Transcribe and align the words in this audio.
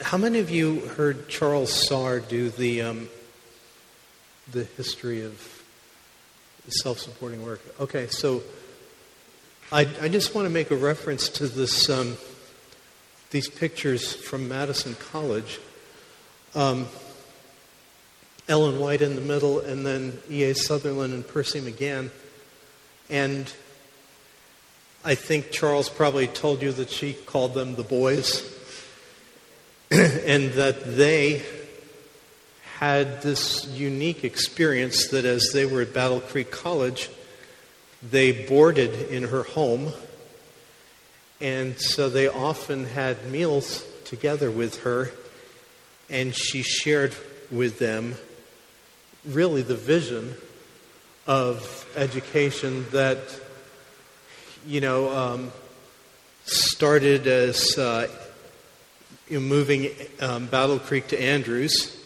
How 0.00 0.16
many 0.16 0.38
of 0.38 0.48
you 0.48 0.78
heard 0.80 1.28
Charles 1.28 1.88
Sarr 1.88 2.26
do 2.28 2.50
the 2.50 2.82
um, 2.82 3.08
the 4.52 4.62
history 4.62 5.24
of 5.24 5.62
self-supporting 6.68 7.44
work? 7.44 7.60
Okay, 7.80 8.06
so 8.06 8.44
I, 9.72 9.88
I 10.00 10.08
just 10.08 10.36
want 10.36 10.46
to 10.46 10.50
make 10.50 10.70
a 10.70 10.76
reference 10.76 11.28
to 11.30 11.48
this 11.48 11.90
um, 11.90 12.16
these 13.32 13.48
pictures 13.48 14.14
from 14.14 14.48
Madison 14.48 14.94
College. 14.94 15.58
Um, 16.54 16.86
Ellen 18.48 18.78
White 18.78 19.02
in 19.02 19.16
the 19.16 19.20
middle, 19.20 19.58
and 19.58 19.84
then 19.84 20.18
E.A. 20.30 20.54
Sutherland 20.54 21.12
and 21.12 21.26
Percy 21.26 21.60
Magan. 21.60 22.12
And 23.10 23.52
I 25.04 25.16
think 25.16 25.50
Charles 25.50 25.88
probably 25.88 26.28
told 26.28 26.62
you 26.62 26.70
that 26.72 26.90
she 26.90 27.14
called 27.14 27.54
them 27.54 27.74
the 27.74 27.82
boys, 27.82 28.42
and 30.26 30.52
that 30.52 30.96
they 30.96 31.42
had 32.76 33.20
this 33.20 33.66
unique 33.66 34.24
experience 34.24 35.08
that 35.08 35.26
as 35.26 35.50
they 35.52 35.66
were 35.66 35.82
at 35.82 35.92
Battle 35.92 36.20
Creek 36.20 36.50
College, 36.50 37.10
they 38.02 38.46
boarded 38.46 39.10
in 39.10 39.24
her 39.24 39.42
home, 39.42 39.92
and 41.42 41.78
so 41.78 42.08
they 42.08 42.26
often 42.26 42.86
had 42.86 43.26
meals 43.26 43.84
together 44.06 44.50
with 44.50 44.82
her, 44.84 45.10
and 46.08 46.34
she 46.34 46.62
shared 46.62 47.14
with 47.50 47.78
them 47.78 48.14
really 49.26 49.60
the 49.60 49.76
vision 49.76 50.34
of 51.26 51.86
education 51.96 52.86
that, 52.92 53.18
you 54.66 54.80
know, 54.80 55.14
um, 55.14 55.52
started 56.46 57.26
as 57.26 57.76
uh, 57.76 58.08
you 59.32 59.40
know, 59.40 59.46
moving 59.46 59.88
um, 60.20 60.44
Battle 60.44 60.78
Creek 60.78 61.08
to 61.08 61.18
Andrews 61.20 61.96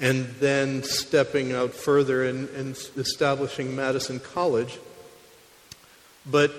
and 0.00 0.26
then 0.40 0.82
stepping 0.82 1.52
out 1.52 1.72
further 1.72 2.24
and, 2.24 2.48
and 2.48 2.76
establishing 2.96 3.76
Madison 3.76 4.18
College. 4.18 4.76
But 6.26 6.52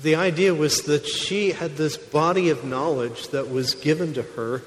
the 0.00 0.14
idea 0.14 0.54
was 0.54 0.82
that 0.82 1.06
she 1.06 1.50
had 1.50 1.76
this 1.76 1.96
body 1.96 2.50
of 2.50 2.62
knowledge 2.62 3.30
that 3.30 3.50
was 3.50 3.74
given 3.74 4.14
to 4.14 4.22
her 4.22 4.62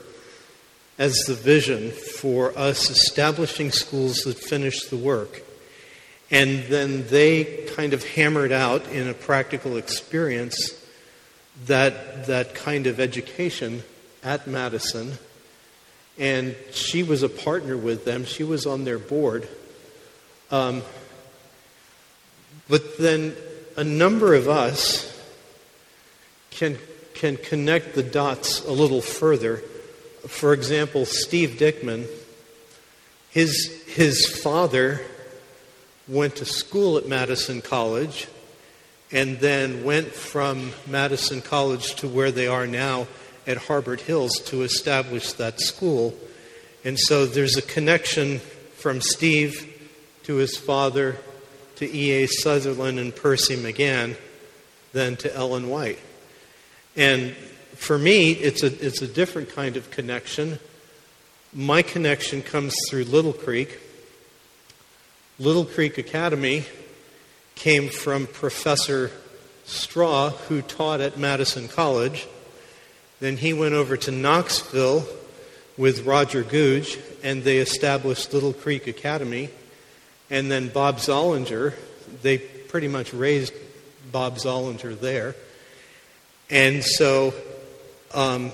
as 0.98 1.20
the 1.20 1.34
vision 1.34 1.92
for 1.92 2.52
us 2.58 2.90
establishing 2.90 3.72
schools 3.72 4.18
that 4.26 4.38
finish 4.38 4.88
the 4.88 4.98
work. 4.98 5.42
And 6.30 6.66
then 6.66 7.08
they 7.08 7.66
kind 7.76 7.94
of 7.94 8.04
hammered 8.04 8.52
out 8.52 8.86
in 8.90 9.08
a 9.08 9.14
practical 9.14 9.78
experience 9.78 10.83
that, 11.66 12.28
that 12.28 12.56
kind 12.56 12.88
of 12.88 13.00
education 13.00 13.84
at 14.24 14.48
Madison. 14.48 15.18
And 16.18 16.56
she 16.72 17.04
was 17.04 17.24
a 17.24 17.30
partner 17.30 17.76
with 17.76 18.06
them, 18.06 18.26
she 18.26 18.44
was 18.44 18.66
on 18.66 18.84
their 18.84 19.00
board. 19.00 19.48
Um, 20.52 20.84
but 22.70 22.98
then 22.98 23.36
a 23.76 23.84
number 23.84 24.36
of 24.36 24.48
us 24.48 25.10
can, 26.52 26.78
can 27.14 27.38
connect 27.38 27.96
the 27.96 28.04
dots 28.04 28.64
a 28.66 28.72
little 28.72 29.02
further 29.02 29.64
for 30.28 30.54
example, 30.54 31.06
Steve 31.06 31.58
Dickman, 31.60 32.08
his, 33.30 33.84
his 33.88 34.26
father 34.42 35.02
went 36.08 36.38
to 36.38 36.46
school 36.46 36.98
at 36.98 37.08
Madison 37.08 37.62
College 37.62 38.28
and 39.14 39.40
then 39.40 39.84
went 39.84 40.08
from 40.08 40.74
Madison 40.88 41.40
College 41.40 41.96
to 41.96 42.08
where 42.08 42.32
they 42.32 42.48
are 42.48 42.66
now 42.66 43.08
at 43.46 43.58
Harbert 43.58 44.02
Hills 44.02 44.40
to 44.48 44.64
establish 44.64 45.34
that 45.34 45.60
school. 45.62 46.18
And 46.84 47.00
so 47.00 47.28
there's 47.28 47.56
a 47.56 47.62
connection 47.62 48.40
from 48.76 49.02
Steve 49.02 49.70
to 50.24 50.36
his 50.36 50.58
father 50.58 51.18
to 51.76 51.96
E.A. 51.96 52.28
Sutherland 52.28 53.00
and 53.00 53.16
Percy 53.16 53.56
Magan 53.56 54.18
then 54.94 55.16
to 55.18 55.34
Ellen 55.36 55.70
White. 55.70 56.00
And 56.96 57.34
for 57.76 57.98
me, 57.98 58.32
it's 58.32 58.64
a, 58.64 58.86
it's 58.86 59.02
a 59.02 59.08
different 59.08 59.50
kind 59.50 59.78
of 59.78 59.92
connection. 59.92 60.60
My 61.54 61.82
connection 61.82 62.42
comes 62.42 62.76
through 62.90 63.06
Little 63.06 63.34
Creek. 63.34 63.80
Little 65.40 65.66
Creek 65.66 65.98
Academy 65.98 66.66
came 67.56 67.90
from 67.90 68.28
Professor 68.28 69.12
Straw, 69.66 70.30
who 70.30 70.62
taught 70.62 71.02
at 71.02 71.18
Madison 71.18 71.68
College. 71.68 72.28
Then 73.20 73.38
he 73.38 73.54
went 73.54 73.74
over 73.74 73.96
to 73.98 74.12
Knoxville 74.12 75.06
with 75.78 76.06
Roger 76.06 76.44
Googe, 76.44 77.00
and 77.24 77.44
they 77.44 77.58
established 77.58 78.34
Little 78.34 78.54
Creek 78.54 78.88
Academy. 78.88 79.50
And 80.30 80.52
then 80.52 80.68
Bob 80.68 80.98
Zollinger, 80.98 81.74
they 82.22 82.38
pretty 82.38 82.88
much 82.88 83.14
raised 83.14 83.54
Bob 84.12 84.38
Zollinger 84.38 85.00
there. 85.00 85.36
And 86.50 86.84
so 86.84 87.34
um, 88.14 88.52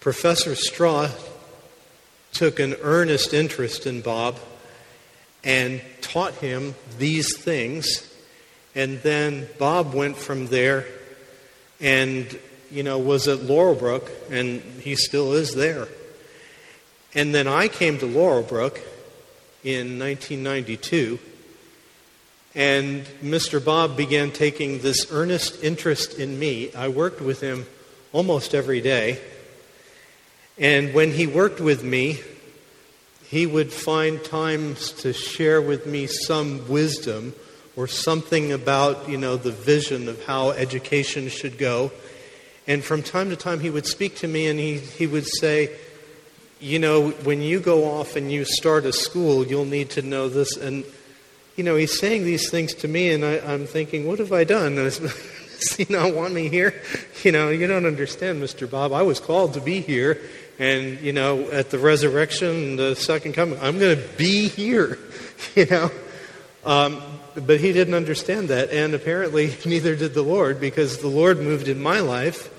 Professor 0.00 0.54
Straw 0.54 1.08
took 2.32 2.58
an 2.58 2.74
earnest 2.82 3.34
interest 3.34 3.86
in 3.86 4.00
Bob 4.00 4.38
and 5.44 5.80
taught 6.00 6.34
him 6.34 6.74
these 6.98 7.36
things. 7.36 8.06
And 8.74 9.00
then 9.02 9.48
Bob 9.58 9.94
went 9.94 10.16
from 10.16 10.46
there 10.46 10.86
and, 11.80 12.38
you 12.70 12.82
know, 12.82 12.98
was 12.98 13.26
at 13.26 13.38
Laurelbrook, 13.40 14.08
and 14.30 14.60
he 14.80 14.94
still 14.94 15.32
is 15.32 15.54
there. 15.54 15.88
And 17.14 17.34
then 17.34 17.48
I 17.48 17.68
came 17.68 17.98
to 17.98 18.06
Laurelbrook 18.06 18.78
in 19.64 19.98
1992, 19.98 21.18
and 22.54 23.04
Mr. 23.22 23.64
Bob 23.64 23.96
began 23.96 24.30
taking 24.30 24.80
this 24.80 25.06
earnest 25.10 25.62
interest 25.64 26.18
in 26.18 26.38
me. 26.38 26.72
I 26.74 26.88
worked 26.88 27.20
with 27.20 27.40
him 27.40 27.66
almost 28.12 28.54
every 28.54 28.80
day. 28.80 29.20
And 30.58 30.92
when 30.92 31.12
he 31.12 31.26
worked 31.26 31.60
with 31.60 31.82
me, 31.82 32.20
he 33.30 33.46
would 33.46 33.72
find 33.72 34.22
times 34.24 34.90
to 34.90 35.12
share 35.12 35.62
with 35.62 35.86
me 35.86 36.08
some 36.08 36.68
wisdom 36.68 37.32
or 37.76 37.86
something 37.86 38.50
about, 38.50 39.08
you 39.08 39.16
know, 39.16 39.36
the 39.36 39.52
vision 39.52 40.08
of 40.08 40.24
how 40.24 40.50
education 40.50 41.28
should 41.28 41.56
go. 41.56 41.92
And 42.66 42.82
from 42.82 43.04
time 43.04 43.30
to 43.30 43.36
time, 43.36 43.60
he 43.60 43.70
would 43.70 43.86
speak 43.86 44.16
to 44.16 44.26
me 44.26 44.48
and 44.48 44.58
he, 44.58 44.78
he 44.78 45.06
would 45.06 45.28
say, 45.28 45.70
You 46.58 46.80
know, 46.80 47.10
when 47.10 47.40
you 47.40 47.60
go 47.60 47.84
off 47.84 48.16
and 48.16 48.32
you 48.32 48.44
start 48.44 48.84
a 48.84 48.92
school, 48.92 49.46
you'll 49.46 49.64
need 49.64 49.90
to 49.90 50.02
know 50.02 50.28
this. 50.28 50.56
And, 50.56 50.84
you 51.54 51.62
know, 51.62 51.76
he's 51.76 51.96
saying 52.00 52.24
these 52.24 52.50
things 52.50 52.74
to 52.74 52.88
me, 52.88 53.12
and 53.12 53.24
I, 53.24 53.36
am 53.52 53.64
thinking, 53.64 54.08
What 54.08 54.18
have 54.18 54.32
I 54.32 54.42
done? 54.42 54.74
Does 54.74 54.98
he 55.76 55.86
not 55.88 56.16
want 56.16 56.34
me 56.34 56.48
here? 56.48 56.82
You 57.22 57.32
know, 57.32 57.50
you 57.50 57.66
don't 57.66 57.84
understand, 57.84 58.42
Mr. 58.42 58.68
Bob. 58.68 58.94
I 58.94 59.02
was 59.02 59.20
called 59.20 59.52
to 59.52 59.60
be 59.60 59.82
here. 59.82 60.22
And, 60.60 61.00
you 61.00 61.14
know, 61.14 61.50
at 61.50 61.70
the 61.70 61.78
resurrection, 61.78 62.76
the 62.76 62.94
second 62.94 63.32
coming, 63.32 63.58
I'm 63.62 63.78
going 63.78 63.96
to 63.96 64.08
be 64.18 64.46
here, 64.46 64.98
you 65.56 65.64
know. 65.64 65.90
Um, 66.66 67.02
but 67.34 67.60
he 67.60 67.72
didn't 67.72 67.94
understand 67.94 68.48
that. 68.48 68.68
And 68.70 68.92
apparently, 68.92 69.54
neither 69.64 69.96
did 69.96 70.12
the 70.12 70.22
Lord, 70.22 70.60
because 70.60 70.98
the 70.98 71.08
Lord 71.08 71.38
moved 71.38 71.66
in 71.66 71.82
my 71.82 72.00
life 72.00 72.52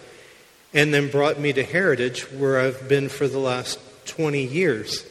and 0.73 0.91
then 0.91 1.11
brought 1.11 1.39
me 1.39 1.53
to 1.53 1.63
Heritage, 1.63 2.23
where 2.31 2.59
I've 2.59 2.89
been 2.89 3.07
for 3.07 3.27
the 3.27 3.37
last 3.37 3.77
20 4.07 4.45
years. 4.45 5.05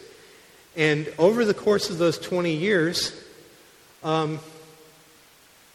And 0.76 1.12
over 1.16 1.44
the 1.44 1.54
course 1.54 1.90
of 1.90 1.98
those 1.98 2.18
20 2.18 2.52
years, 2.52 3.14
um, 4.02 4.40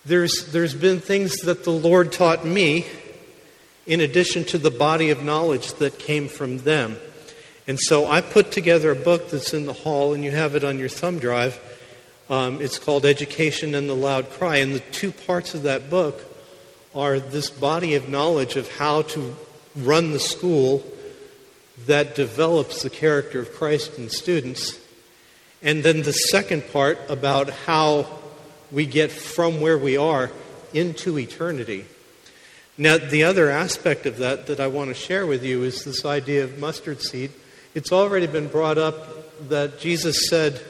there's, 0.05 0.51
there's 0.51 0.73
been 0.73 0.99
things 0.99 1.37
that 1.43 1.63
the 1.63 1.71
Lord 1.71 2.11
taught 2.11 2.45
me 2.45 2.85
in 3.85 4.01
addition 4.01 4.43
to 4.45 4.57
the 4.57 4.71
body 4.71 5.09
of 5.09 5.23
knowledge 5.23 5.73
that 5.75 5.99
came 5.99 6.27
from 6.27 6.59
them. 6.59 6.97
And 7.67 7.79
so 7.79 8.07
I 8.07 8.21
put 8.21 8.51
together 8.51 8.91
a 8.91 8.95
book 8.95 9.29
that's 9.29 9.53
in 9.53 9.65
the 9.65 9.73
hall, 9.73 10.13
and 10.13 10.23
you 10.23 10.31
have 10.31 10.55
it 10.55 10.63
on 10.63 10.77
your 10.77 10.89
thumb 10.89 11.19
drive. 11.19 11.59
Um, 12.29 12.61
it's 12.61 12.79
called 12.79 13.05
Education 13.05 13.75
and 13.75 13.89
the 13.89 13.95
Loud 13.95 14.29
Cry. 14.31 14.57
And 14.57 14.73
the 14.73 14.79
two 14.79 15.11
parts 15.11 15.53
of 15.53 15.63
that 15.63 15.89
book 15.89 16.21
are 16.93 17.19
this 17.19 17.49
body 17.49 17.95
of 17.95 18.09
knowledge 18.09 18.55
of 18.55 18.71
how 18.77 19.03
to 19.03 19.35
run 19.75 20.11
the 20.11 20.19
school 20.19 20.83
that 21.85 22.15
develops 22.15 22.83
the 22.83 22.89
character 22.89 23.39
of 23.39 23.53
Christ 23.53 23.97
in 23.97 24.09
students. 24.09 24.79
And 25.61 25.83
then 25.83 26.03
the 26.03 26.13
second 26.13 26.71
part 26.71 26.99
about 27.09 27.49
how 27.49 28.07
we 28.71 28.85
get 28.85 29.11
from 29.11 29.59
where 29.59 29.77
we 29.77 29.97
are 29.97 30.31
into 30.73 31.17
eternity. 31.19 31.85
Now, 32.77 32.97
the 32.97 33.23
other 33.23 33.49
aspect 33.49 34.05
of 34.05 34.17
that 34.17 34.47
that 34.47 34.59
I 34.59 34.67
want 34.67 34.89
to 34.89 34.93
share 34.93 35.25
with 35.25 35.43
you 35.43 35.63
is 35.63 35.83
this 35.83 36.03
idea 36.05 36.43
of 36.43 36.59
mustard 36.59 37.01
seed. 37.01 37.31
It's 37.73 37.91
already 37.91 38.27
been 38.27 38.47
brought 38.47 38.77
up 38.77 39.47
that 39.49 39.79
Jesus 39.79 40.27
said, 40.29 40.61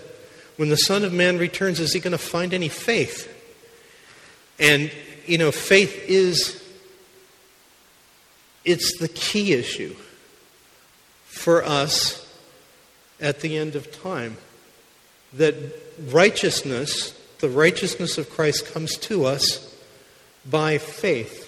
When 0.57 0.69
the 0.69 0.77
Son 0.77 1.03
of 1.03 1.13
Man 1.13 1.37
returns, 1.37 1.79
is 1.79 1.93
he 1.93 1.99
going 1.99 2.11
to 2.11 2.17
find 2.17 2.53
any 2.53 2.69
faith? 2.69 3.31
And, 4.59 4.91
you 5.25 5.37
know, 5.37 5.51
faith 5.51 6.03
is 6.07 6.61
it's 8.63 8.97
the 8.99 9.07
key 9.07 9.53
issue. 9.53 9.95
for 11.25 11.63
us 11.63 12.25
at 13.19 13.41
the 13.41 13.57
end 13.57 13.75
of 13.75 13.91
time. 14.01 14.37
That 15.33 15.53
righteousness, 16.09 17.11
the 17.39 17.49
righteousness 17.49 18.17
of 18.17 18.29
Christ, 18.29 18.71
comes 18.73 18.97
to 18.97 19.25
us 19.25 19.75
by 20.49 20.77
faith. 20.77 21.44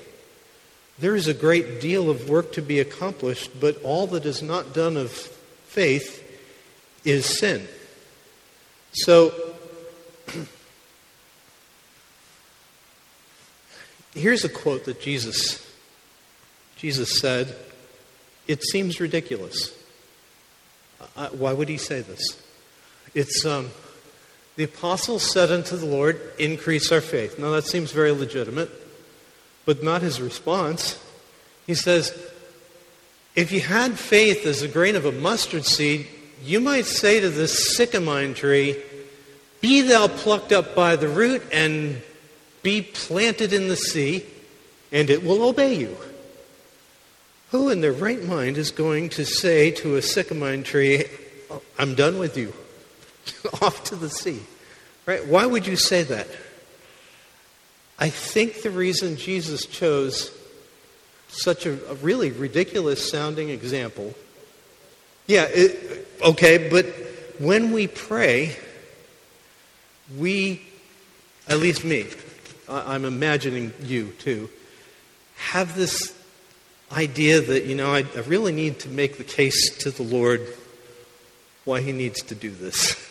There 0.99 1.15
is 1.15 1.27
a 1.27 1.33
great 1.33 1.79
deal 1.79 2.09
of 2.09 2.27
work 2.27 2.53
to 2.53 2.61
be 2.61 2.79
accomplished, 2.79 3.59
but 3.59 3.81
all 3.83 4.07
that 4.07 4.25
is 4.25 4.41
not 4.41 4.73
done 4.73 4.97
of 4.97 5.11
faith 5.11 6.23
is 7.05 7.25
sin. 7.25 7.67
So, 8.93 9.31
here's 14.15 14.43
a 14.43 14.49
quote 14.49 14.85
that 14.85 14.99
Jesus 14.99 15.63
Jesus 16.77 17.19
said, 17.19 17.55
"It 18.47 18.63
seems 18.63 18.99
ridiculous." 18.99 19.73
Why 21.31 21.53
would 21.53 21.69
he 21.69 21.77
say 21.77 22.01
this? 22.01 22.41
It's 23.13 23.45
um, 23.45 23.69
the 24.55 24.63
apostles 24.63 25.31
said 25.31 25.51
unto 25.51 25.77
the 25.77 25.85
Lord, 25.85 26.19
"Increase 26.39 26.91
our 26.91 27.01
faith." 27.01 27.37
Now 27.37 27.51
that 27.51 27.65
seems 27.65 27.91
very 27.91 28.11
legitimate, 28.11 28.71
but 29.67 29.83
not 29.83 30.01
his 30.01 30.21
response. 30.21 30.97
He 31.67 31.75
says, 31.75 32.17
"If 33.35 33.51
you 33.51 33.59
had 33.59 33.99
faith 33.99 34.45
as 34.45 34.61
a 34.61 34.67
grain 34.67 34.95
of 34.95 35.05
a 35.05 35.11
mustard 35.11 35.65
seed, 35.65 36.07
you 36.43 36.61
might 36.61 36.85
say 36.85 37.19
to 37.19 37.29
this 37.29 37.75
sycamore 37.75 38.33
tree, 38.33 38.77
Be 39.59 39.81
thou 39.81 40.07
plucked 40.07 40.51
up 40.51 40.73
by 40.73 40.95
the 40.95 41.09
root 41.09 41.43
and 41.51 42.01
be 42.63 42.81
planted 42.81 43.51
in 43.51 43.67
the 43.67 43.75
sea, 43.75 44.25
and 44.91 45.09
it 45.09 45.23
will 45.23 45.43
obey 45.43 45.73
you. 45.73 45.97
Who 47.51 47.69
in 47.69 47.81
their 47.81 47.91
right 47.91 48.23
mind 48.23 48.57
is 48.57 48.71
going 48.71 49.09
to 49.09 49.25
say 49.25 49.71
to 49.71 49.95
a 49.95 50.01
sycamore 50.01 50.57
tree, 50.57 51.05
I'm 51.77 51.95
done 51.95 52.19
with 52.19 52.37
you, 52.37 52.53
off 53.61 53.83
to 53.85 53.95
the 53.95 54.09
sea? 54.09 54.41
Right? 55.05 55.25
Why 55.25 55.45
would 55.45 55.65
you 55.65 55.75
say 55.75 56.03
that? 56.03 56.27
I 57.99 58.09
think 58.09 58.61
the 58.61 58.69
reason 58.69 59.17
Jesus 59.17 59.65
chose 59.65 60.31
such 61.29 61.65
a, 61.65 61.73
a 61.89 61.95
really 61.95 62.31
ridiculous 62.31 63.09
sounding 63.09 63.49
example. 63.49 64.13
Yeah, 65.25 65.47
it, 65.49 66.07
okay, 66.21 66.69
but 66.69 66.85
when 67.39 67.71
we 67.71 67.87
pray, 67.87 68.55
we, 70.17 70.61
at 71.47 71.59
least 71.59 71.83
me, 71.83 72.05
I'm 72.69 73.05
imagining 73.05 73.73
you 73.81 74.13
too, 74.19 74.49
have 75.35 75.75
this 75.75 76.13
idea 76.91 77.41
that, 77.41 77.65
you 77.65 77.75
know, 77.75 77.93
I, 77.93 78.05
I 78.15 78.19
really 78.27 78.51
need 78.51 78.79
to 78.79 78.89
make 78.89 79.17
the 79.17 79.23
case 79.23 79.77
to 79.79 79.91
the 79.91 80.03
Lord 80.03 80.47
why 81.65 81.81
he 81.81 81.91
needs 81.91 82.21
to 82.23 82.35
do 82.35 82.49
this. 82.49 83.03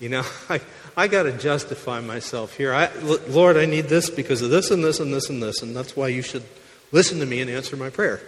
You 0.00 0.08
know, 0.08 0.24
I, 0.48 0.60
I 0.96 1.06
got 1.06 1.24
to 1.24 1.32
justify 1.32 2.00
myself 2.00 2.56
here. 2.56 2.74
I, 2.74 2.90
Lord, 3.28 3.56
I 3.56 3.66
need 3.66 3.86
this 3.86 4.10
because 4.10 4.42
of 4.42 4.50
this 4.50 4.70
and 4.70 4.82
this 4.82 4.98
and 4.98 5.12
this 5.14 5.30
and 5.30 5.42
this, 5.42 5.62
and 5.62 5.76
that's 5.76 5.94
why 5.94 6.08
you 6.08 6.22
should 6.22 6.44
listen 6.90 7.20
to 7.20 7.26
me 7.26 7.40
and 7.40 7.48
answer 7.48 7.76
my 7.76 7.90
prayer. 7.90 8.20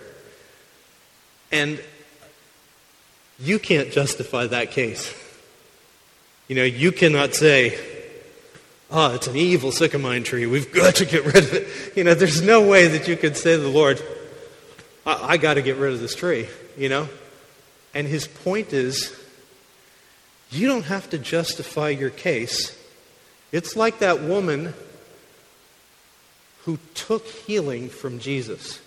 And 1.51 1.83
you 3.41 3.59
can't 3.59 3.91
justify 3.91 4.47
that 4.47 4.71
case. 4.71 5.13
You 6.49 6.57
know, 6.57 6.65
you 6.65 6.93
cannot 6.93 7.35
say, 7.35 7.79
oh, 8.91 9.15
it's 9.15 9.27
an 9.27 9.37
evil 9.37 9.73
sycamore 9.73 10.21
tree. 10.21 10.47
We've 10.47 10.73
got 10.73 10.97
to 10.97 11.05
get 11.05 11.25
rid 11.25 11.37
of 11.37 11.55
it. 11.55 11.69
You 11.97 12.05
know, 12.05 12.15
there's 12.15 12.41
no 12.41 12.67
way 12.67 12.89
that 12.89 13.07
you 13.07 13.19
could 13.19 13.37
say 13.37 13.55
to 13.57 13.61
the 13.61 13.69
Lord, 13.69 14.01
I, 15.05 15.33
I 15.33 15.37
got 15.37 15.55
to 15.55 15.63
get 15.63 15.77
rid 15.77 15.93
of 15.93 16.01
this 16.01 16.15
tree, 16.15 16.49
you 16.79 16.89
know? 16.89 17.07
And 17.93 18.07
his 18.07 18.27
point 18.27 18.73
is, 18.73 19.15
you 20.53 20.67
don't 20.67 20.85
have 20.85 21.11
to 21.11 21.19
justify 21.19 21.89
your 21.89 22.11
case. 22.11 22.79
It's 23.51 23.77
like 23.77 23.99
that 23.99 24.23
woman 24.23 24.75
who 26.65 26.79
took 26.95 27.27
healing 27.27 27.89
from 27.89 28.19
Jesus. 28.19 28.81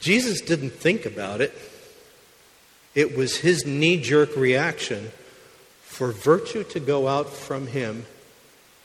Jesus 0.00 0.40
didn't 0.40 0.70
think 0.70 1.06
about 1.06 1.40
it. 1.40 1.56
It 2.94 3.16
was 3.16 3.38
his 3.38 3.66
knee 3.66 4.00
jerk 4.00 4.36
reaction 4.36 5.10
for 5.82 6.12
virtue 6.12 6.64
to 6.64 6.80
go 6.80 7.08
out 7.08 7.30
from 7.30 7.66
him 7.66 8.06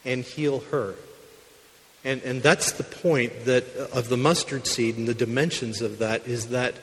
and 0.06 0.24
heal 0.24 0.60
her. 0.72 0.96
And, 2.04 2.22
and 2.24 2.44
that's 2.44 2.74
the 2.74 2.84
point 2.84 3.46
that, 3.46 3.64
of 3.76 4.10
the 4.10 4.18
mustard 4.18 4.68
seed 4.68 4.98
and 4.98 5.08
the 5.08 5.14
dimensions 5.14 5.82
of 5.82 6.00
that 6.00 6.28
is 6.28 6.50
that 6.50 6.76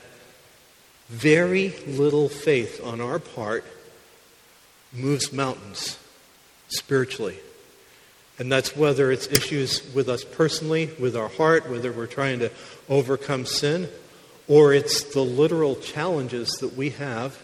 very 1.09 1.69
little 1.85 2.29
faith 2.29 2.81
on 2.83 3.01
our 3.01 3.19
part 3.19 3.65
moves 4.93 5.31
mountains 5.31 5.97
spiritually. 6.69 7.37
And 8.39 8.51
that's 8.51 8.75
whether 8.75 9.11
it's 9.11 9.27
issues 9.27 9.93
with 9.93 10.09
us 10.09 10.23
personally, 10.23 10.89
with 10.99 11.15
our 11.15 11.27
heart, 11.27 11.69
whether 11.69 11.91
we're 11.91 12.07
trying 12.07 12.39
to 12.39 12.51
overcome 12.89 13.45
sin, 13.45 13.87
or 14.47 14.73
it's 14.73 15.03
the 15.13 15.21
literal 15.21 15.75
challenges 15.75 16.49
that 16.61 16.75
we 16.75 16.89
have 16.91 17.39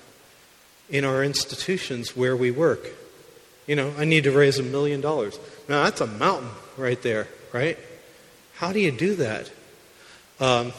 in 0.90 1.06
our 1.06 1.24
institutions 1.24 2.16
where 2.16 2.36
we 2.36 2.50
work. 2.52 2.88
You 3.68 3.76
know, 3.76 3.94
I 3.98 4.06
need 4.06 4.24
to 4.24 4.32
raise 4.32 4.58
a 4.58 4.64
million 4.64 5.02
dollars. 5.02 5.38
Now, 5.68 5.84
that's 5.84 6.02
a 6.02 6.08
mountain 6.08 6.50
right 6.78 7.02
there 7.02 7.28
right? 7.54 7.78
How 8.56 8.72
do 8.72 8.80
you 8.80 8.92
do 8.92 9.16
that? 9.16 9.52
Um, 10.40 10.74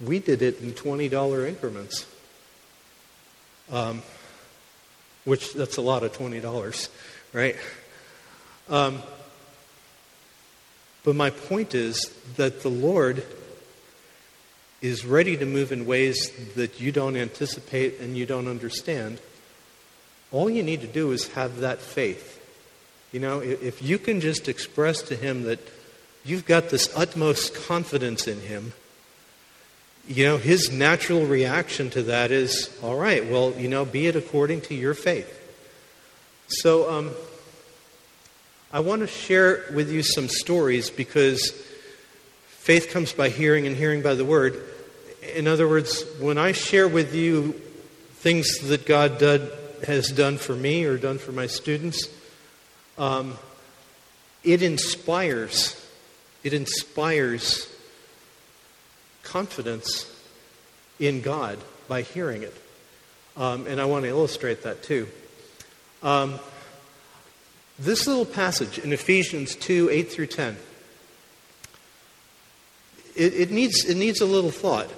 we 0.00 0.18
did 0.18 0.42
it 0.42 0.60
in 0.60 0.72
$20 0.72 1.48
increments, 1.48 2.06
um, 3.70 4.02
which 5.24 5.52
that's 5.54 5.76
a 5.76 5.82
lot 5.82 6.02
of 6.02 6.16
$20, 6.16 6.88
right? 7.32 7.56
Um, 8.68 9.02
but 11.04 11.16
my 11.16 11.30
point 11.30 11.74
is 11.74 12.12
that 12.36 12.62
the 12.62 12.68
Lord 12.68 13.24
is 14.80 15.04
ready 15.04 15.36
to 15.36 15.46
move 15.46 15.72
in 15.72 15.86
ways 15.86 16.30
that 16.54 16.80
you 16.80 16.90
don't 16.90 17.16
anticipate 17.16 18.00
and 18.00 18.16
you 18.16 18.26
don't 18.26 18.48
understand. 18.48 19.20
All 20.32 20.50
you 20.50 20.62
need 20.62 20.80
to 20.80 20.86
do 20.86 21.12
is 21.12 21.28
have 21.28 21.58
that 21.58 21.80
faith. 21.80 22.40
You 23.12 23.20
know, 23.20 23.40
if 23.40 23.82
you 23.82 23.98
can 23.98 24.20
just 24.20 24.48
express 24.48 25.02
to 25.02 25.16
him 25.16 25.42
that 25.44 25.60
you've 26.24 26.46
got 26.46 26.70
this 26.70 26.90
utmost 26.96 27.54
confidence 27.54 28.26
in 28.26 28.40
him, 28.40 28.72
you 30.08 30.24
know, 30.24 30.36
his 30.36 30.70
natural 30.70 31.26
reaction 31.26 31.90
to 31.90 32.02
that 32.04 32.30
is, 32.30 32.76
all 32.82 32.96
right, 32.96 33.30
well, 33.30 33.52
you 33.56 33.68
know, 33.68 33.84
be 33.84 34.06
it 34.06 34.16
according 34.16 34.62
to 34.62 34.74
your 34.74 34.94
faith. 34.94 35.38
So, 36.48 36.90
um, 36.90 37.10
I 38.72 38.80
want 38.80 39.02
to 39.02 39.06
share 39.06 39.64
with 39.74 39.90
you 39.90 40.02
some 40.02 40.28
stories 40.28 40.90
because 40.90 41.52
faith 42.46 42.90
comes 42.90 43.12
by 43.12 43.28
hearing 43.28 43.66
and 43.66 43.76
hearing 43.76 44.02
by 44.02 44.14
the 44.14 44.24
word. 44.24 44.62
In 45.34 45.46
other 45.46 45.68
words, 45.68 46.04
when 46.20 46.38
I 46.38 46.52
share 46.52 46.88
with 46.88 47.14
you 47.14 47.52
things 48.14 48.58
that 48.68 48.86
God 48.86 49.18
did, 49.18 49.50
has 49.86 50.08
done 50.08 50.38
for 50.38 50.54
me 50.54 50.84
or 50.84 50.96
done 50.96 51.18
for 51.18 51.32
my 51.32 51.46
students, 51.46 52.08
um, 52.98 53.36
it 54.42 54.62
inspires, 54.62 55.76
it 56.42 56.52
inspires 56.52 57.71
confidence 59.32 60.06
in 61.00 61.22
God 61.22 61.58
by 61.88 62.02
hearing 62.02 62.42
it. 62.42 62.54
Um, 63.34 63.66
and 63.66 63.80
I 63.80 63.86
want 63.86 64.04
to 64.04 64.08
illustrate 64.08 64.62
that 64.64 64.82
too. 64.82 65.08
Um, 66.02 66.38
this 67.78 68.06
little 68.06 68.26
passage 68.26 68.78
in 68.78 68.92
Ephesians 68.92 69.56
2 69.56 69.88
8 69.90 70.12
through 70.12 70.26
10, 70.26 70.56
it, 73.16 73.34
it, 73.34 73.50
needs, 73.50 73.86
it 73.86 73.96
needs 73.96 74.20
a 74.20 74.26
little 74.26 74.50
thought. 74.50 74.90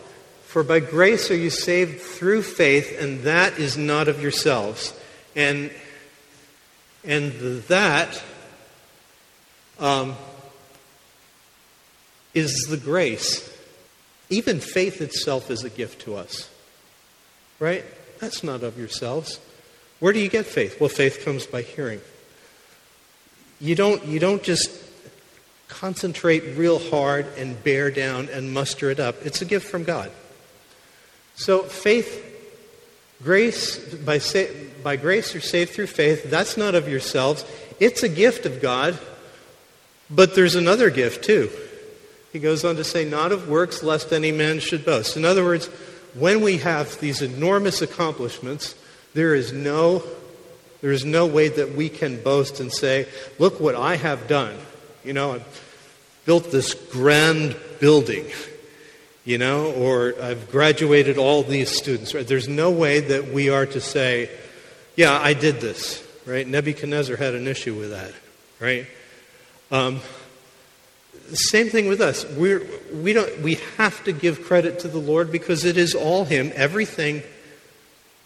For 0.46 0.64
by 0.64 0.80
grace 0.80 1.30
are 1.30 1.36
you 1.36 1.50
saved 1.50 2.00
through 2.00 2.42
faith, 2.42 3.00
and 3.00 3.20
that 3.20 3.58
is 3.58 3.76
not 3.76 4.08
of 4.08 4.20
yourselves. 4.20 4.98
And 5.36 5.70
and 7.04 7.32
that 7.64 8.22
um, 9.78 10.14
is 12.32 12.66
the 12.70 12.78
grace. 12.78 13.53
Even 14.30 14.60
faith 14.60 15.00
itself 15.00 15.50
is 15.50 15.64
a 15.64 15.70
gift 15.70 16.02
to 16.02 16.16
us. 16.16 16.50
Right? 17.58 17.84
That's 18.20 18.42
not 18.42 18.62
of 18.62 18.78
yourselves. 18.78 19.40
Where 20.00 20.12
do 20.12 20.18
you 20.18 20.28
get 20.28 20.46
faith? 20.46 20.80
Well, 20.80 20.88
faith 20.88 21.24
comes 21.24 21.46
by 21.46 21.62
hearing. 21.62 22.00
You 23.60 23.74
don't, 23.74 24.04
you 24.06 24.18
don't 24.18 24.42
just 24.42 24.70
concentrate 25.68 26.56
real 26.56 26.78
hard 26.78 27.26
and 27.36 27.62
bear 27.62 27.90
down 27.90 28.28
and 28.28 28.52
muster 28.52 28.90
it 28.90 29.00
up. 29.00 29.16
It's 29.24 29.40
a 29.42 29.44
gift 29.44 29.68
from 29.68 29.84
God. 29.84 30.10
So 31.36 31.62
faith 31.62 32.32
Grace, 33.24 33.78
by, 33.78 34.20
by 34.82 34.96
grace, 34.96 35.32
you're 35.32 35.40
saved 35.40 35.72
through 35.72 35.86
faith. 35.86 36.30
That's 36.30 36.58
not 36.58 36.74
of 36.74 36.88
yourselves. 36.88 37.44
It's 37.80 38.02
a 38.02 38.08
gift 38.08 38.44
of 38.44 38.60
God. 38.60 38.98
But 40.10 40.34
there's 40.34 40.54
another 40.54 40.90
gift, 40.90 41.24
too. 41.24 41.50
He 42.34 42.40
goes 42.40 42.64
on 42.64 42.74
to 42.76 42.84
say, 42.84 43.04
not 43.04 43.30
of 43.30 43.48
works, 43.48 43.84
lest 43.84 44.12
any 44.12 44.32
man 44.32 44.58
should 44.58 44.84
boast. 44.84 45.16
In 45.16 45.24
other 45.24 45.44
words, 45.44 45.66
when 46.14 46.40
we 46.40 46.58
have 46.58 46.98
these 46.98 47.22
enormous 47.22 47.80
accomplishments, 47.80 48.74
there 49.14 49.36
is 49.36 49.52
no, 49.52 50.02
there 50.80 50.90
is 50.90 51.04
no 51.04 51.26
way 51.26 51.46
that 51.46 51.76
we 51.76 51.88
can 51.88 52.20
boast 52.20 52.58
and 52.58 52.72
say, 52.72 53.06
look 53.38 53.60
what 53.60 53.76
I 53.76 53.94
have 53.94 54.26
done. 54.26 54.58
You 55.04 55.12
know, 55.12 55.34
I've 55.34 55.64
built 56.24 56.50
this 56.50 56.74
grand 56.74 57.54
building, 57.78 58.26
you 59.24 59.38
know, 59.38 59.70
or 59.70 60.14
I've 60.20 60.50
graduated 60.50 61.18
all 61.18 61.44
these 61.44 61.70
students. 61.70 62.16
Right? 62.16 62.26
There's 62.26 62.48
no 62.48 62.72
way 62.72 62.98
that 62.98 63.28
we 63.28 63.48
are 63.48 63.66
to 63.66 63.80
say, 63.80 64.28
yeah, 64.96 65.16
I 65.16 65.34
did 65.34 65.60
this. 65.60 66.04
Right? 66.26 66.48
Nebuchadnezzar 66.48 67.14
had 67.14 67.36
an 67.36 67.46
issue 67.46 67.74
with 67.74 67.90
that. 67.90 68.12
Right? 68.58 68.86
Um, 69.70 70.00
same 71.32 71.68
thing 71.68 71.88
with 71.88 72.00
us. 72.00 72.24
We're, 72.36 72.62
we, 72.92 73.12
don't, 73.12 73.40
we 73.40 73.54
have 73.76 74.04
to 74.04 74.12
give 74.12 74.44
credit 74.44 74.80
to 74.80 74.88
the 74.88 74.98
Lord 74.98 75.32
because 75.32 75.64
it 75.64 75.76
is 75.76 75.94
all 75.94 76.24
Him. 76.24 76.52
Everything 76.54 77.22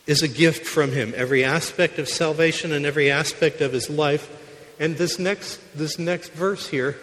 is 0.07 0.23
a 0.23 0.29
gift 0.29 0.67
from 0.67 0.93
Him. 0.93 1.13
Every 1.17 1.45
aspect 1.45 1.99
of 1.99 2.09
salvation 2.09 2.73
and 2.73 2.85
every 2.85 3.11
aspect 3.11 3.61
of 3.61 3.73
His 3.73 3.89
life. 3.89 4.35
And 4.81 4.97
this 4.97 5.19
next, 5.19 5.61
this 5.77 5.99
next 5.99 6.33
verse 6.33 6.69
here, 6.69 6.97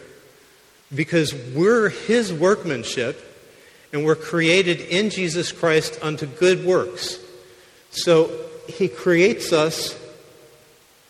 because 0.93 1.33
we're 1.33 1.89
His 1.89 2.33
workmanship 2.33 3.21
and 3.93 4.05
we're 4.05 4.15
created 4.15 4.81
in 4.81 5.09
Jesus 5.09 5.51
Christ 5.51 5.97
unto 6.01 6.25
good 6.25 6.65
works. 6.65 7.19
So 7.91 8.31
He 8.67 8.87
creates 8.87 9.53
us 9.53 9.97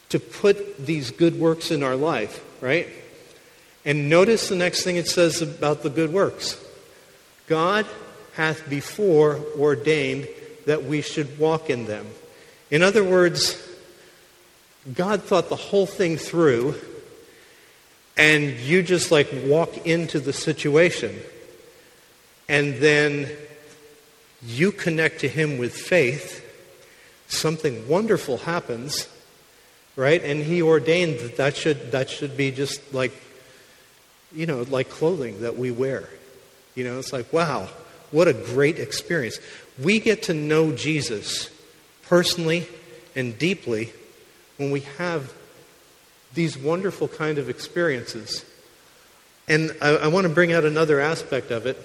to 0.09 0.19
put 0.19 0.77
these 0.85 1.11
good 1.11 1.39
works 1.39 1.71
in 1.71 1.81
our 1.81 1.95
life, 1.95 2.43
right? 2.61 2.87
And 3.85 4.09
notice 4.09 4.49
the 4.49 4.55
next 4.55 4.83
thing 4.83 4.95
it 4.95 5.07
says 5.07 5.41
about 5.41 5.83
the 5.83 5.89
good 5.89 6.11
works 6.11 6.59
God 7.47 7.85
hath 8.33 8.67
before 8.69 9.39
ordained 9.57 10.27
that 10.65 10.83
we 10.83 11.01
should 11.01 11.37
walk 11.37 11.69
in 11.69 11.85
them. 11.85 12.07
In 12.71 12.81
other 12.81 13.03
words, 13.03 13.61
God 14.93 15.23
thought 15.23 15.49
the 15.49 15.55
whole 15.55 15.85
thing 15.85 16.17
through, 16.17 16.75
and 18.17 18.51
you 18.59 18.81
just 18.81 19.11
like 19.11 19.29
walk 19.45 19.85
into 19.85 20.19
the 20.19 20.33
situation, 20.33 21.15
and 22.49 22.75
then 22.75 23.29
you 24.43 24.71
connect 24.71 25.21
to 25.21 25.27
Him 25.27 25.57
with 25.57 25.75
faith, 25.75 26.43
something 27.27 27.87
wonderful 27.87 28.37
happens, 28.37 29.07
right? 29.95 30.23
And 30.23 30.43
He 30.43 30.61
ordained 30.61 31.19
that 31.19 31.37
that 31.37 31.55
should, 31.55 31.91
that 31.91 32.09
should 32.09 32.35
be 32.35 32.51
just 32.51 32.93
like 32.93 33.13
you 34.35 34.45
know, 34.45 34.63
like 34.63 34.89
clothing 34.89 35.41
that 35.41 35.57
we 35.57 35.71
wear. 35.71 36.09
You 36.75 36.83
know, 36.83 36.99
it's 36.99 37.13
like, 37.13 37.31
wow, 37.31 37.69
what 38.11 38.27
a 38.27 38.33
great 38.33 38.79
experience. 38.79 39.39
We 39.81 39.99
get 39.99 40.23
to 40.23 40.33
know 40.33 40.71
Jesus 40.71 41.49
personally 42.03 42.67
and 43.15 43.37
deeply 43.37 43.93
when 44.57 44.71
we 44.71 44.81
have 44.97 45.33
these 46.33 46.57
wonderful 46.57 47.07
kind 47.07 47.37
of 47.37 47.49
experiences. 47.49 48.45
And 49.47 49.75
I, 49.81 49.89
I 49.95 50.07
want 50.07 50.27
to 50.27 50.33
bring 50.33 50.51
out 50.51 50.65
another 50.65 50.99
aspect 50.99 51.51
of 51.51 51.65
it. 51.65 51.81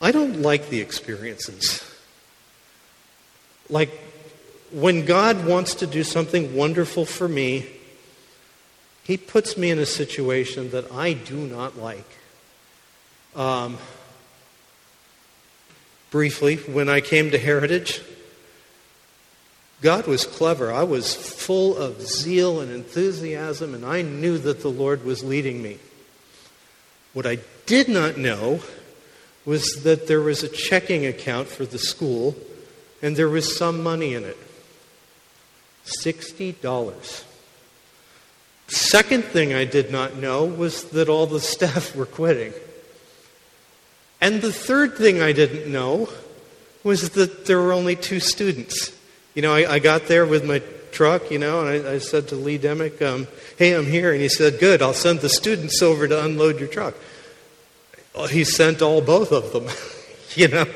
I 0.00 0.12
don't 0.12 0.42
like 0.42 0.68
the 0.68 0.80
experiences. 0.80 1.82
Like, 3.70 3.90
when 4.70 5.06
God 5.06 5.46
wants 5.46 5.76
to 5.76 5.86
do 5.86 6.02
something 6.02 6.54
wonderful 6.54 7.06
for 7.06 7.28
me, 7.28 7.66
he 9.04 9.16
puts 9.16 9.56
me 9.56 9.70
in 9.70 9.78
a 9.78 9.86
situation 9.86 10.70
that 10.70 10.90
I 10.90 11.12
do 11.12 11.36
not 11.36 11.76
like. 11.78 12.08
Um, 13.36 13.78
briefly, 16.10 16.56
when 16.56 16.88
I 16.88 17.00
came 17.00 17.30
to 17.30 17.38
Heritage, 17.38 18.00
God 19.82 20.06
was 20.06 20.24
clever. 20.24 20.72
I 20.72 20.84
was 20.84 21.14
full 21.14 21.76
of 21.76 22.00
zeal 22.00 22.60
and 22.60 22.72
enthusiasm, 22.72 23.74
and 23.74 23.84
I 23.84 24.00
knew 24.00 24.38
that 24.38 24.62
the 24.62 24.70
Lord 24.70 25.04
was 25.04 25.22
leading 25.22 25.62
me. 25.62 25.78
What 27.12 27.26
I 27.26 27.38
did 27.66 27.88
not 27.88 28.16
know 28.16 28.60
was 29.44 29.82
that 29.84 30.06
there 30.06 30.22
was 30.22 30.42
a 30.42 30.48
checking 30.48 31.04
account 31.04 31.48
for 31.48 31.66
the 31.66 31.78
school, 31.78 32.34
and 33.02 33.14
there 33.16 33.28
was 33.28 33.56
some 33.56 33.82
money 33.82 34.14
in 34.14 34.24
it 34.24 34.38
$60. 35.84 37.24
Second 38.68 39.24
thing 39.24 39.52
I 39.52 39.64
did 39.64 39.90
not 39.90 40.16
know 40.16 40.44
was 40.44 40.84
that 40.90 41.08
all 41.08 41.26
the 41.26 41.40
staff 41.54 41.94
were 41.94 42.06
quitting. 42.06 42.52
And 44.20 44.40
the 44.40 44.52
third 44.52 44.96
thing 44.96 45.20
I 45.20 45.32
didn't 45.32 45.70
know 45.70 46.08
was 46.82 47.10
that 47.10 47.46
there 47.46 47.60
were 47.60 47.72
only 47.72 47.96
two 47.96 48.20
students. 48.20 48.92
You 49.34 49.42
know, 49.42 49.52
I, 49.52 49.74
I 49.74 49.78
got 49.78 50.06
there 50.06 50.24
with 50.24 50.44
my 50.44 50.62
truck, 50.92 51.30
you 51.30 51.38
know, 51.38 51.66
and 51.66 51.86
I, 51.86 51.94
I 51.94 51.98
said 51.98 52.28
to 52.28 52.36
Lee 52.36 52.58
Demick, 52.58 53.02
um, 53.02 53.26
hey, 53.58 53.74
I'm 53.74 53.86
here. 53.86 54.12
And 54.12 54.20
he 54.22 54.28
said, 54.28 54.60
good, 54.60 54.80
I'll 54.80 54.94
send 54.94 55.20
the 55.20 55.28
students 55.28 55.82
over 55.82 56.06
to 56.08 56.24
unload 56.24 56.60
your 56.60 56.68
truck. 56.68 56.94
He 58.30 58.44
sent 58.44 58.80
all 58.80 59.00
both 59.00 59.32
of 59.32 59.52
them, 59.52 59.66
you 60.34 60.48
know. 60.48 60.66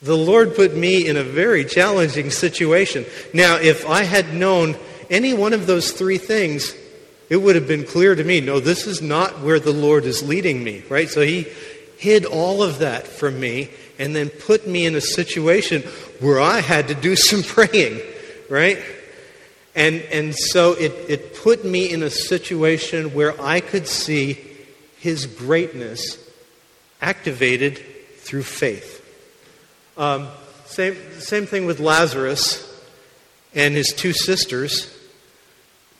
the 0.00 0.16
Lord 0.16 0.54
put 0.54 0.74
me 0.74 1.08
in 1.08 1.16
a 1.16 1.24
very 1.24 1.64
challenging 1.64 2.30
situation. 2.30 3.04
Now, 3.34 3.56
if 3.56 3.86
I 3.86 4.04
had 4.04 4.32
known 4.32 4.76
any 5.10 5.34
one 5.34 5.52
of 5.52 5.66
those 5.66 5.92
three 5.92 6.18
things, 6.18 6.74
it 7.28 7.36
would 7.36 7.54
have 7.54 7.68
been 7.68 7.84
clear 7.84 8.14
to 8.14 8.24
me 8.24 8.40
no, 8.40 8.60
this 8.60 8.86
is 8.86 9.02
not 9.02 9.40
where 9.40 9.60
the 9.60 9.72
Lord 9.72 10.04
is 10.04 10.26
leading 10.26 10.62
me, 10.62 10.82
right? 10.88 11.08
So 11.08 11.20
he 11.22 11.46
hid 11.98 12.24
all 12.24 12.62
of 12.62 12.78
that 12.78 13.06
from 13.06 13.38
me 13.40 13.70
and 13.98 14.14
then 14.14 14.30
put 14.30 14.66
me 14.66 14.86
in 14.86 14.94
a 14.94 15.00
situation 15.00 15.82
where 16.20 16.40
I 16.40 16.60
had 16.60 16.88
to 16.88 16.94
do 16.94 17.16
some 17.16 17.42
praying, 17.42 18.00
right? 18.48 18.78
And, 19.74 19.96
and 20.12 20.34
so 20.34 20.72
it, 20.72 20.92
it 21.08 21.36
put 21.36 21.64
me 21.64 21.90
in 21.90 22.02
a 22.02 22.10
situation 22.10 23.14
where 23.14 23.40
I 23.40 23.60
could 23.60 23.86
see 23.86 24.38
his 24.98 25.26
greatness 25.26 26.18
activated 27.00 27.78
through 28.16 28.42
faith. 28.42 28.96
Um, 29.96 30.28
same, 30.66 30.96
same 31.20 31.46
thing 31.46 31.66
with 31.66 31.80
Lazarus 31.80 32.64
and 33.54 33.74
his 33.74 33.92
two 33.92 34.12
sisters. 34.12 34.94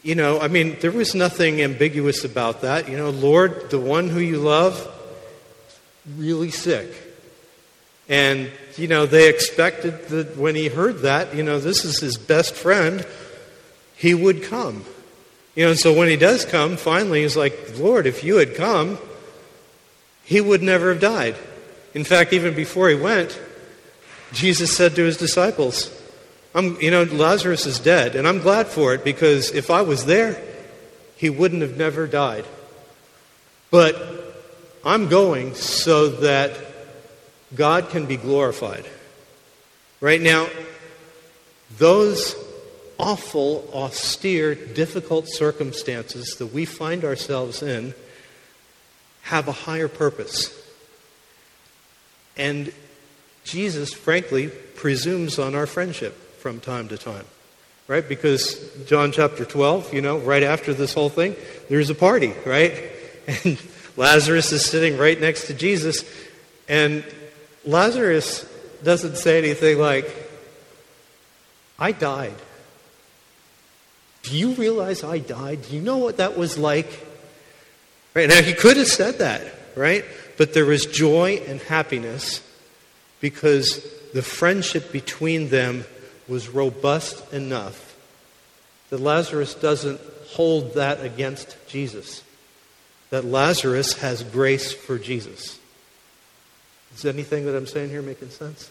You 0.09 0.15
know, 0.15 0.41
I 0.41 0.49
mean, 0.49 0.79
there 0.81 0.91
was 0.91 1.15
nothing 1.15 1.61
ambiguous 1.61 2.25
about 2.25 2.63
that. 2.63 2.89
You 2.89 2.97
know, 2.97 3.11
Lord, 3.11 3.69
the 3.69 3.79
one 3.79 4.09
who 4.09 4.21
you 4.21 4.39
love, 4.39 4.89
really 6.17 6.51
sick. 6.51 6.91
And, 8.09 8.51
you 8.79 8.89
know, 8.89 9.05
they 9.05 9.29
expected 9.29 10.09
that 10.09 10.39
when 10.39 10.55
he 10.55 10.69
heard 10.69 11.01
that, 11.01 11.35
you 11.35 11.43
know, 11.43 11.61
this 11.61 11.85
is 11.85 12.01
his 12.01 12.17
best 12.17 12.55
friend, 12.55 13.07
he 13.99 14.15
would 14.15 14.45
come. 14.45 14.87
You 15.55 15.65
know, 15.65 15.73
and 15.73 15.79
so 15.79 15.93
when 15.93 16.09
he 16.09 16.17
does 16.17 16.47
come, 16.47 16.79
finally, 16.79 17.21
he's 17.21 17.37
like, 17.37 17.77
Lord, 17.77 18.07
if 18.07 18.25
you 18.25 18.37
had 18.37 18.55
come, 18.55 18.97
he 20.25 20.41
would 20.41 20.63
never 20.63 20.89
have 20.89 21.03
died. 21.03 21.37
In 21.93 22.05
fact, 22.05 22.33
even 22.33 22.55
before 22.55 22.89
he 22.89 22.95
went, 22.95 23.39
Jesus 24.33 24.75
said 24.75 24.97
to 24.97 25.05
his 25.05 25.19
disciples, 25.19 25.95
I'm, 26.55 26.81
you 26.81 26.91
know, 26.91 27.03
Lazarus 27.03 27.67
is 27.67 27.79
dead, 27.79 28.17
and 28.17 28.27
I'm 28.27 28.41
glad 28.41 28.69
for 28.69 28.95
it 28.95 29.05
because 29.05 29.53
if 29.53 29.71
I 29.71 29.83
was 29.83 30.07
there, 30.07 30.41
he 31.17 31.31
wouldn't 31.31 31.63
have 31.63 31.77
never 31.77 32.07
died. 32.07 32.45
But 33.71 33.97
I'm 34.85 35.09
going 35.09 35.55
so 35.55 36.09
that 36.09 36.59
God 37.55 37.91
can 37.91 38.07
be 38.07 38.17
glorified. 38.17 38.87
Right 40.01 40.21
now, 40.21 40.49
those 41.77 42.35
awful, 42.99 43.69
austere, 43.73 44.55
difficult 44.55 45.27
circumstances 45.29 46.37
that 46.39 46.47
we 46.47 46.65
find 46.65 47.05
ourselves 47.05 47.63
in 47.63 47.95
have 49.23 49.49
a 49.49 49.53
higher 49.53 49.89
purpose. 49.89 50.55
And 52.37 52.73
Jesus, 53.45 53.93
frankly, 53.93 54.49
presumes 54.49 55.39
on 55.39 55.55
our 55.55 55.67
friendship 55.67 56.17
from 56.39 56.61
time 56.61 56.89
to 56.89 56.99
time. 56.99 57.25
Right? 57.87 58.07
Because 58.07 58.71
John 58.87 59.13
chapter 59.13 59.45
12, 59.45 59.95
you 59.95 60.03
know, 60.03 60.19
right 60.19 60.43
after 60.43 60.75
this 60.75 60.93
whole 60.93 61.09
thing, 61.09 61.35
there's 61.69 61.91
a 61.91 61.95
party, 61.95 62.35
right? 62.45 62.75
And 63.45 63.61
Lazarus 63.99 64.53
is 64.53 64.65
sitting 64.65 64.97
right 64.97 65.21
next 65.21 65.49
to 65.49 65.55
Jesus. 65.55 66.03
And 66.67 67.05
Lazarus 67.67 68.49
doesn't 68.83 69.17
say 69.17 69.37
anything 69.37 69.79
like, 69.79 70.07
I 71.79 71.93
died. 71.93 72.35
Do 74.23 74.37
you 74.37 74.53
realize 74.55 75.05
I 75.05 75.19
died? 75.19 75.63
Do 75.63 75.77
you 75.77 75.83
know 75.83 75.99
what 75.99 76.17
that 76.17 76.39
was 76.39 76.57
like? 76.57 77.07
Right 78.15 78.29
now, 78.29 78.43
he 78.43 78.53
could 78.53 78.77
have 78.77 78.89
said 78.89 79.19
that, 79.19 79.43
right? 79.77 80.05
But 80.37 80.55
there 80.55 80.67
was 80.67 80.87
joy 80.87 81.43
and 81.47 81.61
happiness 81.61 82.43
because 83.21 83.85
the 84.13 84.23
friendship 84.23 84.93
between 84.93 85.49
them 85.51 85.85
was 86.29 86.49
robust 86.49 87.33
enough 87.33 87.97
that 88.91 89.01
Lazarus 89.01 89.55
doesn't 89.55 90.01
hold 90.29 90.75
that 90.75 91.05
against 91.05 91.57
Jesus. 91.69 92.23
that 93.11 93.25
Lazarus 93.25 93.95
has 93.95 94.23
grace 94.23 94.73
for 94.73 94.99
Jesus. 94.99 95.59
Is 96.95 97.05
anything 97.05 97.47
that 97.47 97.57
I'm 97.57 97.67
saying 97.67 97.91
here 97.91 98.03
making 98.03 98.31
sense? 98.31 98.71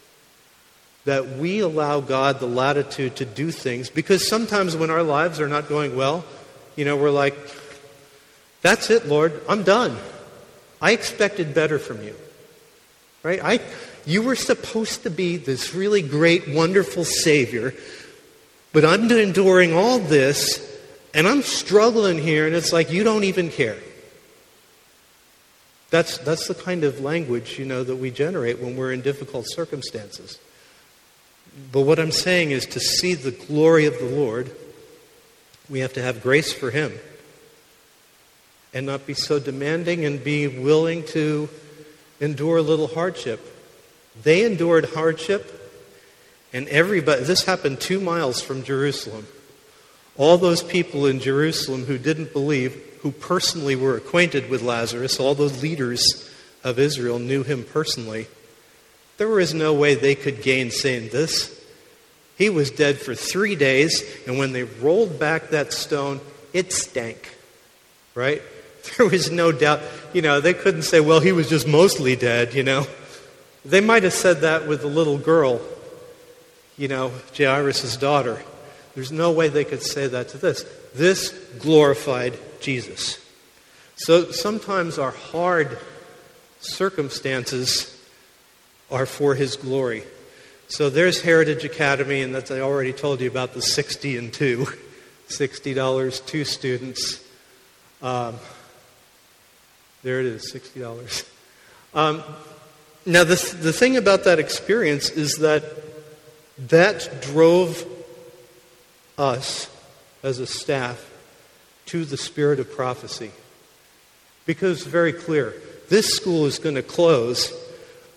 That 1.04 1.38
we 1.38 1.60
allow 1.60 2.00
God 2.00 2.40
the 2.40 2.46
latitude 2.46 3.16
to 3.16 3.24
do 3.24 3.50
things 3.50 3.90
because 3.90 4.28
sometimes 4.28 4.76
when 4.76 4.90
our 4.90 5.02
lives 5.02 5.40
are 5.40 5.48
not 5.48 5.68
going 5.68 5.96
well, 5.96 6.24
you 6.76 6.84
know, 6.84 6.96
we're 6.96 7.10
like, 7.10 7.36
that's 8.62 8.90
it, 8.90 9.06
Lord, 9.06 9.40
I'm 9.48 9.62
done. 9.62 9.96
I 10.80 10.92
expected 10.92 11.54
better 11.54 11.78
from 11.78 12.02
you. 12.02 12.14
Right? 13.22 13.40
I, 13.42 13.60
you 14.08 14.22
were 14.22 14.36
supposed 14.36 15.02
to 15.02 15.10
be 15.10 15.36
this 15.36 15.74
really 15.74 16.00
great, 16.00 16.48
wonderful 16.48 17.04
Savior, 17.04 17.74
but 18.72 18.82
I'm 18.82 19.10
enduring 19.10 19.74
all 19.74 19.98
this, 19.98 20.80
and 21.12 21.28
I'm 21.28 21.42
struggling 21.42 22.18
here, 22.18 22.46
and 22.46 22.56
it's 22.56 22.72
like 22.72 22.90
you 22.90 23.04
don't 23.04 23.24
even 23.24 23.50
care. 23.50 23.76
That's, 25.90 26.16
that's 26.16 26.48
the 26.48 26.54
kind 26.54 26.84
of 26.84 27.00
language, 27.00 27.58
you 27.58 27.66
know, 27.66 27.84
that 27.84 27.96
we 27.96 28.10
generate 28.10 28.60
when 28.60 28.76
we're 28.76 28.92
in 28.92 29.02
difficult 29.02 29.44
circumstances. 29.46 30.38
But 31.70 31.82
what 31.82 31.98
I'm 31.98 32.12
saying 32.12 32.50
is 32.50 32.64
to 32.66 32.80
see 32.80 33.12
the 33.12 33.30
glory 33.30 33.84
of 33.84 33.98
the 33.98 34.06
Lord, 34.06 34.50
we 35.68 35.80
have 35.80 35.92
to 35.94 36.02
have 36.02 36.22
grace 36.22 36.50
for 36.50 36.70
Him 36.70 36.92
and 38.72 38.86
not 38.86 39.06
be 39.06 39.12
so 39.12 39.38
demanding 39.38 40.06
and 40.06 40.24
be 40.24 40.48
willing 40.48 41.04
to 41.08 41.50
endure 42.20 42.56
a 42.56 42.62
little 42.62 42.86
hardship. 42.86 43.56
They 44.22 44.44
endured 44.44 44.86
hardship, 44.86 45.54
and 46.52 46.68
everybody, 46.68 47.22
this 47.22 47.44
happened 47.44 47.80
two 47.80 48.00
miles 48.00 48.40
from 48.40 48.64
Jerusalem. 48.64 49.26
All 50.16 50.38
those 50.38 50.62
people 50.62 51.06
in 51.06 51.20
Jerusalem 51.20 51.84
who 51.84 51.98
didn't 51.98 52.32
believe 52.32 52.84
who 53.02 53.12
personally 53.12 53.76
were 53.76 53.96
acquainted 53.96 54.50
with 54.50 54.62
Lazarus, 54.62 55.20
all 55.20 55.34
the 55.34 55.44
leaders 55.44 56.28
of 56.64 56.78
Israel 56.78 57.18
knew 57.18 57.42
him 57.44 57.64
personally, 57.64 58.26
there 59.18 59.28
was 59.28 59.54
no 59.54 59.74
way 59.74 59.94
they 59.94 60.14
could 60.14 60.42
gainsay 60.42 61.08
this. 61.08 61.54
He 62.36 62.50
was 62.50 62.70
dead 62.70 62.98
for 62.98 63.14
three 63.14 63.56
days, 63.56 64.02
and 64.26 64.38
when 64.38 64.52
they 64.52 64.62
rolled 64.62 65.18
back 65.18 65.50
that 65.50 65.72
stone, 65.72 66.20
it 66.52 66.72
stank. 66.72 67.36
Right? 68.14 68.42
There 68.96 69.06
was 69.06 69.30
no 69.30 69.52
doubt. 69.52 69.82
You 70.14 70.22
know, 70.22 70.40
they 70.40 70.54
couldn't 70.54 70.82
say, 70.82 71.00
well, 71.00 71.20
he 71.20 71.32
was 71.32 71.50
just 71.50 71.68
mostly 71.68 72.16
dead, 72.16 72.54
you 72.54 72.62
know. 72.62 72.86
They 73.64 73.80
might 73.80 74.02
have 74.02 74.12
said 74.12 74.40
that 74.42 74.66
with 74.66 74.80
the 74.80 74.88
little 74.88 75.18
girl, 75.18 75.60
you 76.76 76.88
know, 76.88 77.12
Jairus' 77.36 77.96
daughter. 77.96 78.42
There's 78.94 79.12
no 79.12 79.32
way 79.32 79.48
they 79.48 79.64
could 79.64 79.82
say 79.82 80.06
that 80.06 80.28
to 80.30 80.38
this. 80.38 80.64
This 80.94 81.30
glorified 81.58 82.38
Jesus. 82.60 83.24
So 83.96 84.30
sometimes 84.30 84.98
our 84.98 85.10
hard 85.10 85.78
circumstances 86.60 87.94
are 88.90 89.06
for 89.06 89.34
his 89.34 89.56
glory. 89.56 90.04
So 90.68 90.90
there's 90.90 91.22
Heritage 91.22 91.64
Academy, 91.64 92.22
and 92.22 92.34
that's 92.34 92.50
I 92.50 92.60
already 92.60 92.92
told 92.92 93.20
you 93.20 93.28
about 93.28 93.54
the 93.54 93.62
60 93.62 94.16
and 94.16 94.32
2. 94.32 94.66
$60, 95.28 96.26
two 96.26 96.44
students. 96.44 97.22
Um, 98.00 98.36
there 100.02 100.20
it 100.20 100.26
is, 100.26 100.52
$60. 100.52 101.28
Um, 101.94 102.22
now, 103.06 103.24
the, 103.24 103.56
the 103.60 103.72
thing 103.72 103.96
about 103.96 104.24
that 104.24 104.38
experience 104.38 105.10
is 105.10 105.36
that 105.36 105.64
that 106.68 107.22
drove 107.22 107.86
us 109.16 109.70
as 110.22 110.38
a 110.38 110.46
staff 110.46 111.10
to 111.86 112.04
the 112.04 112.16
spirit 112.16 112.60
of 112.60 112.70
prophecy. 112.70 113.30
Because 114.46 114.84
very 114.84 115.12
clear, 115.12 115.54
this 115.88 116.14
school 116.14 116.46
is 116.46 116.58
going 116.58 116.74
to 116.74 116.82
close 116.82 117.52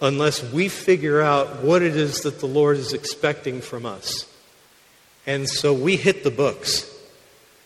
unless 0.02 0.44
we 0.52 0.68
figure 0.68 1.22
out 1.22 1.64
what 1.64 1.82
it 1.82 1.96
is 1.96 2.22
that 2.22 2.40
the 2.40 2.48
Lord 2.48 2.78
is 2.78 2.94
expecting 2.94 3.62
from 3.62 3.86
us. 3.86 4.26
And 5.28 5.48
so 5.48 5.74
we 5.74 5.96
hit 5.96 6.24
the 6.24 6.32
books. 6.32 6.90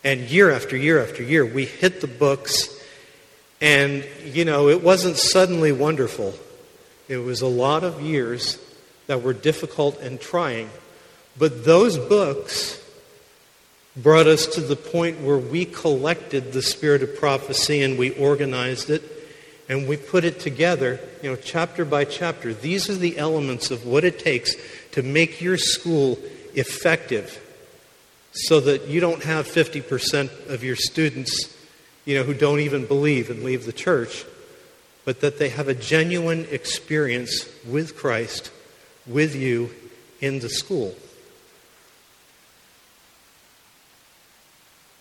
And 0.04 0.20
year 0.20 0.50
after 0.50 0.76
year 0.76 1.02
after 1.02 1.22
year, 1.22 1.44
we 1.44 1.64
hit 1.64 2.00
the 2.00 2.06
books. 2.06 2.68
And, 3.60 4.04
you 4.24 4.44
know, 4.44 4.68
it 4.68 4.82
wasn't 4.82 5.16
suddenly 5.16 5.72
wonderful. 5.72 6.34
It 7.08 7.18
was 7.18 7.40
a 7.40 7.46
lot 7.46 7.84
of 7.84 8.00
years 8.00 8.58
that 9.06 9.22
were 9.22 9.32
difficult 9.32 10.00
and 10.00 10.20
trying. 10.20 10.70
But 11.38 11.64
those 11.64 11.98
books 11.98 12.82
brought 13.96 14.26
us 14.26 14.46
to 14.46 14.60
the 14.60 14.76
point 14.76 15.20
where 15.20 15.38
we 15.38 15.64
collected 15.64 16.52
the 16.52 16.62
spirit 16.62 17.02
of 17.02 17.16
prophecy 17.16 17.82
and 17.82 17.98
we 17.98 18.10
organized 18.10 18.90
it 18.90 19.02
and 19.68 19.88
we 19.88 19.96
put 19.96 20.24
it 20.24 20.38
together, 20.38 21.00
you 21.22 21.30
know, 21.30 21.36
chapter 21.36 21.84
by 21.84 22.04
chapter. 22.04 22.54
These 22.54 22.88
are 22.88 22.94
the 22.94 23.18
elements 23.18 23.70
of 23.70 23.84
what 23.84 24.04
it 24.04 24.18
takes 24.18 24.54
to 24.92 25.02
make 25.02 25.40
your 25.40 25.56
school 25.56 26.18
effective 26.54 27.42
so 28.32 28.60
that 28.60 28.86
you 28.86 29.00
don't 29.00 29.24
have 29.24 29.46
50% 29.46 30.50
of 30.50 30.62
your 30.62 30.76
students, 30.76 31.56
you 32.04 32.16
know, 32.16 32.22
who 32.22 32.34
don't 32.34 32.60
even 32.60 32.86
believe 32.86 33.30
and 33.30 33.42
leave 33.42 33.64
the 33.64 33.72
church, 33.72 34.24
but 35.06 35.20
that 35.20 35.38
they 35.38 35.48
have 35.48 35.68
a 35.68 35.74
genuine 35.74 36.46
experience 36.50 37.48
with 37.64 37.96
Christ, 37.96 38.50
with 39.06 39.36
you 39.36 39.70
in 40.20 40.40
the 40.40 40.48
school. 40.48 40.96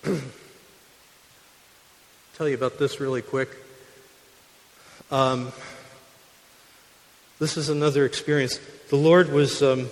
tell 2.38 2.48
you 2.48 2.54
about 2.54 2.78
this 2.78 3.00
really 3.00 3.24
quick. 3.24 3.50
Um, 5.10 5.52
this 7.39 7.58
is 7.58 7.70
another 7.70 8.06
experience. 8.06 8.60
The 8.89 8.98
Lord 8.98 9.32
was 9.32 9.63
um, 9.63 9.89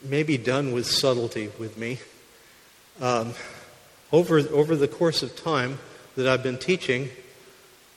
maybe 0.00 0.38
done 0.38 0.70
with 0.70 0.86
subtlety 0.86 1.50
with 1.58 1.76
me. 1.76 1.98
Um, 3.00 3.34
over, 4.12 4.38
over 4.38 4.76
the 4.76 4.86
course 4.86 5.24
of 5.24 5.34
time 5.34 5.80
that 6.14 6.28
I've 6.28 6.44
been 6.44 6.58
teaching, 6.58 7.10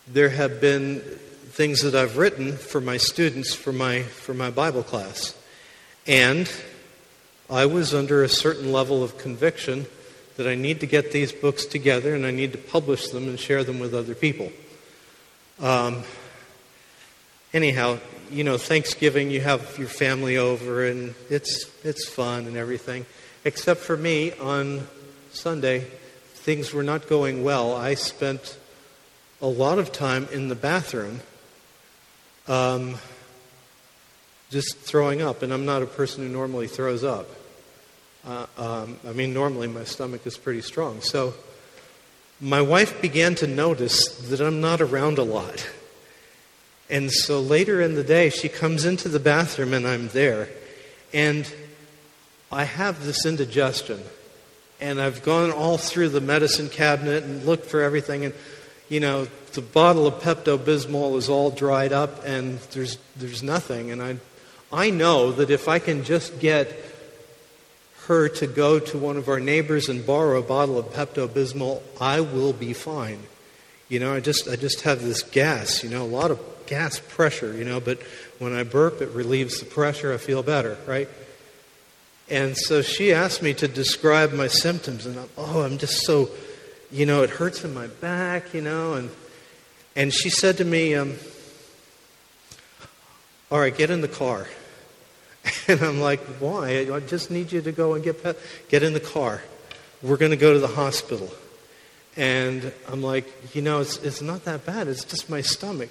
there 0.07 0.29
have 0.29 0.59
been 0.59 0.99
things 0.99 1.81
that 1.81 1.95
I've 1.95 2.17
written 2.17 2.57
for 2.57 2.81
my 2.81 2.97
students 2.97 3.53
for 3.53 3.71
my, 3.71 4.03
for 4.03 4.33
my 4.33 4.49
Bible 4.49 4.83
class. 4.83 5.35
And 6.07 6.51
I 7.49 7.65
was 7.65 7.93
under 7.93 8.23
a 8.23 8.29
certain 8.29 8.71
level 8.71 9.03
of 9.03 9.17
conviction 9.17 9.85
that 10.37 10.47
I 10.47 10.55
need 10.55 10.79
to 10.79 10.87
get 10.87 11.11
these 11.11 11.31
books 11.31 11.65
together 11.65 12.15
and 12.15 12.25
I 12.25 12.31
need 12.31 12.53
to 12.53 12.57
publish 12.57 13.09
them 13.09 13.27
and 13.27 13.39
share 13.39 13.63
them 13.63 13.79
with 13.79 13.93
other 13.93 14.15
people. 14.15 14.51
Um, 15.59 16.03
anyhow, 17.53 17.99
you 18.31 18.43
know, 18.43 18.57
Thanksgiving, 18.57 19.29
you 19.29 19.41
have 19.41 19.77
your 19.77 19.89
family 19.89 20.37
over 20.37 20.85
and 20.85 21.13
it's, 21.29 21.69
it's 21.83 22.07
fun 22.07 22.47
and 22.47 22.55
everything. 22.55 23.05
Except 23.43 23.81
for 23.81 23.97
me, 23.97 24.31
on 24.33 24.87
Sunday, 25.31 25.85
things 26.33 26.73
were 26.73 26.83
not 26.83 27.07
going 27.07 27.43
well. 27.43 27.75
I 27.75 27.95
spent 27.95 28.57
a 29.41 29.47
lot 29.47 29.79
of 29.79 29.91
time 29.91 30.27
in 30.31 30.47
the 30.49 30.55
bathroom 30.55 31.21
um, 32.47 32.95
just 34.49 34.77
throwing 34.77 35.21
up, 35.21 35.41
and 35.41 35.53
I'm 35.53 35.65
not 35.65 35.81
a 35.81 35.85
person 35.85 36.25
who 36.25 36.29
normally 36.29 36.67
throws 36.67 37.03
up. 37.03 37.27
Uh, 38.25 38.45
um, 38.57 38.99
I 39.07 39.13
mean, 39.13 39.33
normally 39.33 39.67
my 39.67 39.83
stomach 39.83 40.27
is 40.27 40.37
pretty 40.37 40.61
strong. 40.61 41.01
So 41.01 41.33
my 42.39 42.61
wife 42.61 43.01
began 43.01 43.35
to 43.35 43.47
notice 43.47 44.09
that 44.29 44.41
I'm 44.41 44.61
not 44.61 44.81
around 44.81 45.17
a 45.17 45.23
lot. 45.23 45.67
And 46.89 47.11
so 47.11 47.39
later 47.39 47.81
in 47.81 47.95
the 47.95 48.03
day, 48.03 48.29
she 48.29 48.49
comes 48.49 48.83
into 48.83 49.07
the 49.07 49.19
bathroom 49.19 49.73
and 49.73 49.87
I'm 49.87 50.09
there. 50.09 50.49
And 51.13 51.51
I 52.51 52.65
have 52.65 53.05
this 53.05 53.25
indigestion. 53.25 54.01
And 54.81 54.99
I've 54.99 55.23
gone 55.23 55.51
all 55.51 55.77
through 55.77 56.09
the 56.09 56.19
medicine 56.19 56.67
cabinet 56.67 57.23
and 57.23 57.45
looked 57.45 57.65
for 57.65 57.81
everything. 57.81 58.25
And, 58.25 58.33
you 58.91 58.99
know, 58.99 59.25
the 59.53 59.61
bottle 59.61 60.05
of 60.05 60.15
Pepto 60.15 60.57
Bismol 60.57 61.15
is 61.15 61.29
all 61.29 61.49
dried 61.49 61.93
up 61.93 62.25
and 62.25 62.59
there's, 62.73 62.97
there's 63.15 63.41
nothing. 63.41 63.89
And 63.89 64.01
I, 64.01 64.17
I 64.69 64.89
know 64.89 65.31
that 65.31 65.49
if 65.49 65.69
I 65.69 65.79
can 65.79 66.03
just 66.03 66.41
get 66.41 66.75
her 68.07 68.27
to 68.27 68.47
go 68.47 68.79
to 68.79 68.97
one 68.97 69.15
of 69.15 69.29
our 69.29 69.39
neighbors 69.39 69.87
and 69.87 70.05
borrow 70.05 70.39
a 70.39 70.41
bottle 70.41 70.77
of 70.77 70.87
Pepto 70.87 71.25
Bismol, 71.29 71.81
I 72.01 72.19
will 72.19 72.51
be 72.51 72.73
fine. 72.73 73.19
You 73.87 74.01
know, 74.01 74.13
I 74.13 74.19
just 74.19 74.49
I 74.49 74.57
just 74.57 74.81
have 74.81 75.01
this 75.01 75.23
gas, 75.23 75.85
you 75.85 75.89
know, 75.89 76.03
a 76.03 76.07
lot 76.07 76.29
of 76.29 76.39
gas 76.67 76.99
pressure, 76.99 77.55
you 77.55 77.63
know, 77.63 77.79
but 77.79 78.01
when 78.39 78.53
I 78.53 78.63
burp, 78.63 79.01
it 79.01 79.09
relieves 79.11 79.59
the 79.59 79.65
pressure. 79.65 80.13
I 80.13 80.17
feel 80.17 80.43
better, 80.43 80.77
right? 80.85 81.07
And 82.29 82.57
so 82.57 82.81
she 82.81 83.13
asked 83.13 83.41
me 83.41 83.53
to 83.53 83.69
describe 83.69 84.33
my 84.33 84.47
symptoms, 84.47 85.05
and 85.05 85.17
I'm, 85.17 85.29
oh, 85.37 85.61
I'm 85.61 85.77
just 85.77 86.05
so, 86.05 86.29
you 86.91 87.05
know, 87.05 87.23
it 87.23 87.29
hurts 87.29 87.63
in 87.63 87.73
my 87.73 87.87
back, 87.87 88.53
you 88.53 88.61
know, 88.61 88.93
and 88.93 89.09
and 89.95 90.13
she 90.13 90.29
said 90.29 90.57
to 90.57 90.65
me, 90.65 90.95
um, 90.95 91.15
"All 93.49 93.59
right, 93.59 93.75
get 93.75 93.89
in 93.89 94.01
the 94.01 94.07
car." 94.07 94.47
And 95.67 95.81
I'm 95.81 95.99
like, 95.99 96.19
why? 96.39 96.87
I 96.91 96.99
just 96.99 97.31
need 97.31 97.51
you 97.51 97.61
to 97.61 97.71
go 97.71 97.93
and 97.93 98.03
get, 98.03 98.37
get 98.69 98.83
in 98.83 98.93
the 98.93 98.99
car. 98.99 99.41
We're 100.01 100.17
going 100.17 100.31
to 100.31 100.37
go 100.37 100.53
to 100.53 100.59
the 100.59 100.67
hospital. 100.67 101.29
And 102.17 102.73
I'm 102.87 103.01
like, 103.01 103.55
you 103.55 103.61
know, 103.61 103.79
it's, 103.79 103.97
it's 103.97 104.21
not 104.21 104.43
that 104.45 104.65
bad. 104.65 104.87
It's 104.87 105.05
just 105.05 105.29
my 105.29 105.41
stomach. 105.41 105.89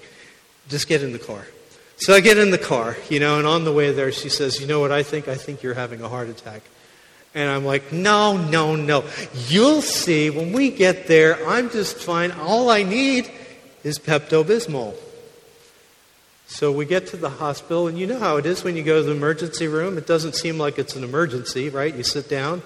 Just 0.69 0.87
get 0.87 1.03
in 1.03 1.13
the 1.13 1.19
car. 1.19 1.47
So 1.97 2.15
I 2.15 2.21
get 2.21 2.39
in 2.39 2.51
the 2.51 2.59
car, 2.59 2.97
you 3.09 3.21
know, 3.21 3.39
and 3.39 3.47
on 3.47 3.65
the 3.65 3.73
way 3.73 3.93
there, 3.93 4.13
she 4.13 4.29
says, 4.29 4.61
you 4.61 4.67
know 4.67 4.81
what 4.81 4.93
I 4.93 5.03
think? 5.03 5.29
I 5.29 5.35
think 5.35 5.63
you're 5.63 5.75
having 5.75 6.01
a 6.03 6.09
heart 6.09 6.29
attack. 6.29 6.63
And 7.35 7.49
I'm 7.49 7.65
like, 7.65 7.93
no, 7.93 8.37
no, 8.37 8.75
no. 8.75 9.05
You'll 9.49 9.83
see 9.83 10.31
when 10.31 10.53
we 10.53 10.71
get 10.71 11.07
there, 11.07 11.47
I'm 11.47 11.71
just 11.71 11.97
fine. 11.97 12.33
All 12.33 12.71
I 12.71 12.83
need 12.83 13.31
is 13.85 13.99
Pepto 13.99 14.45
Bismol. 14.45 14.95
So 16.51 16.73
we 16.73 16.85
get 16.85 17.07
to 17.09 17.17
the 17.17 17.31
hospital, 17.31 17.87
and 17.87 17.97
you 17.97 18.09
know 18.09 18.19
how 18.19 18.37
it 18.37 18.45
is 18.45 18.65
when 18.65 18.75
you 18.75 18.83
go 18.83 19.01
to 19.01 19.03
the 19.05 19.13
emergency 19.13 19.69
room. 19.69 19.97
It 19.97 20.09
doesn't 20.09 20.35
seem 20.35 20.59
like 20.59 20.81
it's 20.81 20.97
an 20.97 21.05
emergency, 21.05 21.69
right? 21.69 21.95
You 21.95 22.03
sit 22.03 22.29
down, 22.29 22.63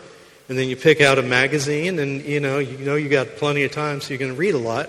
and 0.49 0.57
then 0.57 0.69
you 0.69 0.77
pick 0.77 1.03
out 1.03 1.19
a 1.19 1.23
magazine, 1.23 1.99
and 1.99 2.25
you 2.25 2.41
know 2.41 2.59
you 2.59 2.79
know 2.79 2.95
you 2.95 3.11
got 3.11 3.37
plenty 3.37 3.63
of 3.63 3.73
time, 3.73 4.01
so 4.01 4.15
you 4.15 4.19
can 4.19 4.37
read 4.39 4.55
a 4.55 4.59
lot. 4.59 4.89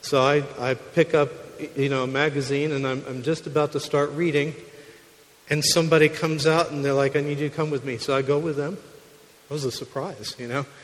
So 0.00 0.22
I, 0.22 0.42
I 0.58 0.74
pick 0.74 1.12
up 1.12 1.28
you 1.76 1.90
know 1.90 2.04
a 2.04 2.06
magazine, 2.06 2.72
and 2.72 2.86
I'm, 2.86 3.04
I'm 3.06 3.22
just 3.22 3.46
about 3.46 3.72
to 3.72 3.80
start 3.80 4.10
reading, 4.12 4.54
and 5.50 5.62
somebody 5.62 6.08
comes 6.08 6.46
out, 6.46 6.70
and 6.70 6.82
they're 6.82 6.94
like, 6.94 7.14
"I 7.16 7.20
need 7.20 7.38
you 7.38 7.50
to 7.50 7.54
come 7.54 7.70
with 7.70 7.84
me." 7.84 7.98
So 7.98 8.16
I 8.16 8.22
go 8.22 8.38
with 8.38 8.56
them. 8.56 8.78
Was 9.52 9.64
a 9.66 9.70
surprise, 9.70 10.34
you 10.38 10.48
know. 10.48 10.66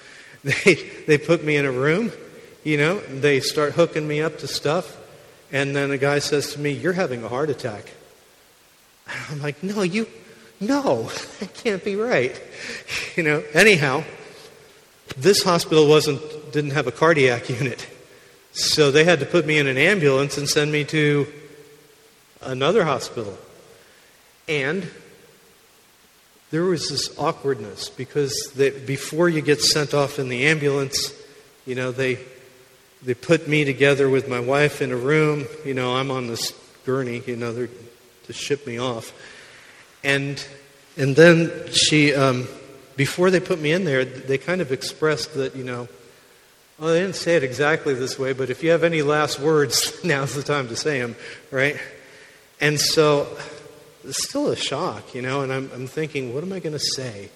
They 0.44 0.74
they 1.06 1.18
put 1.18 1.42
me 1.42 1.56
in 1.56 1.64
a 1.64 1.72
room, 1.72 2.12
you 2.62 2.76
know. 2.76 3.00
They 3.00 3.40
start 3.40 3.72
hooking 3.72 4.06
me 4.06 4.22
up 4.22 4.38
to 4.38 4.46
stuff. 4.46 4.96
And 5.50 5.74
then 5.74 5.90
a 5.90 5.98
guy 5.98 6.18
says 6.18 6.52
to 6.52 6.60
me, 6.60 6.72
You're 6.72 6.92
having 6.92 7.24
a 7.24 7.28
heart 7.28 7.50
attack. 7.50 7.90
I'm 9.30 9.40
like, 9.40 9.62
No, 9.62 9.82
you, 9.82 10.06
no, 10.60 11.04
that 11.40 11.54
can't 11.54 11.82
be 11.82 11.96
right. 11.96 12.40
You 13.16 13.24
know, 13.24 13.42
anyhow, 13.52 14.04
this 15.16 15.42
hospital 15.42 15.88
wasn't, 15.88 16.20
didn't 16.52 16.70
have 16.70 16.86
a 16.86 16.92
cardiac 16.92 17.48
unit. 17.48 17.84
So 18.52 18.92
they 18.92 19.02
had 19.02 19.18
to 19.20 19.26
put 19.26 19.44
me 19.44 19.58
in 19.58 19.66
an 19.66 19.76
ambulance 19.76 20.38
and 20.38 20.48
send 20.48 20.70
me 20.70 20.84
to 20.84 21.26
another 22.40 22.84
hospital. 22.84 23.36
And 24.46 24.88
there 26.50 26.64
was 26.64 26.88
this 26.88 27.16
awkwardness 27.18 27.90
because 27.90 28.52
they, 28.54 28.70
before 28.70 29.28
you 29.28 29.40
get 29.40 29.60
sent 29.60 29.94
off 29.94 30.18
in 30.18 30.28
the 30.28 30.46
ambulance, 30.46 31.12
you 31.66 31.74
know, 31.74 31.92
they 31.92 32.18
they 33.02 33.14
put 33.14 33.46
me 33.46 33.64
together 33.64 34.08
with 34.08 34.28
my 34.28 34.40
wife 34.40 34.82
in 34.82 34.90
a 34.90 34.96
room. 34.96 35.46
You 35.64 35.74
know, 35.74 35.96
I'm 35.96 36.10
on 36.10 36.26
this 36.26 36.52
gurney, 36.84 37.22
you 37.26 37.36
know, 37.36 37.52
they're 37.52 37.68
to 38.28 38.32
ship 38.34 38.66
me 38.66 38.78
off. 38.78 39.12
And, 40.04 40.44
and 40.96 41.16
then 41.16 41.50
she, 41.72 42.14
um, 42.14 42.46
before 42.94 43.30
they 43.30 43.40
put 43.40 43.58
me 43.58 43.72
in 43.72 43.84
there, 43.84 44.04
they 44.04 44.36
kind 44.38 44.60
of 44.60 44.70
expressed 44.70 45.34
that, 45.34 45.56
you 45.56 45.64
know, 45.64 45.88
well, 46.78 46.92
they 46.92 47.00
didn't 47.00 47.16
say 47.16 47.36
it 47.36 47.42
exactly 47.42 47.94
this 47.94 48.18
way, 48.18 48.34
but 48.34 48.50
if 48.50 48.62
you 48.62 48.70
have 48.70 48.84
any 48.84 49.02
last 49.02 49.40
words, 49.40 49.98
now's 50.04 50.34
the 50.34 50.42
time 50.42 50.68
to 50.68 50.76
say 50.76 51.00
them, 51.00 51.16
right? 51.50 51.76
And 52.60 52.78
so 52.78 53.36
it's 54.04 54.28
still 54.28 54.48
a 54.48 54.56
shock, 54.56 55.14
you 55.14 55.22
know, 55.22 55.42
and 55.42 55.52
I'm, 55.52 55.70
I'm 55.72 55.86
thinking, 55.86 56.34
what 56.34 56.42
am 56.42 56.52
I 56.52 56.60
going 56.60 56.72
to 56.72 56.78
say? 56.78 57.30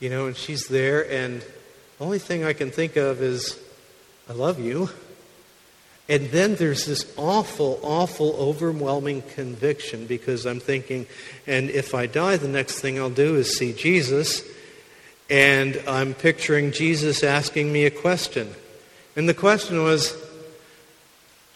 You 0.00 0.10
know, 0.10 0.26
and 0.26 0.36
she's 0.36 0.66
there, 0.66 1.10
and 1.10 1.40
the 1.40 2.04
only 2.04 2.18
thing 2.18 2.44
I 2.44 2.52
can 2.52 2.70
think 2.70 2.96
of 2.96 3.22
is, 3.22 3.58
I 4.28 4.32
love 4.32 4.58
you. 4.58 4.90
And 6.08 6.30
then 6.30 6.56
there's 6.56 6.86
this 6.86 7.12
awful, 7.16 7.78
awful, 7.82 8.34
overwhelming 8.34 9.22
conviction 9.34 10.06
because 10.06 10.44
I'm 10.44 10.60
thinking, 10.60 11.06
and 11.46 11.70
if 11.70 11.94
I 11.94 12.06
die, 12.06 12.36
the 12.36 12.48
next 12.48 12.80
thing 12.80 12.98
I'll 12.98 13.08
do 13.08 13.36
is 13.36 13.56
see 13.56 13.72
Jesus. 13.72 14.42
And 15.30 15.80
I'm 15.86 16.12
picturing 16.12 16.72
Jesus 16.72 17.22
asking 17.22 17.72
me 17.72 17.84
a 17.84 17.90
question. 17.90 18.52
And 19.14 19.28
the 19.28 19.34
question 19.34 19.82
was, 19.82 20.16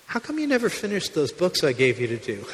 How 0.07 0.21
come 0.21 0.39
you 0.39 0.47
never 0.47 0.71
finished 0.71 1.15
those 1.15 1.33
books 1.33 1.65
I 1.65 1.73
gave 1.73 2.01
you 2.01 2.07
to 2.07 2.17
do? 2.17 2.47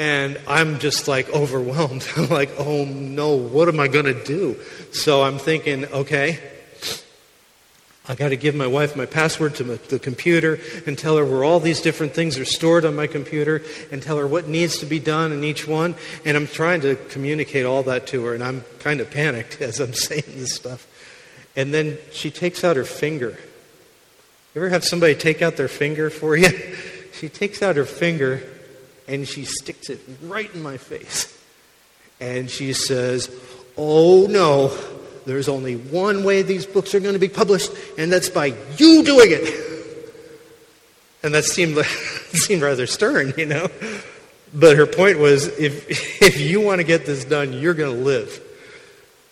And 0.00 0.40
I'm 0.48 0.78
just 0.78 1.08
like 1.08 1.28
overwhelmed. 1.28 2.08
I'm 2.16 2.30
like, 2.30 2.50
Oh 2.58 2.84
no, 2.84 3.36
what 3.36 3.68
am 3.68 3.78
I 3.78 3.88
going 3.88 4.06
to 4.06 4.24
do? 4.24 4.56
So 4.92 5.22
I'm 5.22 5.38
thinking, 5.38 5.84
okay 5.84 6.40
I 8.10 8.16
got 8.16 8.30
to 8.30 8.36
give 8.36 8.56
my 8.56 8.66
wife 8.66 8.96
my 8.96 9.06
password 9.06 9.54
to 9.56 9.62
the 9.62 10.00
computer 10.00 10.58
and 10.84 10.98
tell 10.98 11.16
her 11.16 11.24
where 11.24 11.44
all 11.44 11.60
these 11.60 11.80
different 11.80 12.12
things 12.12 12.40
are 12.40 12.44
stored 12.44 12.84
on 12.84 12.96
my 12.96 13.06
computer 13.06 13.62
and 13.92 14.02
tell 14.02 14.18
her 14.18 14.26
what 14.26 14.48
needs 14.48 14.78
to 14.78 14.86
be 14.86 14.98
done 14.98 15.30
in 15.30 15.44
each 15.44 15.68
one. 15.68 15.94
And 16.24 16.36
I'm 16.36 16.48
trying 16.48 16.80
to 16.80 16.96
communicate 16.96 17.66
all 17.66 17.84
that 17.84 18.08
to 18.08 18.24
her, 18.24 18.34
and 18.34 18.42
I'm 18.42 18.64
kind 18.80 18.98
of 18.98 19.12
panicked 19.12 19.60
as 19.60 19.78
I'm 19.78 19.94
saying 19.94 20.24
this 20.26 20.56
stuff. 20.56 20.88
And 21.54 21.72
then 21.72 21.98
she 22.10 22.32
takes 22.32 22.64
out 22.64 22.74
her 22.74 22.84
finger. 22.84 23.38
You 24.54 24.62
ever 24.62 24.70
have 24.70 24.84
somebody 24.84 25.14
take 25.14 25.40
out 25.40 25.56
their 25.56 25.68
finger 25.68 26.10
for 26.10 26.36
you? 26.36 26.48
she 27.12 27.28
takes 27.28 27.62
out 27.62 27.76
her 27.76 27.84
finger 27.84 28.42
and 29.10 29.26
she 29.26 29.44
sticks 29.44 29.90
it 29.90 30.00
right 30.22 30.52
in 30.54 30.62
my 30.62 30.76
face. 30.76 31.36
And 32.20 32.48
she 32.48 32.72
says, 32.72 33.28
Oh 33.76 34.26
no, 34.30 34.68
there's 35.26 35.48
only 35.48 35.76
one 35.76 36.22
way 36.22 36.42
these 36.42 36.64
books 36.64 36.94
are 36.94 37.00
going 37.00 37.14
to 37.14 37.20
be 37.20 37.28
published, 37.28 37.72
and 37.98 38.10
that's 38.12 38.28
by 38.28 38.54
you 38.78 39.02
doing 39.02 39.30
it. 39.32 39.66
And 41.22 41.34
that 41.34 41.44
seemed, 41.44 41.76
seemed 41.84 42.62
rather 42.62 42.86
stern, 42.86 43.34
you 43.36 43.46
know. 43.46 43.68
But 44.54 44.76
her 44.76 44.86
point 44.86 45.18
was 45.18 45.46
if, 45.58 46.22
if 46.22 46.40
you 46.40 46.60
want 46.60 46.78
to 46.78 46.84
get 46.84 47.04
this 47.04 47.24
done, 47.24 47.52
you're 47.52 47.74
going 47.74 47.96
to 47.96 48.04
live. 48.04 48.40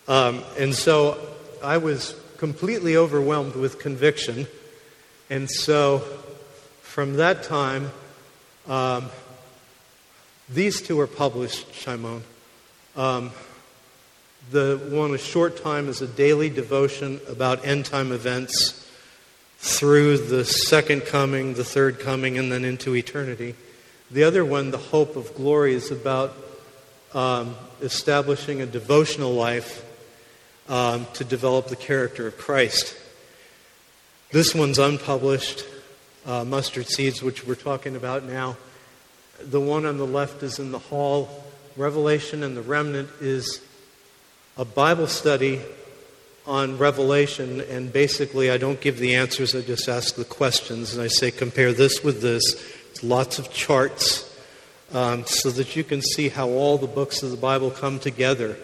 Um, 0.08 0.42
and 0.58 0.74
so 0.74 1.18
I 1.62 1.78
was 1.78 2.18
completely 2.38 2.96
overwhelmed 2.96 3.54
with 3.54 3.78
conviction. 3.78 4.46
And 5.30 5.48
so 5.50 5.98
from 6.82 7.14
that 7.14 7.42
time, 7.42 7.90
um, 8.66 9.10
these 10.48 10.80
two 10.80 10.98
are 11.00 11.06
published, 11.06 11.74
Shimon. 11.74 12.22
Um, 12.96 13.30
the 14.50 14.80
one 14.90 15.14
a 15.14 15.18
short 15.18 15.62
time 15.62 15.88
is 15.88 16.00
a 16.00 16.06
daily 16.06 16.48
devotion 16.48 17.20
about 17.28 17.66
end 17.66 17.84
time 17.84 18.12
events 18.12 18.86
through 19.58 20.16
the 20.16 20.44
second 20.44 21.04
coming, 21.04 21.54
the 21.54 21.64
third 21.64 22.00
coming, 22.00 22.38
and 22.38 22.50
then 22.50 22.64
into 22.64 22.94
eternity. 22.94 23.54
The 24.10 24.24
other 24.24 24.44
one, 24.44 24.70
the 24.70 24.78
hope 24.78 25.16
of 25.16 25.34
glory, 25.34 25.74
is 25.74 25.90
about 25.90 26.34
um, 27.12 27.54
establishing 27.82 28.62
a 28.62 28.66
devotional 28.66 29.32
life 29.34 29.84
um, 30.68 31.06
to 31.14 31.24
develop 31.24 31.66
the 31.66 31.76
character 31.76 32.26
of 32.26 32.38
Christ. 32.38 32.96
This 34.30 34.54
one's 34.54 34.78
unpublished, 34.78 35.64
uh, 36.24 36.44
Mustard 36.44 36.86
Seeds, 36.86 37.22
which 37.22 37.46
we're 37.46 37.54
talking 37.54 37.96
about 37.96 38.24
now. 38.24 38.56
The 39.40 39.60
one 39.60 39.86
on 39.86 39.98
the 39.98 40.06
left 40.06 40.42
is 40.42 40.58
in 40.58 40.72
the 40.72 40.78
hall. 40.78 41.44
Revelation 41.76 42.42
and 42.42 42.56
the 42.56 42.62
remnant 42.62 43.08
is 43.20 43.60
a 44.56 44.64
Bible 44.64 45.06
study 45.06 45.60
on 46.46 46.78
Revelation, 46.78 47.60
and 47.60 47.92
basically 47.92 48.50
I 48.50 48.56
don't 48.56 48.80
give 48.80 48.98
the 48.98 49.14
answers, 49.14 49.54
I 49.54 49.60
just 49.60 49.88
ask 49.88 50.14
the 50.16 50.24
questions, 50.24 50.94
and 50.94 51.02
I 51.02 51.06
say, 51.06 51.30
compare 51.30 51.72
this 51.72 52.02
with 52.02 52.22
this. 52.22 52.42
It's 52.90 53.04
lots 53.04 53.38
of 53.38 53.52
charts 53.52 54.24
um, 54.92 55.26
so 55.26 55.50
that 55.50 55.76
you 55.76 55.84
can 55.84 56.00
see 56.00 56.30
how 56.30 56.48
all 56.48 56.78
the 56.78 56.86
books 56.86 57.22
of 57.22 57.30
the 57.30 57.36
Bible 57.36 57.70
come 57.70 57.98
together 57.98 58.56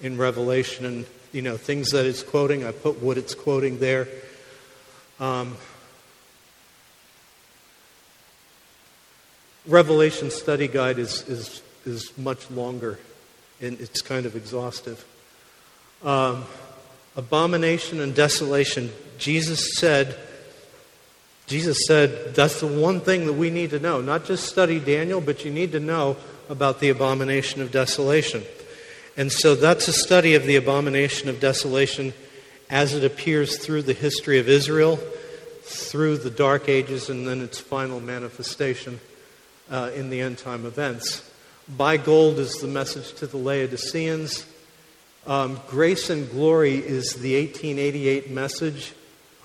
in 0.00 0.16
Revelation, 0.16 0.86
and 0.86 1.06
you 1.32 1.42
know 1.42 1.56
things 1.56 1.90
that 1.90 2.06
it's 2.06 2.22
quoting. 2.22 2.64
I 2.64 2.72
put 2.72 3.02
what 3.02 3.18
it's 3.18 3.34
quoting 3.34 3.78
there. 3.78 4.08
Um, 5.20 5.56
Revelation 9.68 10.30
study 10.30 10.66
guide 10.66 10.98
is, 10.98 11.28
is, 11.28 11.62
is 11.86 12.16
much 12.18 12.50
longer 12.50 12.98
and 13.60 13.78
it's 13.80 14.00
kind 14.02 14.26
of 14.26 14.34
exhaustive 14.34 15.04
um, 16.02 16.44
abomination 17.16 18.00
and 18.00 18.14
desolation, 18.14 18.92
Jesus 19.18 19.76
said, 19.76 20.16
Jesus 21.46 21.86
said 21.86 22.34
that's 22.34 22.60
the 22.60 22.66
one 22.66 23.00
thing 23.00 23.26
that 23.26 23.32
we 23.32 23.50
need 23.50 23.70
to 23.70 23.78
know. 23.78 24.00
Not 24.00 24.24
just 24.24 24.46
study 24.46 24.78
Daniel, 24.78 25.20
but 25.20 25.44
you 25.44 25.50
need 25.50 25.72
to 25.72 25.80
know 25.80 26.16
about 26.48 26.80
the 26.80 26.90
abomination 26.90 27.60
of 27.62 27.72
desolation. 27.72 28.42
And 29.16 29.32
so 29.32 29.54
that's 29.54 29.88
a 29.88 29.92
study 29.92 30.34
of 30.34 30.44
the 30.44 30.56
abomination 30.56 31.28
of 31.28 31.40
desolation 31.40 32.12
as 32.70 32.94
it 32.94 33.02
appears 33.02 33.58
through 33.58 33.82
the 33.82 33.94
history 33.94 34.38
of 34.38 34.48
Israel, 34.48 34.96
through 35.62 36.18
the 36.18 36.30
Dark 36.30 36.68
Ages, 36.68 37.10
and 37.10 37.26
then 37.26 37.40
its 37.40 37.58
final 37.58 37.98
manifestation 37.98 39.00
uh, 39.70 39.90
in 39.94 40.10
the 40.10 40.20
end 40.20 40.38
time 40.38 40.66
events. 40.66 41.28
Buy 41.68 41.96
gold 41.96 42.38
is 42.38 42.54
the 42.54 42.66
message 42.66 43.12
to 43.14 43.26
the 43.26 43.36
Laodiceans. 43.36 44.46
Um, 45.26 45.60
Grace 45.68 46.08
and 46.08 46.30
Glory 46.30 46.76
is 46.76 47.14
the 47.14 47.36
1888 47.36 48.30
message 48.30 48.94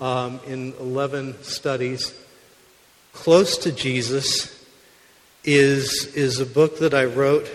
um, 0.00 0.40
in 0.46 0.72
11 0.80 1.42
studies. 1.42 2.14
Close 3.12 3.58
to 3.58 3.72
Jesus 3.72 4.64
is, 5.44 6.14
is 6.14 6.40
a 6.40 6.46
book 6.46 6.78
that 6.78 6.94
I 6.94 7.04
wrote 7.04 7.50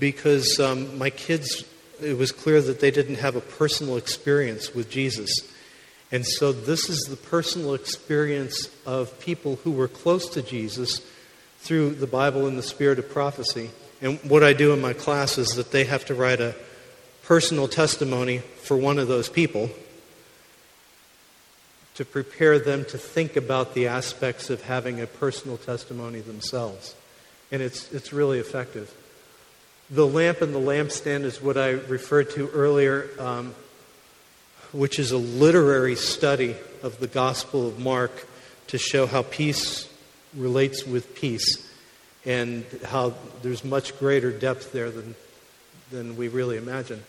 because 0.00 0.58
um, 0.58 0.98
my 0.98 1.10
kids, 1.10 1.64
it 2.02 2.18
was 2.18 2.32
clear 2.32 2.60
that 2.60 2.80
they 2.80 2.90
didn't 2.90 3.16
have 3.16 3.36
a 3.36 3.40
personal 3.40 3.96
experience 3.96 4.74
with 4.74 4.90
Jesus. 4.90 5.30
And 6.10 6.26
so, 6.26 6.52
this 6.52 6.88
is 6.88 7.00
the 7.08 7.16
personal 7.16 7.74
experience 7.74 8.68
of 8.86 9.18
people 9.20 9.56
who 9.56 9.72
were 9.72 9.88
close 9.88 10.28
to 10.30 10.42
Jesus 10.42 11.00
through 11.64 11.94
the 11.94 12.06
Bible 12.06 12.46
and 12.46 12.58
the 12.58 12.62
spirit 12.62 12.98
of 12.98 13.08
prophecy. 13.08 13.70
And 14.02 14.18
what 14.18 14.44
I 14.44 14.52
do 14.52 14.74
in 14.74 14.82
my 14.82 14.92
class 14.92 15.38
is 15.38 15.54
that 15.56 15.72
they 15.72 15.84
have 15.84 16.04
to 16.06 16.14
write 16.14 16.40
a 16.40 16.54
personal 17.22 17.68
testimony 17.68 18.38
for 18.38 18.76
one 18.76 18.98
of 18.98 19.08
those 19.08 19.30
people 19.30 19.70
to 21.94 22.04
prepare 22.04 22.58
them 22.58 22.84
to 22.84 22.98
think 22.98 23.36
about 23.36 23.72
the 23.72 23.86
aspects 23.86 24.50
of 24.50 24.62
having 24.62 25.00
a 25.00 25.06
personal 25.06 25.56
testimony 25.56 26.20
themselves. 26.20 26.94
And 27.50 27.62
it's, 27.62 27.90
it's 27.92 28.12
really 28.12 28.40
effective. 28.40 28.94
The 29.88 30.06
lamp 30.06 30.42
and 30.42 30.54
the 30.54 30.60
lampstand 30.60 31.22
is 31.22 31.40
what 31.40 31.56
I 31.56 31.70
referred 31.70 32.30
to 32.32 32.48
earlier, 32.48 33.08
um, 33.18 33.54
which 34.72 34.98
is 34.98 35.12
a 35.12 35.18
literary 35.18 35.96
study 35.96 36.56
of 36.82 36.98
the 36.98 37.06
Gospel 37.06 37.66
of 37.66 37.78
Mark 37.78 38.26
to 38.66 38.76
show 38.76 39.06
how 39.06 39.22
piece 39.22 39.88
relates 40.36 40.84
with 40.86 41.14
piece 41.14 41.70
and 42.26 42.64
how 42.84 43.14
there's 43.42 43.64
much 43.64 43.98
greater 43.98 44.30
depth 44.30 44.72
there 44.72 44.90
than, 44.90 45.14
than 45.90 46.16
we 46.16 46.28
really 46.28 46.56
imagine. 46.56 47.02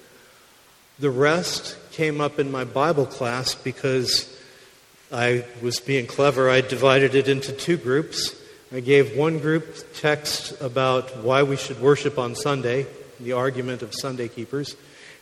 The 1.00 1.10
rest 1.10 1.78
came 1.92 2.22
up 2.22 2.40
in 2.40 2.52
my 2.52 2.64
Bible 2.64 3.06
class 3.06 3.56
because 3.56 4.32
I 5.12 5.46
was 5.62 5.80
being 5.80 6.08
clever. 6.08 6.50
I 6.50 6.62
divided 6.62 7.16
it 7.16 7.28
into 7.28 7.52
two 7.52 7.78
groups. 7.78 8.36
I 8.74 8.80
gave 8.80 9.16
one 9.16 9.40
group 9.40 9.76
text 9.94 10.60
about 10.62 11.18
why 11.18 11.44
we 11.44 11.56
should 11.56 11.80
worship 11.80 12.18
on 12.18 12.36
Sunday, 12.36 12.88
the 13.20 13.34
argument 13.34 13.82
of 13.82 13.94
Sunday 13.94 14.28
keepers, 14.28 14.76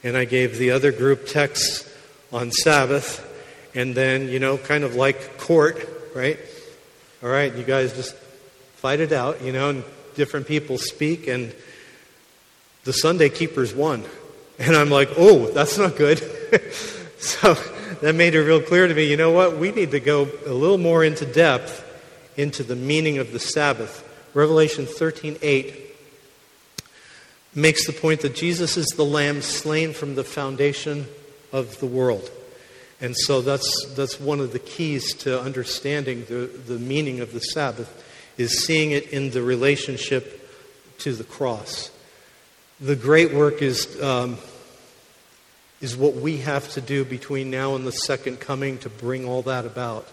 and 0.04 0.18
I 0.18 0.26
gave 0.26 0.58
the 0.58 0.72
other 0.72 0.92
group 0.92 1.28
texts 1.28 1.90
on 2.32 2.52
Sabbath, 2.52 3.30
and 3.76 3.94
then, 3.94 4.30
you 4.30 4.40
know, 4.40 4.58
kind 4.58 4.84
of 4.84 4.96
like 4.96 5.38
court, 5.38 5.88
right? 6.16 6.40
All 7.24 7.30
right, 7.30 7.56
you 7.56 7.64
guys 7.64 7.94
just 7.94 8.16
fight 8.76 9.00
it 9.00 9.14
out, 9.14 9.42
you 9.42 9.54
know, 9.54 9.70
and 9.70 9.84
different 10.14 10.46
people 10.46 10.78
speak, 10.78 11.26
and 11.28 11.56
the 12.84 12.92
Sunday 12.92 13.30
keepers 13.30 13.74
won. 13.74 14.04
And 14.60 14.76
I'm 14.76 14.90
like, 14.90 15.10
oh, 15.16 15.48
that's 15.48 15.78
not 15.78 15.96
good. 15.96 16.20
so 17.20 17.54
that 18.02 18.14
made 18.14 18.36
it 18.36 18.42
real 18.42 18.62
clear 18.62 18.90
to 18.90 18.94
me 18.94 19.10
you 19.10 19.16
know 19.16 19.32
what? 19.32 19.58
We 19.58 19.72
need 19.72 19.92
to 19.92 20.02
go 20.02 20.28
a 20.46 20.52
little 20.52 20.78
more 20.78 21.02
into 21.02 21.26
depth 21.26 21.80
into 22.36 22.62
the 22.62 22.76
meaning 22.76 23.20
of 23.20 23.32
the 23.32 23.40
Sabbath. 23.40 24.04
Revelation 24.34 24.86
13 24.86 25.38
8 25.42 25.96
makes 27.56 27.88
the 27.88 27.94
point 27.94 28.20
that 28.20 28.36
Jesus 28.36 28.76
is 28.76 28.88
the 28.88 29.06
lamb 29.06 29.42
slain 29.42 29.94
from 29.94 30.16
the 30.16 30.26
foundation 30.26 31.08
of 31.54 31.80
the 31.80 31.86
world. 31.88 32.30
And 33.04 33.16
so 33.16 33.42
that's, 33.42 33.94
that's 33.96 34.20
one 34.20 34.40
of 34.40 34.52
the 34.52 34.60
keys 34.60 35.14
to 35.18 35.40
understanding 35.40 36.26
the, 36.26 36.50
the 36.66 36.80
meaning 36.80 37.20
of 37.20 37.34
the 37.34 37.42
Sabbath 37.42 38.04
is 38.38 38.66
seeing 38.66 38.90
it 38.90 39.10
in 39.10 39.30
the 39.30 39.44
relationship 39.44 40.50
to 41.00 41.14
the 41.14 41.24
cross. 41.24 41.92
The 42.82 42.96
great 42.96 43.34
work 43.34 43.62
is 43.62 44.02
um, 44.02 44.38
is 45.84 45.98
what 45.98 46.16
we 46.16 46.38
have 46.38 46.70
to 46.72 46.80
do 46.80 47.04
between 47.04 47.52
now 47.52 47.76
and 47.76 47.86
the 47.86 47.92
second 47.92 48.40
coming 48.40 48.78
to 48.78 48.90
bring 48.90 49.26
all 49.26 49.42
that 49.42 49.66
about. 49.66 50.08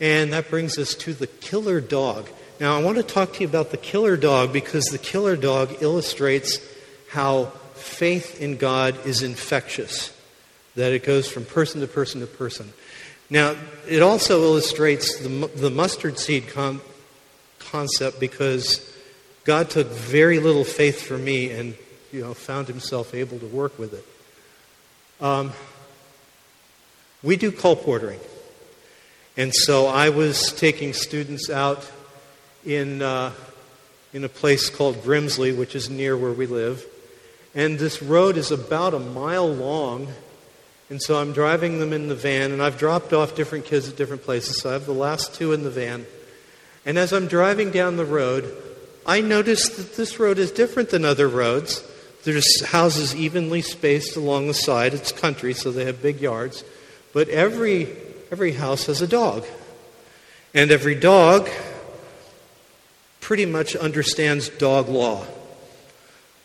And 0.00 0.32
that 0.32 0.50
brings 0.50 0.78
us 0.78 0.94
to 0.94 1.14
the 1.14 1.28
killer 1.28 1.80
dog. 1.80 2.28
Now, 2.58 2.76
I 2.76 2.82
want 2.82 2.96
to 2.96 3.04
talk 3.04 3.34
to 3.34 3.40
you 3.42 3.46
about 3.46 3.70
the 3.70 3.76
killer 3.76 4.16
dog 4.16 4.52
because 4.52 4.86
the 4.86 4.98
killer 4.98 5.36
dog 5.36 5.80
illustrates 5.80 6.58
how 7.08 7.52
faith 7.74 8.42
in 8.42 8.56
God 8.56 9.06
is 9.06 9.22
infectious, 9.22 10.12
that 10.76 10.92
it 10.92 11.04
goes 11.04 11.28
from 11.28 11.44
person 11.44 11.80
to 11.80 11.86
person 11.86 12.20
to 12.20 12.26
person. 12.26 12.72
Now, 13.28 13.56
it 13.88 14.02
also 14.02 14.42
illustrates 14.42 15.18
the, 15.18 15.50
the 15.56 15.70
mustard 15.70 16.18
seed 16.18 16.48
con- 16.48 16.80
concept 17.58 18.20
because 18.20 18.94
God 19.44 19.68
took 19.68 19.88
very 19.88 20.38
little 20.38 20.64
faith 20.64 21.02
for 21.02 21.18
me 21.18 21.50
and 21.50 21.74
you 22.12 22.20
know, 22.20 22.34
found 22.34 22.68
himself 22.68 23.14
able 23.14 23.38
to 23.38 23.46
work 23.46 23.78
with 23.78 23.94
it. 23.94 25.24
Um, 25.24 25.52
we 27.22 27.36
do 27.36 27.50
colporteuring. 27.50 28.20
And 29.36 29.54
so 29.54 29.86
I 29.86 30.10
was 30.10 30.52
taking 30.52 30.92
students 30.92 31.50
out 31.50 31.90
in, 32.64 33.02
uh, 33.02 33.32
in 34.12 34.24
a 34.24 34.28
place 34.28 34.70
called 34.70 34.96
Grimsley, 35.02 35.56
which 35.56 35.74
is 35.74 35.90
near 35.90 36.16
where 36.16 36.32
we 36.32 36.46
live. 36.46 36.86
And 37.54 37.78
this 37.78 38.02
road 38.02 38.36
is 38.36 38.50
about 38.50 38.94
a 38.94 38.98
mile 38.98 39.52
long. 39.52 40.08
And 40.88 41.02
so 41.02 41.18
I'm 41.20 41.32
driving 41.32 41.80
them 41.80 41.92
in 41.92 42.08
the 42.08 42.14
van, 42.14 42.52
and 42.52 42.62
I've 42.62 42.78
dropped 42.78 43.12
off 43.12 43.34
different 43.34 43.64
kids 43.64 43.88
at 43.88 43.96
different 43.96 44.22
places. 44.22 44.60
So 44.60 44.70
I 44.70 44.74
have 44.74 44.86
the 44.86 44.92
last 44.92 45.34
two 45.34 45.52
in 45.52 45.64
the 45.64 45.70
van. 45.70 46.06
And 46.84 46.96
as 46.96 47.12
I'm 47.12 47.26
driving 47.26 47.72
down 47.72 47.96
the 47.96 48.04
road, 48.04 48.56
I 49.04 49.20
notice 49.20 49.68
that 49.70 49.96
this 49.96 50.20
road 50.20 50.38
is 50.38 50.52
different 50.52 50.90
than 50.90 51.04
other 51.04 51.28
roads. 51.28 51.82
There's 52.22 52.64
houses 52.66 53.14
evenly 53.14 53.62
spaced 53.62 54.16
along 54.16 54.46
the 54.46 54.54
side. 54.54 54.94
It's 54.94 55.12
country, 55.12 55.54
so 55.54 55.72
they 55.72 55.84
have 55.84 56.02
big 56.02 56.20
yards. 56.20 56.64
But 57.12 57.28
every, 57.28 57.88
every 58.30 58.52
house 58.52 58.86
has 58.86 59.02
a 59.02 59.08
dog. 59.08 59.44
And 60.54 60.70
every 60.70 60.94
dog 60.94 61.48
pretty 63.20 63.46
much 63.46 63.74
understands 63.74 64.48
dog 64.48 64.88
law. 64.88 65.26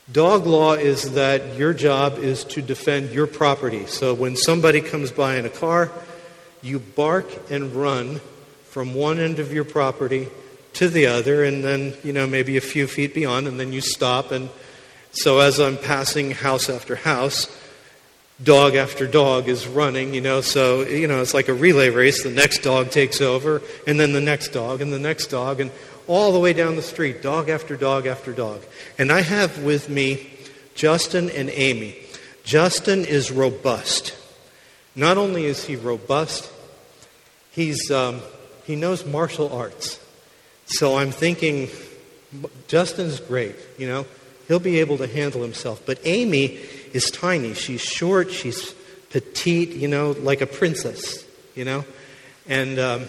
Dog 0.09 0.45
law 0.45 0.73
is 0.73 1.13
that 1.13 1.57
your 1.57 1.73
job 1.73 2.17
is 2.17 2.45
to 2.45 2.61
defend 2.61 3.11
your 3.11 3.27
property. 3.27 3.85
So 3.87 4.13
when 4.13 4.37
somebody 4.37 4.79
comes 4.79 5.11
by 5.11 5.35
in 5.35 5.45
a 5.45 5.49
car, 5.49 5.91
you 6.61 6.79
bark 6.79 7.51
and 7.51 7.73
run 7.75 8.21
from 8.69 8.93
one 8.93 9.19
end 9.19 9.39
of 9.39 9.51
your 9.51 9.65
property 9.65 10.29
to 10.73 10.87
the 10.87 11.07
other, 11.07 11.43
and 11.43 11.63
then, 11.63 11.93
you 12.03 12.13
know, 12.13 12.25
maybe 12.25 12.55
a 12.55 12.61
few 12.61 12.87
feet 12.87 13.13
beyond, 13.13 13.47
and 13.47 13.59
then 13.59 13.73
you 13.73 13.81
stop 13.81 14.31
and 14.31 14.49
so 15.13 15.39
as 15.39 15.59
I'm 15.59 15.77
passing 15.77 16.31
house 16.31 16.69
after 16.69 16.95
house, 16.95 17.53
dog 18.41 18.75
after 18.75 19.05
dog 19.05 19.49
is 19.49 19.67
running, 19.67 20.13
you 20.13 20.21
know, 20.21 20.39
so, 20.39 20.81
you 20.81 21.05
know, 21.05 21.21
it's 21.21 21.33
like 21.33 21.49
a 21.49 21.53
relay 21.53 21.89
race. 21.89 22.23
The 22.23 22.31
next 22.31 22.59
dog 22.59 22.91
takes 22.91 23.19
over, 23.19 23.61
and 23.85 23.99
then 23.99 24.13
the 24.13 24.21
next 24.21 24.49
dog, 24.49 24.81
and 24.81 24.93
the 24.93 24.99
next 24.99 25.27
dog, 25.27 25.59
and 25.59 25.69
all 26.11 26.33
the 26.33 26.39
way 26.39 26.51
down 26.51 26.75
the 26.75 26.81
street, 26.81 27.21
dog 27.21 27.47
after 27.47 27.77
dog 27.77 28.05
after 28.05 28.33
dog. 28.33 28.61
And 28.97 29.13
I 29.13 29.21
have 29.21 29.63
with 29.63 29.87
me 29.87 30.29
Justin 30.75 31.29
and 31.29 31.49
Amy. 31.49 31.95
Justin 32.43 33.05
is 33.05 33.31
robust. 33.31 34.13
Not 34.93 35.17
only 35.17 35.45
is 35.45 35.63
he 35.63 35.77
robust, 35.77 36.51
he's, 37.51 37.89
um, 37.91 38.19
he 38.65 38.75
knows 38.75 39.05
martial 39.05 39.53
arts. 39.53 40.01
So 40.65 40.97
I'm 40.97 41.11
thinking, 41.11 41.69
Justin's 42.67 43.21
great, 43.21 43.55
you 43.77 43.87
know. 43.87 44.05
He'll 44.49 44.59
be 44.59 44.81
able 44.81 44.97
to 44.97 45.07
handle 45.07 45.41
himself. 45.41 45.81
But 45.85 45.99
Amy 46.03 46.59
is 46.91 47.09
tiny. 47.09 47.53
She's 47.53 47.79
short. 47.79 48.33
She's 48.33 48.73
petite, 49.11 49.69
you 49.69 49.87
know, 49.87 50.11
like 50.11 50.41
a 50.41 50.47
princess, 50.47 51.25
you 51.55 51.63
know? 51.63 51.85
And, 52.49 52.79
um, 52.79 53.05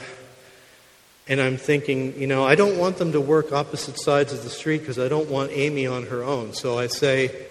and 1.28 1.40
I'm 1.40 1.56
thinking, 1.56 2.20
you 2.20 2.26
know, 2.26 2.44
I 2.44 2.54
don't 2.54 2.78
want 2.78 2.96
them 2.96 3.12
to 3.12 3.20
work 3.20 3.52
opposite 3.52 4.00
sides 4.00 4.32
of 4.32 4.42
the 4.42 4.50
street 4.50 4.78
because 4.78 4.98
I 4.98 5.08
don't 5.08 5.28
want 5.30 5.52
Amy 5.52 5.86
on 5.86 6.06
her 6.06 6.22
own. 6.22 6.52
So 6.52 6.78
I 6.78 6.88
say, 6.88 7.46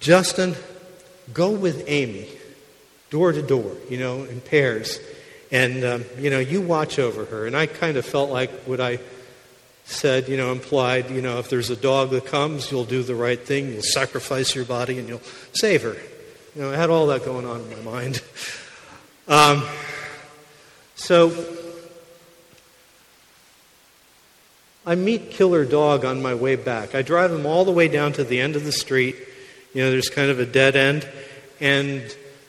Justin, 0.00 0.56
go 1.32 1.50
with 1.52 1.84
Amy, 1.86 2.28
door 3.10 3.32
to 3.32 3.42
door, 3.42 3.76
you 3.88 3.98
know, 3.98 4.24
in 4.24 4.40
pairs. 4.40 4.98
And, 5.52 5.84
um, 5.84 6.04
you 6.18 6.30
know, 6.30 6.40
you 6.40 6.60
watch 6.60 6.98
over 6.98 7.24
her. 7.26 7.46
And 7.46 7.56
I 7.56 7.66
kind 7.66 7.96
of 7.96 8.04
felt 8.04 8.30
like 8.30 8.50
what 8.64 8.80
I 8.80 8.98
said, 9.84 10.28
you 10.28 10.36
know, 10.36 10.50
implied, 10.50 11.10
you 11.10 11.22
know, 11.22 11.38
if 11.38 11.50
there's 11.50 11.70
a 11.70 11.76
dog 11.76 12.10
that 12.10 12.26
comes, 12.26 12.72
you'll 12.72 12.84
do 12.84 13.02
the 13.02 13.14
right 13.14 13.38
thing, 13.38 13.72
you'll 13.72 13.82
sacrifice 13.82 14.54
your 14.54 14.64
body, 14.64 14.98
and 14.98 15.08
you'll 15.08 15.22
save 15.52 15.82
her. 15.82 15.96
You 16.56 16.62
know, 16.62 16.72
I 16.72 16.76
had 16.76 16.90
all 16.90 17.06
that 17.08 17.24
going 17.24 17.46
on 17.46 17.60
in 17.60 17.84
my 17.84 17.90
mind. 17.90 18.22
Um, 19.28 19.62
so 20.96 21.30
I 24.84 24.96
meet 24.96 25.30
Killer 25.30 25.64
Dog 25.64 26.04
on 26.04 26.22
my 26.22 26.34
way 26.34 26.56
back. 26.56 26.96
I 26.96 27.02
drive 27.02 27.30
him 27.30 27.46
all 27.46 27.64
the 27.64 27.70
way 27.70 27.86
down 27.86 28.12
to 28.14 28.24
the 28.24 28.40
end 28.40 28.56
of 28.56 28.64
the 28.64 28.72
street. 28.72 29.14
You 29.74 29.82
know, 29.82 29.90
there's 29.92 30.08
kind 30.08 30.28
of 30.28 30.40
a 30.40 30.46
dead 30.46 30.74
end, 30.74 31.08
and 31.60 32.02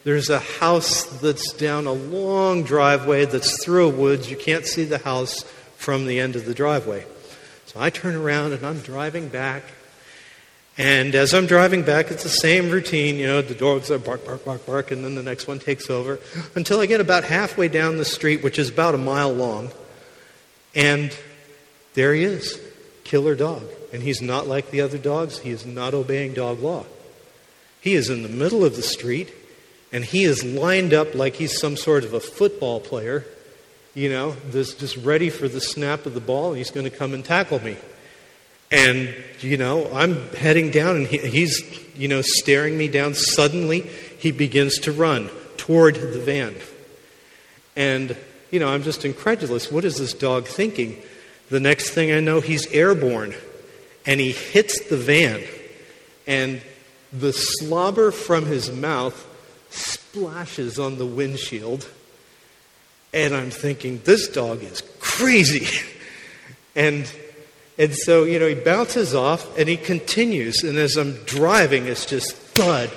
there's 0.03 0.31
a 0.31 0.39
house 0.39 1.03
that's 1.21 1.53
down 1.53 1.85
a 1.85 1.93
long 1.93 2.63
driveway 2.63 3.25
that's 3.25 3.63
through 3.63 3.85
a 3.85 3.89
woods. 3.89 4.31
You 4.31 4.37
can't 4.37 4.65
see 4.65 4.83
the 4.83 4.97
house 4.97 5.43
from 5.77 6.07
the 6.07 6.19
end 6.19 6.35
of 6.35 6.45
the 6.45 6.55
driveway. 6.55 7.05
So 7.67 7.79
I 7.79 7.91
turn 7.91 8.15
around 8.15 8.53
and 8.53 8.65
I'm 8.65 8.79
driving 8.79 9.29
back. 9.29 9.63
And 10.75 11.13
as 11.13 11.35
I'm 11.35 11.45
driving 11.45 11.83
back, 11.83 12.09
it's 12.09 12.23
the 12.23 12.29
same 12.29 12.71
routine. 12.71 13.17
You 13.17 13.27
know, 13.27 13.41
the 13.43 13.53
dogs 13.53 13.91
are 13.91 13.99
bark, 13.99 14.25
bark, 14.25 14.43
bark, 14.43 14.65
bark, 14.65 14.89
and 14.89 15.05
then 15.05 15.13
the 15.13 15.21
next 15.21 15.47
one 15.47 15.59
takes 15.59 15.87
over 15.87 16.19
until 16.55 16.79
I 16.79 16.87
get 16.87 16.99
about 16.99 17.23
halfway 17.23 17.67
down 17.67 17.97
the 17.97 18.05
street, 18.05 18.43
which 18.43 18.57
is 18.57 18.69
about 18.69 18.95
a 18.95 18.97
mile 18.97 19.31
long. 19.31 19.69
And 20.73 21.15
there 21.93 22.13
he 22.13 22.23
is, 22.23 22.59
killer 23.03 23.35
dog. 23.35 23.63
And 23.91 24.01
he's 24.01 24.21
not 24.21 24.47
like 24.47 24.71
the 24.71 24.81
other 24.81 24.97
dogs, 24.97 25.39
he 25.39 25.51
is 25.51 25.65
not 25.65 25.93
obeying 25.93 26.33
dog 26.33 26.59
law. 26.59 26.85
He 27.81 27.93
is 27.93 28.09
in 28.09 28.23
the 28.23 28.29
middle 28.29 28.63
of 28.65 28.75
the 28.75 28.81
street, 28.81 29.31
And 29.93 30.03
he 30.03 30.23
is 30.23 30.43
lined 30.43 30.91
up 30.91 31.13
like 31.13 31.35
he's 31.35 31.59
some 31.59 31.77
sort 31.77 32.03
of 32.03 32.15
a 32.15 32.19
football 32.19 32.79
player, 32.79 33.23
you 33.93 34.09
know, 34.09 34.31
this, 34.49 34.73
just 34.73 34.97
ready 34.97 35.29
for 35.29 35.47
the 35.47 35.61
snap 35.61 36.07
of 36.07 36.15
the 36.15 36.19
ball. 36.19 36.53
He's 36.53 36.71
going 36.71 36.89
to 36.89 36.97
come 36.97 37.13
and 37.13 37.23
tackle 37.23 37.63
me. 37.63 37.77
And, 38.71 39.13
you 39.39 39.55
know, 39.55 39.87
I'm 39.93 40.29
heading 40.29 40.71
down 40.71 40.95
and 40.95 41.05
he, 41.05 41.19
he's, 41.19 41.61
you 41.95 42.07
know, 42.07 42.23
staring 42.23 42.75
me 42.75 42.87
down. 42.87 43.13
Suddenly, 43.13 43.81
he 44.17 44.31
begins 44.31 44.79
to 44.79 44.91
run 44.91 45.29
toward 45.57 45.93
the 45.93 46.19
van. 46.19 46.55
And, 47.75 48.17
you 48.49 48.59
know, 48.59 48.69
I'm 48.69 48.81
just 48.81 49.05
incredulous. 49.05 49.71
What 49.71 49.85
is 49.85 49.97
this 49.97 50.13
dog 50.15 50.47
thinking? 50.47 50.99
The 51.53 51.59
next 51.59 51.91
thing 51.91 52.11
I 52.11 52.19
know, 52.19 52.39
he's 52.39 52.65
airborne 52.71 53.35
and 54.07 54.19
he 54.19 54.31
hits 54.31 54.89
the 54.89 54.97
van. 54.97 55.43
And 56.25 56.63
the 57.11 57.31
slobber 57.31 58.09
from 58.09 58.47
his 58.47 58.71
mouth 58.71 59.23
splashes 59.69 60.79
on 60.79 60.97
the 60.97 61.05
windshield. 61.05 61.87
And 63.13 63.35
I'm 63.35 63.51
thinking, 63.51 64.01
this 64.03 64.29
dog 64.29 64.63
is 64.63 64.81
crazy. 64.99 65.67
and 66.75 67.13
and 67.77 67.93
so, 67.93 68.23
you 68.23 68.39
know, 68.39 68.47
he 68.47 68.55
bounces 68.55 69.13
off 69.13 69.55
and 69.55 69.69
he 69.69 69.77
continues. 69.77 70.63
And 70.63 70.75
as 70.75 70.97
I'm 70.97 71.23
driving, 71.25 71.85
it's 71.85 72.07
just 72.07 72.33
thud, 72.33 72.89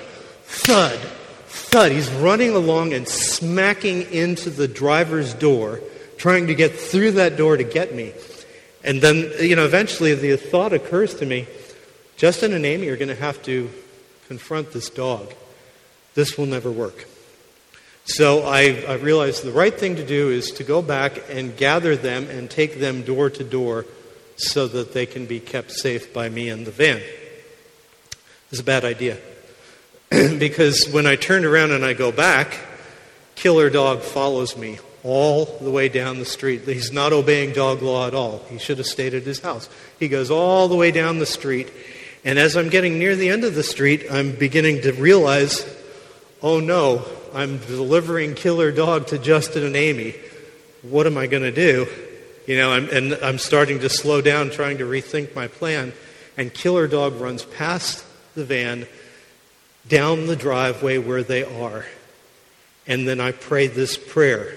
thud, 0.45 0.97
thud. 0.97 1.91
He's 1.91 2.09
running 2.09 2.55
along 2.55 2.93
and 2.93 3.07
smacking 3.07 4.11
into 4.11 4.49
the 4.49 4.67
driver's 4.67 5.35
door, 5.35 5.79
trying 6.17 6.47
to 6.47 6.55
get 6.55 6.73
through 6.73 7.11
that 7.11 7.37
door 7.37 7.55
to 7.55 7.63
get 7.63 7.93
me. 7.93 8.13
And 8.87 9.01
then, 9.01 9.29
you 9.41 9.57
know, 9.57 9.65
eventually 9.65 10.15
the 10.15 10.37
thought 10.37 10.71
occurs 10.71 11.13
to 11.15 11.25
me 11.25 11.45
Justin 12.15 12.53
and 12.53 12.65
Amy 12.65 12.87
are 12.87 12.97
going 12.97 13.09
to 13.09 13.15
have 13.15 13.43
to 13.43 13.69
confront 14.27 14.71
this 14.71 14.89
dog. 14.89 15.31
This 16.15 16.35
will 16.35 16.47
never 16.47 16.71
work. 16.71 17.05
So 18.05 18.43
I, 18.43 18.83
I 18.87 18.93
realized 18.95 19.43
the 19.43 19.51
right 19.51 19.77
thing 19.77 19.97
to 19.97 20.05
do 20.05 20.29
is 20.29 20.51
to 20.53 20.63
go 20.63 20.81
back 20.81 21.21
and 21.29 21.55
gather 21.55 21.95
them 21.95 22.27
and 22.29 22.49
take 22.49 22.79
them 22.79 23.03
door 23.03 23.29
to 23.29 23.43
door 23.43 23.85
so 24.37 24.67
that 24.67 24.93
they 24.93 25.05
can 25.05 25.27
be 25.27 25.39
kept 25.39 25.71
safe 25.71 26.11
by 26.11 26.29
me 26.29 26.49
in 26.49 26.63
the 26.63 26.71
van. 26.71 27.01
It's 28.49 28.61
a 28.61 28.63
bad 28.63 28.85
idea. 28.85 29.17
because 30.09 30.89
when 30.91 31.05
I 31.05 31.17
turn 31.17 31.45
around 31.45 31.71
and 31.71 31.85
I 31.85 31.93
go 31.93 32.11
back, 32.11 32.57
Killer 33.35 33.69
Dog 33.69 34.01
follows 34.01 34.57
me 34.57 34.79
all 35.07 35.45
the 35.61 35.71
way 35.71 35.87
down 35.87 36.19
the 36.19 36.25
street. 36.25 36.63
He's 36.63 36.91
not 36.91 37.13
obeying 37.13 37.53
dog 37.53 37.81
law 37.81 38.07
at 38.07 38.13
all. 38.13 38.43
He 38.49 38.57
should 38.57 38.77
have 38.77 38.87
stayed 38.87 39.13
at 39.13 39.23
his 39.23 39.39
house. 39.39 39.69
He 39.99 40.09
goes 40.09 40.29
all 40.29 40.67
the 40.67 40.75
way 40.75 40.91
down 40.91 41.19
the 41.19 41.25
street. 41.25 41.71
And 42.25 42.37
as 42.37 42.57
I'm 42.57 42.67
getting 42.67 42.99
near 42.99 43.15
the 43.15 43.29
end 43.29 43.45
of 43.45 43.55
the 43.55 43.63
street, 43.63 44.05
I'm 44.11 44.33
beginning 44.33 44.81
to 44.81 44.91
realize 44.91 45.65
oh 46.43 46.59
no, 46.59 47.05
I'm 47.33 47.57
delivering 47.57 48.35
Killer 48.35 48.71
Dog 48.71 49.07
to 49.07 49.17
Justin 49.17 49.63
and 49.63 49.75
Amy. 49.77 50.13
What 50.81 51.07
am 51.07 51.17
I 51.17 51.27
going 51.27 51.43
to 51.43 51.51
do? 51.51 51.87
You 52.45 52.57
know, 52.57 52.71
I'm, 52.71 52.89
and 52.89 53.13
I'm 53.23 53.39
starting 53.39 53.79
to 53.79 53.89
slow 53.89 54.21
down, 54.21 54.51
trying 54.51 54.77
to 54.79 54.83
rethink 54.83 55.33
my 55.33 55.47
plan. 55.47 55.93
And 56.37 56.53
Killer 56.53 56.87
Dog 56.87 57.15
runs 57.19 57.43
past 57.43 58.05
the 58.35 58.45
van, 58.45 58.87
down 59.87 60.27
the 60.27 60.35
driveway 60.35 60.97
where 60.97 61.23
they 61.23 61.43
are. 61.43 61.85
And 62.85 63.07
then 63.07 63.19
I 63.19 63.31
pray 63.31 63.67
this 63.67 63.97
prayer 63.97 64.53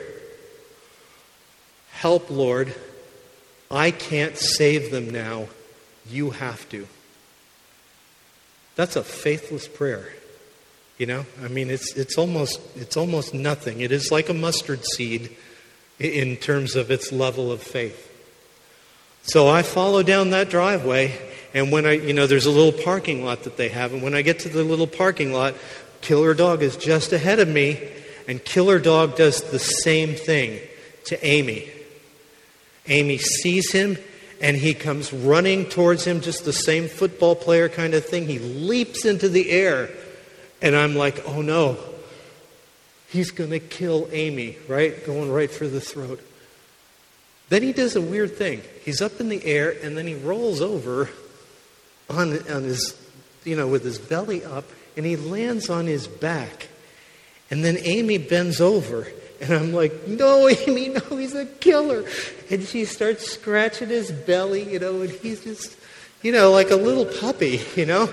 Help, 2.01 2.31
Lord. 2.31 2.75
I 3.71 3.91
can't 3.91 4.39
save 4.39 4.91
them 4.91 5.11
now. 5.11 5.49
You 6.09 6.31
have 6.31 6.67
to. 6.71 6.89
That's 8.75 8.97
a 8.97 9.05
faithless 9.05 9.69
prayer. 9.69 10.09
You 10.97 11.05
know, 11.05 11.27
I 11.45 11.49
mean, 11.49 11.69
it's, 11.69 11.95
it's, 11.99 12.17
almost, 12.17 12.59
it's 12.75 12.97
almost 12.97 13.35
nothing. 13.35 13.83
It 13.83 13.93
is 13.93 14.11
like 14.11 14.31
a 14.31 14.35
mustard 14.35 14.83
seed 14.83 15.37
in 15.99 16.39
terms 16.39 16.75
of 16.75 16.91
its 16.91 17.13
level 17.13 17.53
of 17.53 17.63
faith. 17.63 18.11
So 19.25 19.51
I 19.51 19.61
follow 19.61 20.03
down 20.03 20.31
that 20.31 20.49
driveway, 20.49 21.19
and 21.53 21.71
when 21.71 21.85
I, 21.85 21.93
you 21.93 22.15
know, 22.15 22.27
there's 22.27 22.47
a 22.47 22.51
little 22.51 22.83
parking 22.83 23.27
lot 23.27 23.43
that 23.43 23.59
they 23.59 23.69
have, 23.69 23.93
and 23.93 24.03
when 24.03 24.15
I 24.15 24.23
get 24.23 24.39
to 24.41 24.49
the 24.49 24.65
little 24.65 24.87
parking 24.87 25.35
lot, 25.35 25.55
Killer 26.01 26.33
Dog 26.33 26.63
is 26.63 26.79
just 26.79 27.13
ahead 27.13 27.41
of 27.41 27.49
me, 27.49 27.91
and 28.27 28.43
Killer 28.43 28.79
Dog 28.79 29.17
does 29.17 29.43
the 29.51 29.59
same 29.59 30.15
thing 30.15 30.61
to 31.05 31.23
Amy. 31.23 31.71
Amy 32.91 33.17
sees 33.17 33.73
him, 33.73 33.97
and 34.43 34.57
he 34.57 34.75
comes 34.75 35.13
running 35.13 35.65
towards 35.65 36.05
him, 36.05 36.21
just 36.21 36.45
the 36.45 36.53
same 36.53 36.89
football 36.89 37.35
player 37.35 37.71
kind 37.71 37.95
of 37.95 38.05
thing. 38.05 38.27
He 38.27 38.39
leaps 38.39 39.07
into 39.07 39.31
the 39.31 39.51
air, 39.51 39.89
and 40.61 40.77
I'm 40.77 40.95
like, 40.95 41.27
oh 41.27 41.41
no, 41.41 41.79
He's 43.11 43.33
going 43.33 43.51
to 43.51 43.59
kill 43.59 44.09
Amy, 44.13 44.57
right? 44.69 45.05
Going 45.05 45.33
right 45.33 45.51
for 45.51 45.67
the 45.67 45.81
throat. 45.81 46.21
Then 47.49 47.63
he 47.65 47.73
does 47.73 47.97
a 47.97 48.01
weird 48.01 48.37
thing. 48.37 48.63
He's 48.85 49.03
up 49.03 49.19
in 49.19 49.29
the 49.29 49.45
air 49.45 49.75
and 49.83 49.99
then 49.99 50.07
he 50.07 50.15
rolls 50.15 50.61
over 50.61 51.11
on, 52.09 52.39
on 52.49 52.63
his, 52.63 52.97
you 53.45 53.57
know, 53.57 53.67
with 53.67 53.83
his 53.83 53.99
belly 53.99 54.45
up 54.45 54.65
and 54.97 55.05
he 55.05 55.17
lands 55.17 55.69
on 55.69 55.87
his 55.87 56.07
back. 56.07 56.69
And 57.51 57.65
then 57.65 57.79
Amy 57.79 58.19
bends 58.19 58.61
over 58.61 59.09
and 59.41 59.53
I'm 59.53 59.73
like, 59.73 60.07
no, 60.07 60.49
Amy, 60.49 60.91
no, 60.91 61.01
he's 61.17 61.35
a 61.35 61.47
killer. 61.47 62.05
And 62.51 62.63
she 62.63 62.85
starts 62.85 63.31
scratching 63.31 63.89
his 63.89 64.13
belly, 64.13 64.71
you 64.71 64.79
know, 64.79 65.03
and 65.03 65.11
he's 65.11 65.43
just, 65.43 65.77
you 66.23 66.33
know, 66.33 66.51
like 66.51 66.71
a 66.71 66.77
little 66.77 67.07
puppy, 67.07 67.61
you 67.77 67.87
know. 67.87 68.11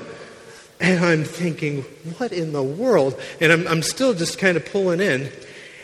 And 0.80 1.04
I'm 1.04 1.24
thinking, 1.24 1.82
what 2.18 2.32
in 2.32 2.54
the 2.54 2.64
world? 2.64 3.20
And 3.42 3.52
I'm, 3.52 3.68
I'm 3.68 3.82
still 3.82 4.14
just 4.14 4.38
kind 4.38 4.56
of 4.56 4.66
pulling 4.66 5.02
in. 5.02 5.32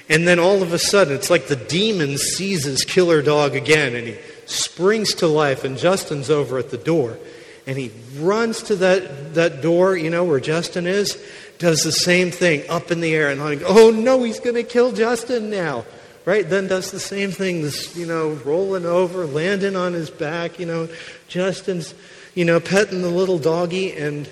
And 0.10 0.28
then 0.28 0.38
all 0.38 0.62
of 0.62 0.74
a 0.74 0.80
sudden, 0.80 1.16
it's 1.16 1.30
like 1.30 1.48
the 1.48 1.56
demon 1.56 2.18
seizes 2.18 2.84
Killer 2.84 3.22
Dog 3.22 3.56
again, 3.56 3.96
and 3.96 4.08
he 4.08 4.18
springs 4.46 5.14
to 5.16 5.28
life, 5.28 5.64
and 5.64 5.78
Justin's 5.78 6.30
over 6.30 6.58
at 6.58 6.70
the 6.70 6.78
door. 6.78 7.18
And 7.66 7.78
he 7.78 7.92
runs 8.18 8.62
to 8.64 8.76
that, 8.76 9.34
that 9.36 9.62
door, 9.62 9.96
you 9.96 10.10
know, 10.10 10.26
where 10.26 10.42
Justin 10.42 10.86
is, 10.86 11.18
does 11.64 11.82
the 11.82 11.94
same 11.94 12.30
thing 12.30 12.70
up 12.70 12.92
in 12.92 13.00
the 13.00 13.16
air, 13.16 13.30
and 13.30 13.42
I'm 13.42 13.62
oh 13.66 13.90
no, 13.90 14.22
he's 14.24 14.42
going 14.42 14.56
to 14.56 14.64
kill 14.64 14.92
Justin 14.92 15.50
now. 15.50 15.86
Right? 16.26 16.48
Then 16.48 16.68
does 16.68 16.92
the 16.92 17.00
same 17.00 17.32
thing, 17.32 17.64
this, 17.64 17.98
you 17.98 18.06
know, 18.06 18.32
rolling 18.46 18.86
over, 18.86 19.26
landing 19.26 19.76
on 19.76 19.92
his 19.92 20.10
back, 20.10 20.58
you 20.60 20.66
know. 20.66 20.88
Justin's, 21.28 21.94
you 22.34 22.46
know, 22.46 22.62
petting 22.62 23.02
the 23.02 23.10
little 23.10 23.40
doggy, 23.40 23.94
and 23.94 24.30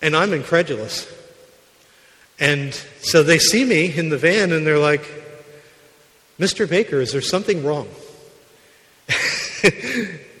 and 0.00 0.16
I'm 0.16 0.32
incredulous. 0.32 1.10
And 2.38 2.72
so 3.02 3.22
they 3.22 3.38
see 3.38 3.66
me 3.66 3.94
in 3.94 4.08
the 4.08 4.16
van 4.16 4.50
and 4.50 4.66
they're 4.66 4.78
like, 4.78 5.04
Mr. 6.38 6.66
Baker, 6.66 7.00
is 7.00 7.12
there 7.12 7.20
something 7.20 7.62
wrong? 7.62 7.86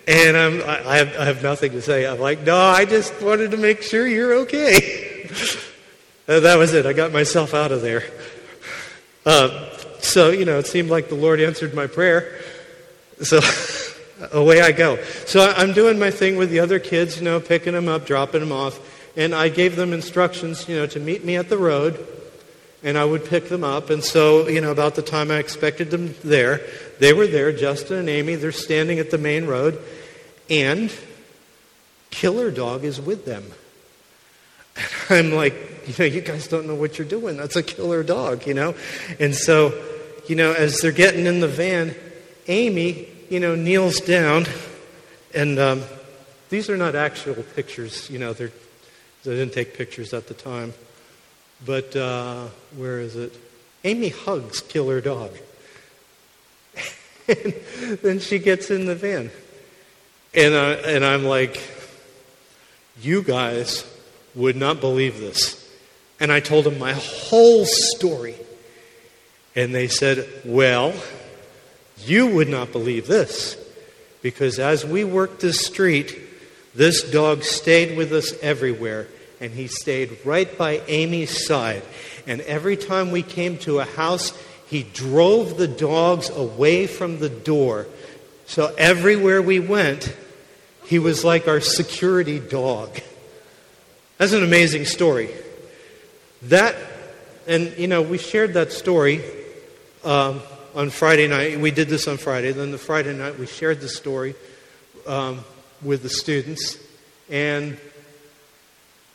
and 0.08 0.34
I'm, 0.34 0.62
I, 0.62 0.96
have, 0.96 1.16
I 1.18 1.24
have 1.26 1.42
nothing 1.42 1.72
to 1.72 1.82
say. 1.82 2.06
I'm 2.06 2.18
like, 2.18 2.40
no, 2.40 2.56
I 2.56 2.86
just 2.86 3.20
wanted 3.20 3.50
to 3.50 3.58
make 3.58 3.82
sure 3.82 4.06
you're 4.06 4.32
okay. 4.44 5.28
that 6.38 6.56
was 6.56 6.74
it. 6.74 6.86
I 6.86 6.92
got 6.92 7.10
myself 7.10 7.54
out 7.54 7.72
of 7.72 7.82
there. 7.82 8.04
Uh, 9.26 9.68
so, 9.98 10.30
you 10.30 10.44
know, 10.44 10.60
it 10.60 10.66
seemed 10.68 10.90
like 10.90 11.08
the 11.08 11.16
Lord 11.16 11.40
answered 11.40 11.74
my 11.74 11.88
prayer. 11.88 12.40
So 13.22 13.40
away 14.32 14.60
I 14.60 14.70
go. 14.70 15.02
So 15.26 15.52
I'm 15.56 15.72
doing 15.72 15.98
my 15.98 16.12
thing 16.12 16.36
with 16.36 16.50
the 16.50 16.60
other 16.60 16.78
kids, 16.78 17.18
you 17.18 17.24
know, 17.24 17.40
picking 17.40 17.72
them 17.72 17.88
up, 17.88 18.06
dropping 18.06 18.40
them 18.40 18.52
off 18.52 18.78
and 19.16 19.34
I 19.34 19.48
gave 19.48 19.76
them 19.76 19.92
instructions, 19.92 20.68
you 20.68 20.76
know, 20.76 20.86
to 20.86 21.00
meet 21.00 21.24
me 21.24 21.36
at 21.36 21.48
the 21.48 21.58
road, 21.58 22.06
and 22.82 22.96
I 22.96 23.04
would 23.04 23.24
pick 23.24 23.48
them 23.48 23.64
up. 23.64 23.90
And 23.90 24.02
so, 24.02 24.48
you 24.48 24.60
know, 24.60 24.70
about 24.70 24.94
the 24.94 25.02
time 25.02 25.30
I 25.30 25.38
expected 25.38 25.90
them 25.90 26.14
there, 26.22 26.60
they 26.98 27.12
were 27.12 27.26
there, 27.26 27.52
Justin 27.52 27.98
and 27.98 28.08
Amy, 28.08 28.36
they're 28.36 28.52
standing 28.52 28.98
at 28.98 29.10
the 29.10 29.18
main 29.18 29.46
road, 29.46 29.82
and 30.48 30.94
Killer 32.10 32.50
Dog 32.50 32.84
is 32.84 33.00
with 33.00 33.24
them. 33.24 33.44
And 35.10 35.26
I'm 35.26 35.32
like, 35.32 35.54
you 35.86 35.94
know, 35.98 36.04
you 36.04 36.20
guys 36.20 36.48
don't 36.48 36.66
know 36.66 36.74
what 36.74 36.98
you're 36.98 37.08
doing. 37.08 37.36
That's 37.36 37.56
a 37.56 37.62
killer 37.62 38.02
dog, 38.02 38.46
you 38.46 38.54
know? 38.54 38.74
And 39.18 39.34
so, 39.34 39.72
you 40.28 40.36
know, 40.36 40.52
as 40.52 40.80
they're 40.80 40.92
getting 40.92 41.26
in 41.26 41.40
the 41.40 41.48
van, 41.48 41.94
Amy, 42.48 43.08
you 43.28 43.40
know, 43.40 43.54
kneels 43.54 44.00
down, 44.00 44.46
and 45.34 45.58
um, 45.58 45.82
these 46.48 46.68
are 46.68 46.76
not 46.76 46.94
actual 46.94 47.42
pictures, 47.54 48.10
you 48.10 48.18
know, 48.18 48.32
they're 48.32 48.52
I 49.26 49.30
didn't 49.30 49.52
take 49.52 49.76
pictures 49.76 50.14
at 50.14 50.28
the 50.28 50.34
time. 50.34 50.72
But 51.64 51.94
uh, 51.94 52.46
where 52.74 53.00
is 53.00 53.16
it? 53.16 53.36
Amy 53.84 54.08
hugs 54.08 54.60
Killer 54.62 55.02
Dog. 55.02 55.36
and 57.28 57.54
then 58.02 58.18
she 58.18 58.38
gets 58.38 58.70
in 58.70 58.86
the 58.86 58.94
van. 58.94 59.30
And, 60.32 60.54
uh, 60.54 60.78
and 60.86 61.04
I'm 61.04 61.24
like, 61.24 61.60
you 63.02 63.22
guys 63.22 63.84
would 64.34 64.56
not 64.56 64.80
believe 64.80 65.20
this. 65.20 65.59
And 66.20 66.30
I 66.30 66.40
told 66.40 66.66
them 66.66 66.78
my 66.78 66.92
whole 66.92 67.64
story. 67.64 68.36
And 69.56 69.74
they 69.74 69.88
said, 69.88 70.28
well, 70.44 70.94
you 72.04 72.26
would 72.28 72.48
not 72.48 72.70
believe 72.70 73.06
this. 73.06 73.56
Because 74.22 74.58
as 74.58 74.84
we 74.84 75.02
worked 75.02 75.40
this 75.40 75.64
street, 75.64 76.18
this 76.74 77.02
dog 77.10 77.42
stayed 77.42 77.96
with 77.96 78.12
us 78.12 78.38
everywhere, 78.42 79.08
and 79.40 79.52
he 79.52 79.66
stayed 79.66 80.18
right 80.24 80.56
by 80.56 80.82
Amy's 80.86 81.46
side. 81.46 81.82
And 82.26 82.42
every 82.42 82.76
time 82.76 83.10
we 83.10 83.22
came 83.22 83.56
to 83.58 83.80
a 83.80 83.84
house, 83.84 84.32
he 84.66 84.82
drove 84.84 85.56
the 85.56 85.66
dogs 85.66 86.28
away 86.28 86.86
from 86.86 87.18
the 87.18 87.30
door. 87.30 87.86
So 88.46 88.72
everywhere 88.76 89.40
we 89.42 89.58
went, 89.58 90.14
he 90.84 90.98
was 90.98 91.24
like 91.24 91.48
our 91.48 91.60
security 91.60 92.38
dog. 92.38 93.00
That's 94.18 94.32
an 94.32 94.44
amazing 94.44 94.84
story. 94.84 95.30
That, 96.42 96.74
and 97.46 97.76
you 97.76 97.86
know, 97.86 98.02
we 98.02 98.18
shared 98.18 98.54
that 98.54 98.72
story 98.72 99.22
um, 100.04 100.40
on 100.74 100.90
Friday 100.90 101.28
night. 101.28 101.60
We 101.60 101.70
did 101.70 101.88
this 101.88 102.08
on 102.08 102.16
Friday. 102.16 102.52
Then 102.52 102.70
the 102.70 102.78
Friday 102.78 103.16
night, 103.16 103.38
we 103.38 103.46
shared 103.46 103.80
the 103.80 103.88
story 103.88 104.34
um, 105.06 105.44
with 105.82 106.02
the 106.02 106.08
students. 106.08 106.78
And 107.28 107.78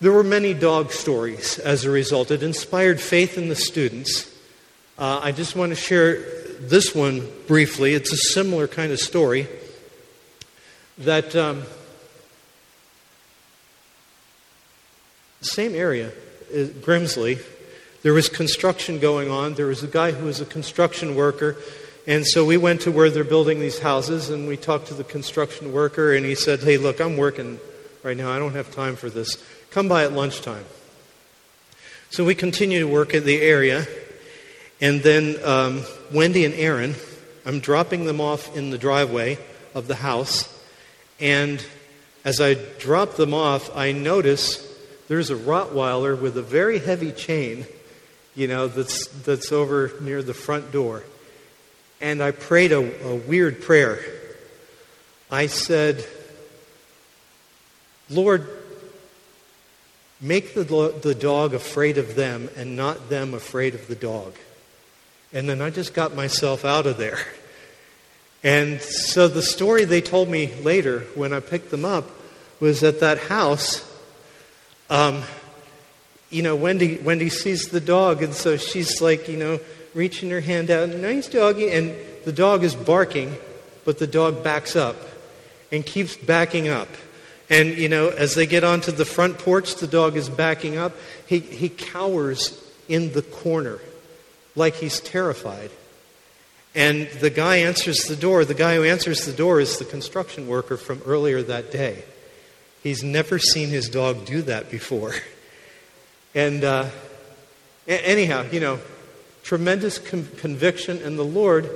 there 0.01 0.11
were 0.11 0.23
many 0.23 0.53
dog 0.53 0.91
stories 0.91 1.57
as 1.57 1.85
a 1.85 1.89
result. 1.89 2.29
It 2.29 2.43
inspired 2.43 3.01
faith 3.01 3.37
in 3.37 3.49
the 3.49 3.55
students. 3.55 4.31
Uh, 4.97 5.19
I 5.23 5.31
just 5.31 5.55
want 5.55 5.71
to 5.71 5.75
share 5.75 6.21
this 6.59 6.93
one 6.93 7.27
briefly. 7.47 7.93
It's 7.93 8.13
a 8.13 8.17
similar 8.17 8.67
kind 8.67 8.91
of 8.91 8.99
story 8.99 9.47
that 10.99 11.35
um, 11.35 11.63
same 15.41 15.75
area, 15.75 16.11
Grimsley. 16.55 17.41
There 18.01 18.13
was 18.13 18.29
construction 18.29 18.99
going 18.99 19.29
on. 19.29 19.55
There 19.55 19.65
was 19.65 19.83
a 19.83 19.87
guy 19.87 20.11
who 20.11 20.25
was 20.25 20.39
a 20.39 20.45
construction 20.45 21.15
worker. 21.15 21.57
And 22.07 22.25
so 22.25 22.45
we 22.45 22.57
went 22.57 22.81
to 22.81 22.91
where 22.91 23.09
they're 23.09 23.23
building 23.23 23.59
these 23.59 23.79
houses 23.79 24.29
and 24.29 24.47
we 24.47 24.57
talked 24.57 24.87
to 24.87 24.93
the 24.93 25.03
construction 25.03 25.73
worker 25.73 26.13
and 26.13 26.25
he 26.25 26.35
said, 26.35 26.59
Hey, 26.61 26.77
look, 26.77 26.99
I'm 27.01 27.17
working 27.17 27.59
right 28.03 28.15
now. 28.15 28.31
I 28.31 28.37
don't 28.37 28.53
have 28.53 28.71
time 28.71 28.95
for 28.95 29.09
this. 29.09 29.43
Come 29.71 29.87
by 29.87 30.03
at 30.03 30.13
lunchtime. 30.13 30.65
So 32.11 32.23
we 32.23 32.35
continue 32.35 32.79
to 32.79 32.87
work 32.87 33.13
in 33.13 33.25
the 33.25 33.41
area. 33.41 33.87
And 34.79 35.01
then 35.01 35.43
um, 35.43 35.81
Wendy 36.13 36.45
and 36.45 36.53
Aaron, 36.53 36.95
I'm 37.45 37.59
dropping 37.59 38.05
them 38.05 38.21
off 38.21 38.55
in 38.55 38.69
the 38.69 38.77
driveway 38.77 39.39
of 39.73 39.87
the 39.87 39.95
house. 39.95 40.51
And 41.19 41.65
as 42.23 42.39
I 42.39 42.53
drop 42.53 43.15
them 43.15 43.33
off, 43.33 43.75
I 43.75 43.91
notice 43.91 44.74
there's 45.07 45.29
a 45.29 45.35
Rottweiler 45.35 46.19
with 46.19 46.37
a 46.37 46.41
very 46.41 46.79
heavy 46.79 47.11
chain, 47.11 47.65
you 48.35 48.47
know, 48.47 48.67
that's, 48.67 49.07
that's 49.07 49.51
over 49.51 49.91
near 50.01 50.23
the 50.23 50.33
front 50.33 50.71
door. 50.71 51.03
And 52.01 52.21
I 52.21 52.31
prayed 52.31 52.71
a, 52.71 53.07
a 53.07 53.15
weird 53.15 53.61
prayer. 53.61 53.99
I 55.31 55.47
said, 55.47 56.05
Lord, 58.09 58.47
Make 60.21 60.53
the, 60.53 60.63
the 61.01 61.13
dog 61.13 61.53
afraid 61.53 61.97
of 61.97 62.15
them 62.15 62.49
and 62.55 62.75
not 62.75 63.09
them 63.09 63.33
afraid 63.33 63.75
of 63.75 63.87
the 63.87 63.95
dog. 63.95 64.33
And 65.33 65.49
then 65.49 65.61
I 65.61 65.69
just 65.69 65.93
got 65.93 66.15
myself 66.15 66.63
out 66.63 66.85
of 66.85 66.97
there. 66.97 67.19
And 68.43 68.79
so 68.79 69.27
the 69.27 69.41
story 69.41 69.85
they 69.85 70.01
told 70.01 70.29
me 70.29 70.53
later 70.61 70.99
when 71.15 71.33
I 71.33 71.39
picked 71.39 71.71
them 71.71 71.83
up 71.83 72.09
was 72.59 72.81
that 72.81 72.99
that 72.99 73.17
house. 73.17 73.83
Um, 74.89 75.23
you 76.29 76.41
know, 76.41 76.55
Wendy, 76.55 76.97
Wendy 76.97 77.29
sees 77.29 77.69
the 77.69 77.79
dog, 77.79 78.21
and 78.21 78.33
so 78.33 78.57
she's 78.57 79.01
like, 79.01 79.27
you 79.27 79.37
know, 79.37 79.59
reaching 79.93 80.29
her 80.29 80.41
hand 80.41 80.69
out, 80.69 80.89
nice 80.89 81.27
doggy, 81.27 81.71
and 81.71 81.95
the 82.25 82.31
dog 82.31 82.63
is 82.63 82.75
barking, 82.75 83.35
but 83.85 83.99
the 83.99 84.07
dog 84.07 84.43
backs 84.43 84.75
up 84.75 84.97
and 85.71 85.85
keeps 85.85 86.15
backing 86.17 86.67
up. 86.67 86.89
And, 87.49 87.77
you 87.77 87.89
know, 87.89 88.09
as 88.09 88.35
they 88.35 88.47
get 88.47 88.63
onto 88.63 88.91
the 88.91 89.05
front 89.05 89.37
porch, 89.37 89.75
the 89.75 89.87
dog 89.87 90.17
is 90.17 90.29
backing 90.29 90.77
up. 90.77 90.93
He, 91.27 91.39
he 91.39 91.69
cowers 91.69 92.61
in 92.87 93.13
the 93.13 93.21
corner 93.21 93.79
like 94.55 94.75
he's 94.75 94.99
terrified. 94.99 95.69
And 96.73 97.07
the 97.21 97.29
guy 97.29 97.57
answers 97.57 98.05
the 98.05 98.15
door. 98.15 98.43
The 98.45 98.53
guy 98.53 98.75
who 98.75 98.83
answers 98.83 99.25
the 99.25 99.31
door 99.31 99.59
is 99.59 99.77
the 99.77 99.85
construction 99.85 100.47
worker 100.47 100.75
from 100.75 101.01
earlier 101.05 101.41
that 101.43 101.71
day. 101.71 102.03
He's 102.85 103.03
never 103.03 103.39
seen 103.39 103.69
his 103.69 103.89
dog 103.89 104.25
do 104.25 104.43
that 104.43 104.69
before. 104.69 105.15
And 106.35 106.63
uh, 106.63 106.89
anyhow, 107.87 108.45
you 108.51 108.59
know, 108.59 108.79
tremendous 109.41 109.97
com- 109.97 110.27
conviction, 110.37 111.01
and 111.01 111.17
the 111.17 111.25
Lord 111.25 111.67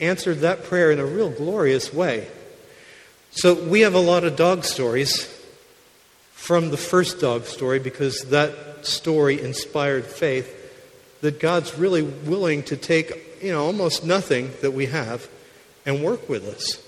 answered 0.00 0.40
that 0.40 0.62
prayer 0.62 0.92
in 0.92 1.00
a 1.00 1.04
real 1.04 1.30
glorious 1.30 1.92
way. 1.92 2.28
So 3.32 3.64
we 3.64 3.80
have 3.80 3.94
a 3.94 3.98
lot 3.98 4.22
of 4.22 4.36
dog 4.36 4.62
stories 4.62 5.26
from 6.34 6.70
the 6.70 6.76
first 6.76 7.18
dog 7.18 7.46
story 7.46 7.80
because 7.80 8.26
that 8.26 8.86
story 8.86 9.40
inspired 9.40 10.04
faith 10.04 11.18
that 11.20 11.40
God's 11.40 11.76
really 11.76 12.02
willing 12.02 12.62
to 12.64 12.76
take, 12.76 13.42
you 13.42 13.50
know, 13.50 13.64
almost 13.64 14.04
nothing 14.04 14.52
that 14.62 14.70
we 14.70 14.86
have 14.86 15.28
and 15.84 16.04
work 16.04 16.28
with 16.28 16.46
us. 16.46 16.83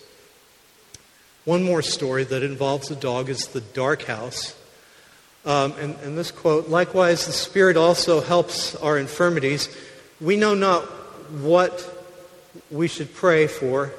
One 1.47 1.62
more 1.62 1.80
story 1.80 2.24
that 2.24 2.42
involves 2.42 2.90
a 2.90 2.97
dog 2.97 3.28
is 3.28 3.47
the 3.47 3.61
dark 3.61 4.03
house. 4.03 4.57
Um, 5.44 5.74
and, 5.78 5.94
and 6.03 6.18
this 6.18 6.32
quote 6.32 6.68
Likewise, 6.68 7.24
the 7.24 7.32
Spirit 7.32 7.76
also 7.76 8.20
helps 8.20 8.74
our 8.74 8.99
infirmities. 8.99 9.68
We 10.20 10.34
know 10.34 10.55
not 10.55 10.82
what 11.30 11.88
we 12.68 12.88
should 12.88 13.14
pray 13.14 13.47
for 13.47 13.92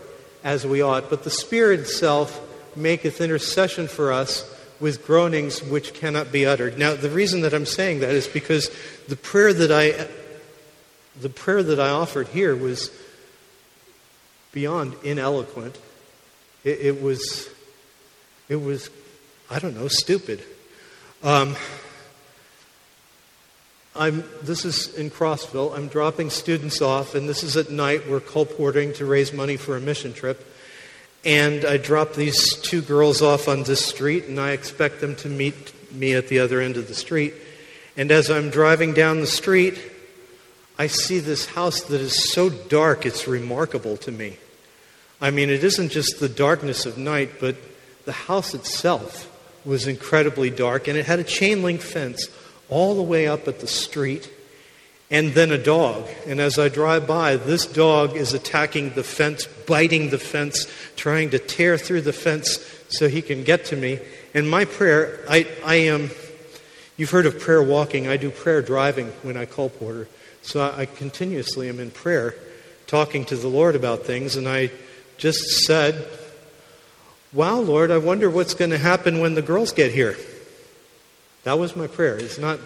as 0.44 0.68
we 0.68 0.82
ought, 0.82 1.10
but 1.10 1.24
the 1.24 1.30
Spirit 1.30 1.80
itself 1.80 2.38
maketh 2.76 3.22
intercession 3.22 3.88
for 3.88 4.12
us 4.12 4.54
with 4.82 5.06
groanings 5.08 5.64
which 5.64 5.94
cannot 5.94 6.34
be 6.34 6.46
uttered. 6.46 6.78
Now, 6.78 6.96
the 6.96 7.10
reason 7.10 7.42
that 7.42 7.54
I'm 7.54 7.66
saying 7.66 8.02
that 8.02 8.12
is 8.12 8.28
because 8.28 8.70
the 9.08 9.16
prayer 9.16 9.54
that 9.54 9.72
I 9.72 10.10
the 11.20 11.30
prayer 11.30 11.64
that 11.64 11.80
I 11.80 11.92
offered 11.92 12.28
here 12.28 12.58
was 12.58 12.92
beyond 14.52 14.96
ineloquent. 14.96 15.76
It, 16.68 16.82
it 16.82 17.02
was 17.02 17.50
it 18.50 18.58
was 18.58 18.90
I 19.50 19.60
don't 19.60 19.74
know 19.74 19.88
stupid. 19.88 20.44
Um, 21.24 21.56
I'm, 23.96 24.26
this 24.44 24.66
is 24.66 24.94
in 24.96 25.10
Crossville. 25.10 25.76
I'm 25.76 25.88
dropping 25.88 26.30
students 26.30 26.82
off, 26.82 27.16
and 27.16 27.28
this 27.28 27.42
is 27.42 27.56
at 27.56 27.72
night. 27.72 28.10
We're 28.10 28.20
colporting 28.20 28.92
to 28.96 29.06
raise 29.06 29.32
money 29.32 29.56
for 29.56 29.78
a 29.78 29.80
mission 29.80 30.14
trip. 30.14 30.46
And 31.24 31.64
I 31.64 31.78
drop 31.78 32.14
these 32.14 32.56
two 32.58 32.82
girls 32.82 33.22
off 33.22 33.48
on 33.48 33.64
this 33.64 33.84
street, 33.84 34.26
and 34.26 34.38
I 34.38 34.52
expect 34.52 35.00
them 35.00 35.16
to 35.18 35.30
meet 35.30 35.74
me 35.94 36.14
at 36.14 36.28
the 36.28 36.40
other 36.40 36.60
end 36.60 36.76
of 36.76 36.90
the 36.90 36.96
street. 36.96 37.34
And 37.96 38.12
as 38.12 38.30
I'm 38.30 38.50
driving 38.50 38.94
down 38.94 39.22
the 39.22 39.26
street, 39.26 39.80
I 40.78 40.88
see 40.88 41.20
this 41.20 41.46
house 41.46 41.82
that 41.84 42.02
is 42.02 42.30
so 42.32 42.50
dark, 42.50 43.06
it's 43.06 43.26
remarkable 43.26 43.96
to 43.98 44.12
me. 44.12 44.38
I 45.20 45.32
mean, 45.32 45.50
it 45.50 45.64
isn't 45.64 45.90
just 45.90 46.20
the 46.20 46.30
darkness 46.30 46.86
of 46.86 46.98
night, 46.98 47.40
but 47.40 47.56
the 48.06 48.12
house 48.12 48.54
itself 48.54 49.32
was 49.66 49.88
incredibly 49.88 50.50
dark, 50.50 50.88
and 50.88 50.98
it 50.98 51.06
had 51.06 51.20
a 51.20 51.24
chain 51.24 51.64
link 51.64 51.82
fence 51.82 52.28
all 52.70 52.96
the 52.96 53.02
way 53.02 53.28
up 53.28 53.48
at 53.48 53.60
the 53.60 53.68
street 53.68 54.32
and 55.10 55.34
then 55.34 55.52
a 55.52 55.58
dog. 55.58 56.06
And 56.26 56.40
as 56.40 56.60
I 56.60 56.70
drive 56.70 57.08
by, 57.08 57.38
this 57.38 57.66
dog 57.66 58.16
is 58.16 58.34
attacking 58.34 58.92
the 58.92 59.04
fence, 59.04 59.46
biting 59.66 60.10
the 60.10 60.20
fence, 60.20 60.68
trying 60.96 61.30
to 61.32 61.40
tear 61.40 61.78
through 61.78 62.02
the 62.02 62.14
fence 62.14 62.60
so 62.90 63.08
he 63.08 63.22
can 63.22 63.44
get 63.44 63.66
to 63.66 63.76
me. 63.76 64.00
And 64.34 64.50
my 64.50 64.66
prayer, 64.66 65.20
I, 65.30 65.48
I 65.64 65.76
am, 65.76 66.12
you've 66.98 67.12
heard 67.12 67.26
of 67.26 67.40
prayer 67.40 67.64
walking. 67.64 68.08
I 68.08 68.18
do 68.18 68.30
prayer 68.30 68.62
driving 68.62 69.08
when 69.24 69.38
I 69.38 69.46
call 69.46 69.70
Porter. 69.70 70.08
So 70.42 70.60
I, 70.60 70.82
I 70.82 70.86
continuously 70.86 71.70
am 71.70 71.80
in 71.80 71.92
prayer, 71.92 72.36
talking 72.86 73.24
to 73.26 73.38
the 73.38 73.48
Lord 73.48 73.76
about 73.76 74.04
things. 74.04 74.36
And 74.36 74.48
I 74.48 74.72
just 75.18 75.66
said, 75.66 76.08
Wow, 77.34 77.60
Lord, 77.60 77.92
I 77.92 77.98
wonder 77.98 78.30
what's 78.30 78.54
going 78.54 78.72
to 78.72 78.78
happen 78.78 79.20
when 79.20 79.36
the 79.36 79.42
girls 79.42 79.74
get 79.74 79.92
here. 79.92 80.16
That 81.44 81.60
was 81.60 81.76
my 81.76 81.88
prayer. 81.88 82.18
It's 82.18 82.38
not 82.38 82.60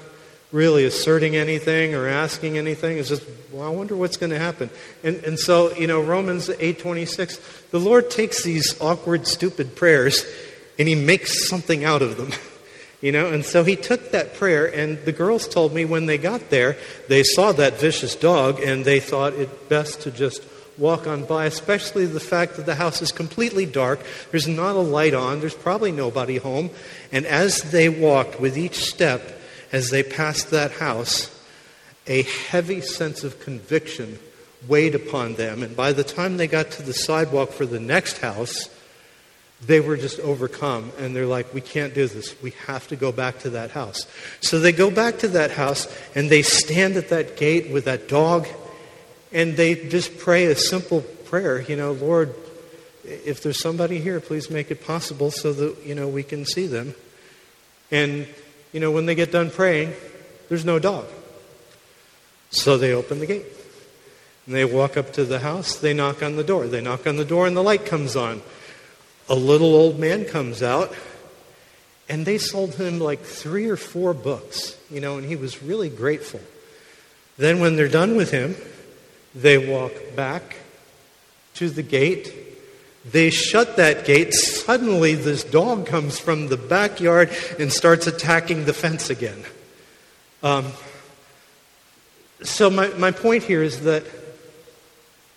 really 0.52 0.86
asserting 0.86 1.36
anything 1.36 1.96
or 1.96 2.08
asking 2.08 2.58
anything. 2.58 2.98
It's 2.98 3.10
just, 3.10 3.26
well, 3.52 3.66
I 3.66 3.70
wonder 3.70 3.96
what's 3.96 4.18
going 4.18 4.32
to 4.32 4.40
happen. 4.40 4.70
And, 5.04 5.18
and 5.24 5.40
so, 5.40 5.74
you 5.74 5.88
know, 5.88 6.02
Romans 6.02 6.50
8.26, 6.50 7.70
the 7.72 7.80
Lord 7.80 8.12
takes 8.12 8.44
these 8.44 8.80
awkward, 8.80 9.28
stupid 9.28 9.76
prayers 9.76 10.26
and 10.78 10.88
he 10.88 10.96
makes 10.96 11.48
something 11.48 11.84
out 11.84 12.02
of 12.02 12.18
them. 12.18 12.32
You 13.02 13.12
know, 13.12 13.34
and 13.34 13.44
so 13.44 13.64
he 13.64 13.76
took 13.76 14.12
that 14.12 14.36
prayer, 14.36 14.68
and 14.68 15.04
the 15.06 15.12
girls 15.12 15.48
told 15.48 15.74
me 15.74 15.86
when 15.86 16.06
they 16.06 16.20
got 16.20 16.52
there, 16.52 16.78
they 17.10 17.24
saw 17.24 17.52
that 17.54 17.80
vicious 17.80 18.16
dog, 18.16 18.60
and 18.60 18.86
they 18.86 19.00
thought 19.00 19.34
it 19.34 19.68
best 19.68 20.02
to 20.02 20.12
just 20.12 20.44
walk 20.78 21.08
on 21.08 21.26
by, 21.26 21.46
especially 21.46 22.06
the 22.06 22.20
fact 22.20 22.56
that 22.56 22.66
the 22.66 22.76
house 22.76 23.02
is 23.02 23.12
completely 23.12 23.66
dark. 23.66 24.00
There's 24.32 24.48
not 24.48 24.76
a 24.76 24.80
light 24.80 25.14
on. 25.14 25.40
There's 25.40 25.54
probably 25.54 25.92
nobody 25.92 26.38
home. 26.38 26.70
And 27.12 27.26
as 27.26 27.72
they 27.72 27.90
walked 27.90 28.40
with 28.40 28.58
each 28.58 28.86
step, 28.86 29.40
as 29.72 29.90
they 29.90 30.04
passed 30.04 30.52
that 30.52 30.72
house, 30.72 31.38
a 32.08 32.24
heavy 32.24 32.82
sense 32.82 33.24
of 33.24 33.40
conviction 33.40 34.20
weighed 34.68 34.96
upon 34.96 35.36
them. 35.36 35.64
And 35.64 35.76
by 35.76 35.94
the 35.94 36.04
time 36.04 36.38
they 36.38 36.48
got 36.48 36.72
to 36.72 36.84
the 36.84 36.94
sidewalk 36.94 37.52
for 37.52 37.66
the 37.66 37.80
next 37.80 38.20
house, 38.20 38.70
they 39.66 39.80
were 39.80 39.98
just 39.98 40.20
overcome 40.20 40.92
and 40.98 41.16
they're 41.16 41.28
like, 41.28 41.54
we 41.54 41.62
can't 41.62 41.94
do 41.94 42.08
this. 42.08 42.40
We 42.42 42.52
have 42.66 42.88
to 42.88 42.96
go 42.96 43.12
back 43.12 43.40
to 43.40 43.52
that 43.52 43.72
house. 43.72 44.08
So 44.42 44.60
they 44.60 44.72
go 44.72 44.90
back 44.90 45.20
to 45.20 45.28
that 45.30 45.52
house 45.52 45.88
and 46.16 46.30
they 46.30 46.42
stand 46.42 46.98
at 46.98 47.10
that 47.10 47.38
gate 47.38 47.72
with 47.72 47.86
that 47.86 48.08
dog 48.08 48.48
and 49.32 49.56
they 49.56 49.76
just 49.76 50.18
pray 50.18 50.46
a 50.46 50.56
simple 50.56 51.02
prayer, 51.02 51.62
you 51.62 51.76
know, 51.76 51.94
Lord, 51.94 52.34
if 53.04 53.42
there's 53.42 53.62
somebody 53.62 54.00
here, 54.00 54.20
please 54.20 54.50
make 54.50 54.72
it 54.72 54.86
possible 54.86 55.32
so 55.32 55.54
that, 55.54 55.86
you 55.86 55.96
know, 55.96 56.08
we 56.08 56.24
can 56.24 56.46
see 56.46 56.68
them. 56.68 56.94
And, 57.90 58.28
you 58.72 58.80
know, 58.80 58.92
when 58.92 59.06
they 59.06 59.16
get 59.16 59.32
done 59.32 59.50
praying, 59.50 59.94
there's 60.50 60.66
no 60.66 60.80
dog. 60.80 61.08
So 62.52 62.78
they 62.78 62.94
open 62.94 63.20
the 63.20 63.26
gate. 63.26 63.46
And 64.46 64.56
they 64.56 64.66
walk 64.66 64.98
up 64.98 65.14
to 65.14 65.24
the 65.24 65.40
house, 65.40 65.78
they 65.78 65.94
knock 65.94 66.22
on 66.22 66.36
the 66.36 66.44
door. 66.44 66.68
They 66.68 66.82
knock 66.82 67.08
on 67.08 67.16
the 67.16 67.26
door 67.26 67.48
and 67.48 67.56
the 67.56 67.64
light 67.64 67.86
comes 67.86 68.16
on 68.16 68.42
a 69.32 69.36
little 69.36 69.74
old 69.74 69.98
man 69.98 70.26
comes 70.26 70.62
out, 70.62 70.94
and 72.10 72.26
they 72.26 72.38
sold 72.38 72.76
him 72.76 73.00
like 73.00 73.22
three 73.22 73.70
or 73.70 73.78
four 73.78 74.14
books, 74.14 74.78
you 74.90 75.00
know, 75.00 75.18
and 75.18 75.26
he 75.26 75.38
was 75.38 75.64
really 75.64 75.88
grateful. 75.88 76.42
Then, 77.38 77.62
when 77.62 77.78
they're 77.78 77.88
done 77.88 78.18
with 78.18 78.32
him, 78.32 78.56
they 79.34 79.58
walk 79.58 79.94
back 80.16 80.58
to 81.56 81.70
the 81.70 81.84
gate. 81.84 82.34
They 83.10 83.30
shut 83.30 83.78
that 83.78 84.06
gate. 84.06 84.34
Suddenly, 84.34 85.16
this 85.16 85.44
dog 85.44 85.88
comes 85.88 86.20
from 86.20 86.48
the 86.48 86.58
backyard 86.58 87.30
and 87.60 87.72
starts 87.72 88.08
attacking 88.08 88.66
the 88.66 88.74
fence 88.74 89.10
again. 89.10 89.44
Um, 90.44 90.68
so, 92.44 92.70
my, 92.70 92.88
my 92.90 93.12
point 93.12 93.44
here 93.44 93.64
is 93.64 93.82
that 93.82 94.04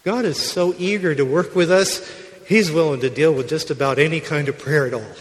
God 0.05 0.25
is 0.25 0.39
so 0.39 0.75
eager 0.79 1.15
to 1.15 1.25
work 1.25 1.55
with 1.55 1.71
us 1.71 2.01
he's 2.47 2.71
willing 2.71 3.01
to 3.01 3.11
deal 3.11 3.33
with 3.33 3.49
just 3.49 3.71
about 3.71 3.99
any 3.99 4.21
kind 4.21 4.49
of 4.49 4.59
prayer 4.59 4.87
at 4.87 4.95
all. 4.95 5.15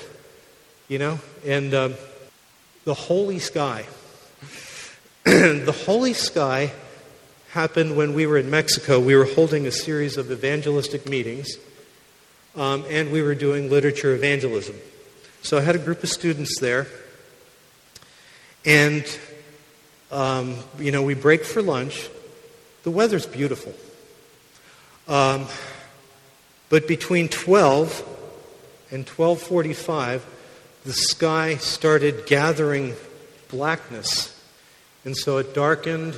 You 0.87 0.99
know? 0.99 1.19
And 1.45 1.73
um, 1.73 1.93
the 2.85 2.93
holy 2.93 3.39
sky. 3.39 3.85
the 5.23 5.75
holy 5.85 6.13
sky 6.13 6.71
happened 7.53 7.95
when 7.95 8.15
we 8.15 8.25
were 8.25 8.39
in 8.39 8.49
Mexico. 8.49 8.99
We 8.99 9.15
were 9.15 9.25
holding 9.25 9.67
a 9.67 9.71
series 9.71 10.17
of 10.17 10.31
evangelistic 10.31 11.07
meetings, 11.07 11.55
um, 12.55 12.83
and 12.89 13.11
we 13.11 13.21
were 13.21 13.35
doing 13.35 13.69
literature 13.69 14.15
evangelism. 14.15 14.75
So 15.43 15.59
I 15.59 15.61
had 15.61 15.75
a 15.75 15.79
group 15.79 16.01
of 16.01 16.09
students 16.09 16.59
there, 16.59 16.87
and 18.65 19.05
um, 20.11 20.55
you 20.79 20.91
know 20.91 21.03
we 21.03 21.13
break 21.13 21.45
for 21.45 21.61
lunch. 21.61 22.09
The 22.81 22.89
weather's 22.89 23.27
beautiful. 23.27 23.75
Um, 25.07 25.45
but 26.69 26.87
between 26.87 27.29
12 27.29 27.99
and 28.89 29.07
1245, 29.07 30.25
the 30.85 30.93
sky 30.93 31.57
started 31.57 32.25
gathering 32.25 32.95
blackness. 33.49 34.31
And 35.05 35.15
so 35.15 35.37
it 35.37 35.53
darkened 35.53 36.17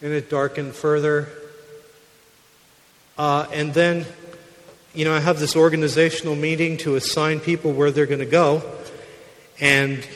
and 0.00 0.12
it 0.12 0.30
darkened 0.30 0.74
further. 0.74 1.28
Uh, 3.16 3.46
and 3.52 3.74
then, 3.74 4.06
you 4.94 5.04
know, 5.04 5.14
I 5.14 5.20
have 5.20 5.40
this 5.40 5.56
organizational 5.56 6.36
meeting 6.36 6.76
to 6.78 6.96
assign 6.96 7.40
people 7.40 7.72
where 7.72 7.90
they're 7.90 8.06
going 8.06 8.20
to 8.20 8.26
go. 8.26 8.62
And, 9.60 10.06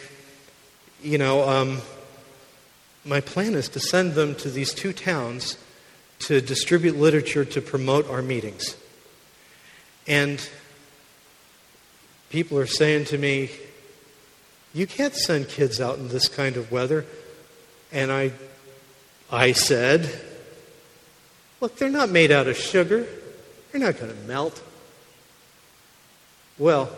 you 1.03 1.19
know, 1.19 1.49
um, 1.49 1.81
my 3.05 3.21
plan 3.21 3.55
is 3.55 3.69
to 3.71 3.81
send 3.81 4.15
them 4.15 4.37
to 4.37 4.51
these 4.51 4.73
two 4.73 4.93
towns 4.93 5.59
to 6.21 6.41
distribute 6.41 6.97
literature 6.97 7.45
to 7.45 7.61
promote 7.61 8.09
our 8.09 8.23
meetings. 8.23 8.77
And 10.07 10.49
people 12.31 12.59
are 12.59 12.67
saying 12.67 13.07
to 13.07 13.19
me, 13.19 13.51
You 14.73 14.87
can't 14.87 15.15
send 15.15 15.49
kids 15.49 15.81
out 15.81 15.99
in 15.99 16.09
this 16.09 16.29
kind 16.29 16.57
of 16.57 16.71
weather. 16.71 17.05
And 17.91 18.13
I, 18.13 18.33
I 19.33 19.53
said, 19.53 20.09
Look, 21.63 21.77
they're 21.77 21.89
not 21.89 22.11
made 22.11 22.31
out 22.31 22.49
of 22.49 22.57
sugar, 22.57 23.07
they're 23.71 23.81
not 23.81 23.99
going 23.99 24.13
to 24.13 24.21
melt. 24.29 24.63
Well, 26.59 26.91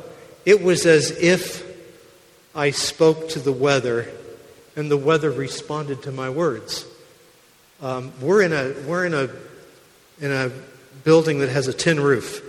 it 0.45 0.63
was 0.63 0.85
as 0.85 1.11
if 1.13 1.65
I 2.55 2.71
spoke 2.71 3.31
to 3.31 3.39
the 3.39 3.53
weather 3.53 4.11
and 4.75 4.91
the 4.91 4.97
weather 4.97 5.31
responded 5.31 6.03
to 6.03 6.13
my 6.13 6.29
words. 6.29 6.85
Um, 7.81 8.13
we're 8.21 8.43
in 8.43 8.53
a, 8.53 8.75
we're 8.87 9.05
in, 9.05 9.15
a, 9.15 9.31
in 10.21 10.33
a 10.33 10.51
building 11.05 11.39
that 11.39 11.51
has 11.51 11.69
a 11.69 11.73
tin 11.73 12.01
roof 12.01 12.43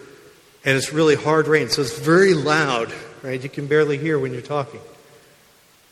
and 0.65 0.75
it's 0.75 0.91
really 0.91 1.15
hard 1.15 1.47
rain, 1.47 1.69
so 1.69 1.83
it's 1.83 1.99
very 1.99 2.33
loud, 2.33 2.91
right? 3.21 3.41
You 3.41 3.49
can 3.49 3.67
barely 3.67 3.99
hear 3.99 4.17
when 4.17 4.33
you're 4.33 4.41
talking. 4.41 4.81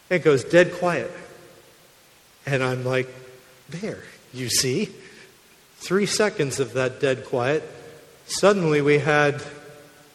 It 0.10 0.24
goes 0.24 0.44
dead 0.44 0.74
quiet. 0.74 1.12
And 2.46 2.64
I'm 2.64 2.84
like, 2.84 3.08
there, 3.70 4.04
you 4.34 4.50
see? 4.50 4.90
Three 5.78 6.06
seconds 6.06 6.60
of 6.60 6.74
that 6.74 7.00
dead 7.00 7.26
quiet. 7.26 7.64
Suddenly 8.26 8.82
we 8.82 9.00
had 9.00 9.44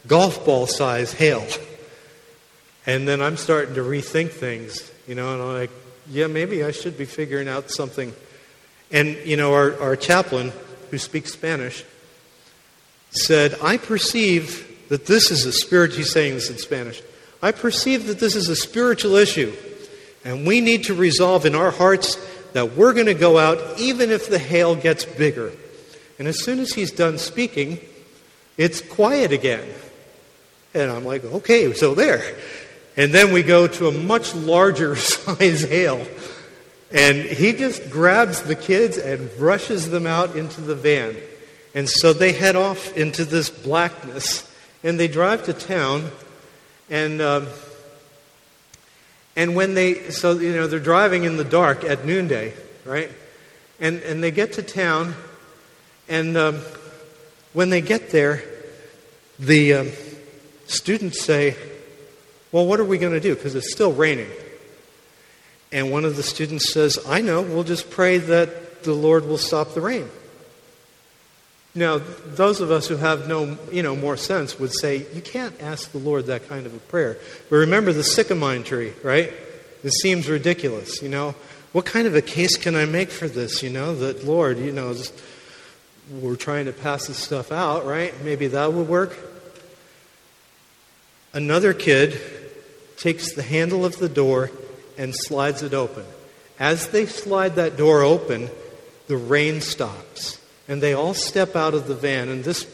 golf 0.07 0.45
ball 0.45 0.67
size 0.67 1.13
hail. 1.13 1.47
And 2.87 3.07
then 3.07 3.21
I'm 3.21 3.37
starting 3.37 3.75
to 3.75 3.83
rethink 3.83 4.31
things, 4.31 4.91
you 5.07 5.15
know, 5.15 5.35
and 5.35 5.43
I'm 5.43 5.53
like, 5.53 5.71
yeah, 6.11 6.27
maybe 6.27 6.65
I 6.65 6.71
should 6.71 6.97
be 6.97 7.05
figuring 7.05 7.49
out 7.49 7.71
something. 7.71 8.15
And, 8.91 9.17
you 9.27 9.37
know, 9.37 9.53
our, 9.53 9.79
our 9.79 9.97
chaplain, 9.97 10.53
who 10.91 10.97
speaks 10.97 11.33
Spanish, 11.33 11.85
said, 13.11 13.57
I 13.63 13.77
perceive 13.77 14.65
that 14.89 15.05
this 15.05 15.31
is 15.31 15.45
a 15.45 15.53
spirit, 15.53 15.93
he's 15.93 16.13
saying 16.13 16.35
this 16.35 16.49
in 16.49 16.57
Spanish. 16.57 17.03
I 17.43 17.53
perceive 17.53 18.07
that 18.07 18.21
this 18.21 18.35
is 18.35 18.49
a 18.49 18.57
spiritual 18.57 19.17
issue, 19.17 19.55
and 20.25 20.47
we 20.47 20.61
need 20.63 20.85
to 20.85 20.95
resolve 20.95 21.45
in 21.45 21.55
our 21.55 21.71
hearts 21.71 22.17
that 22.53 22.77
we're 22.77 22.93
going 22.93 23.07
to 23.07 23.15
go 23.15 23.39
out 23.39 23.79
even 23.79 24.11
if 24.11 24.29
the 24.29 24.39
hail 24.39 24.75
gets 24.75 25.05
bigger. 25.05 25.53
And 26.19 26.27
as 26.27 26.43
soon 26.43 26.59
as 26.59 26.73
he's 26.73 26.91
done 26.91 27.19
speaking, 27.19 27.81
it's 28.57 28.81
quiet 28.81 29.33
again. 29.33 29.67
And 30.75 30.91
I'm 30.91 31.05
like, 31.05 31.25
okay, 31.25 31.73
so 31.73 31.95
there. 31.95 32.37
And 32.97 33.13
then 33.13 33.33
we 33.33 33.43
go 33.43 33.69
to 33.69 33.89
a 33.89 33.93
much 33.93 34.35
larger 34.35 34.97
size 34.97 35.63
hail. 35.63 36.07
And 36.91 37.19
he 37.19 37.53
just 37.53 37.91
grabs 37.91 38.43
the 38.43 38.57
kids 38.57 38.97
and 38.97 39.31
rushes 39.39 39.91
them 39.91 40.07
out 40.07 40.37
into 40.37 40.61
the 40.61 40.75
van. 40.75 41.17
And 41.75 41.89
so 41.89 42.13
they 42.13 42.33
head 42.33 42.57
off 42.57 42.97
into 42.97 43.25
this 43.25 43.51
blackness 43.51 44.51
and 44.83 44.99
they 44.99 45.09
drive 45.09 45.45
to 45.45 45.53
town. 45.53 46.11
And, 46.91 47.21
um, 47.21 47.47
and 49.39 49.55
when 49.55 49.75
they, 49.75 50.11
so, 50.11 50.37
you 50.37 50.53
know, 50.53 50.67
they're 50.67 50.81
driving 50.81 51.23
in 51.23 51.37
the 51.37 51.45
dark 51.45 51.85
at 51.85 52.05
noonday, 52.05 52.55
right? 52.85 53.09
And, 53.79 54.01
and 54.03 54.21
they 54.21 54.33
get 54.33 54.55
to 54.55 54.65
town. 54.65 55.15
And 56.09 56.37
um, 56.37 56.57
when 57.53 57.71
they 57.71 57.81
get 57.81 58.11
there, 58.11 58.43
the 59.39 59.75
um, 59.75 59.91
students 60.67 61.25
say, 61.25 61.55
Well, 62.51 62.67
what 62.67 62.81
are 62.81 62.85
we 62.85 62.99
going 62.99 63.13
to 63.13 63.21
do? 63.21 63.37
Because 63.37 63.55
it's 63.55 63.71
still 63.71 63.93
raining. 63.93 64.29
And 65.71 65.93
one 65.93 66.05
of 66.05 66.17
the 66.17 66.25
students 66.25 66.73
says, 66.73 66.99
I 67.07 67.21
know, 67.21 67.41
we'll 67.41 67.63
just 67.63 67.91
pray 67.91 68.19
that 68.19 68.83
the 68.83 68.93
Lord 68.93 69.25
will 69.25 69.39
stop 69.39 69.73
the 69.73 69.81
rain. 69.81 70.09
Now, 71.75 71.99
those 71.99 72.61
of 72.61 72.71
us 72.71 72.89
who 72.89 72.97
have 72.97 73.29
no, 73.29 73.59
you 73.71 73.83
know, 73.83 73.95
more 73.95 74.17
sense 74.17 74.59
would 74.59 74.73
say, 74.73 75.07
you 75.15 75.21
can't 75.21 75.55
ask 75.61 75.93
the 75.93 75.99
Lord 75.99 76.27
that 76.27 76.49
kind 76.49 76.67
of 76.67 76.75
a 76.75 76.79
prayer. 76.79 77.19
But 77.51 77.57
remember 77.57 77.93
the 77.93 78.03
sycamine 78.03 78.65
tree, 78.65 78.93
right? 79.03 79.33
It 79.85 79.93
seems 79.93 80.29
ridiculous, 80.29 81.03
you 81.03 81.09
know. 81.09 81.35
What 81.73 81.85
kind 81.85 82.07
of 82.07 82.15
a 82.15 82.23
case 82.23 82.57
can 82.57 82.75
I 82.75 82.87
make 82.87 83.11
for 83.11 83.29
this, 83.29 83.63
you 83.63 83.71
know, 83.71 83.95
that 83.97 84.25
Lord, 84.25 84.59
you 84.59 84.73
know, 84.73 84.95
we're 86.11 86.37
trying 86.37 86.65
to 86.65 86.73
pass 86.73 87.07
this 87.07 87.19
stuff 87.19 87.53
out, 87.53 87.85
right? 87.85 88.15
Maybe 88.25 88.49
that 88.49 88.73
would 88.73 88.89
work. 88.89 89.17
Another 91.35 91.75
kid 91.75 92.19
takes 92.97 93.35
the 93.35 93.43
handle 93.43 93.85
of 93.85 93.99
the 93.99 94.09
door 94.09 94.51
and 94.97 95.15
slides 95.15 95.63
it 95.63 95.75
open. 95.75 96.05
As 96.59 96.89
they 96.89 97.07
slide 97.07 97.57
that 97.57 97.77
door 97.77 98.03
open, 98.03 98.51
the 99.07 99.17
rain 99.17 99.61
stops 99.61 100.38
and 100.69 100.83
they 100.83 100.93
all 100.93 101.15
step 101.15 101.57
out 101.57 101.75
of 101.75 101.89
the 101.89 101.95
van. 101.95 102.29
And 102.29 102.45
this, 102.45 102.67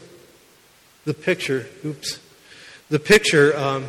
the 1.05 1.15
picture, 1.15 1.67
oops, 1.85 2.19
the 2.91 2.99
picture 2.99 3.57
um, 3.57 3.87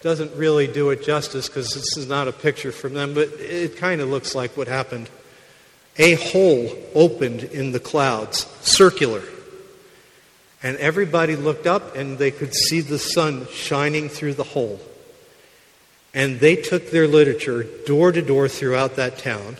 doesn't 0.00 0.34
really 0.36 0.68
do 0.68 0.90
it 0.90 1.04
justice 1.04 1.48
because 1.48 1.70
this 1.74 1.96
is 1.96 2.06
not 2.06 2.28
a 2.28 2.32
picture 2.32 2.72
from 2.72 2.94
them, 2.94 3.12
but 3.12 3.28
it 3.38 3.76
kind 3.76 4.00
of 4.00 4.08
looks 4.08 4.34
like 4.34 4.56
what 4.56 4.68
happened. 4.68 5.10
A 5.98 6.14
hole 6.14 6.72
opened 6.94 7.42
in 7.42 7.72
the 7.72 7.80
clouds, 7.80 8.46
circular. 8.60 9.22
And 10.62 10.76
everybody 10.76 11.34
looked 11.34 11.66
up 11.66 11.96
and 11.96 12.18
they 12.18 12.30
could 12.30 12.54
see 12.54 12.80
the 12.80 12.98
sun 12.98 13.48
shining 13.48 14.08
through 14.08 14.34
the 14.34 14.44
hole. 14.44 14.80
And 16.14 16.38
they 16.40 16.56
took 16.56 16.90
their 16.90 17.08
literature 17.08 17.64
door 17.86 18.12
to 18.12 18.22
door 18.22 18.48
throughout 18.48 18.96
that 18.96 19.18
town. 19.18 19.56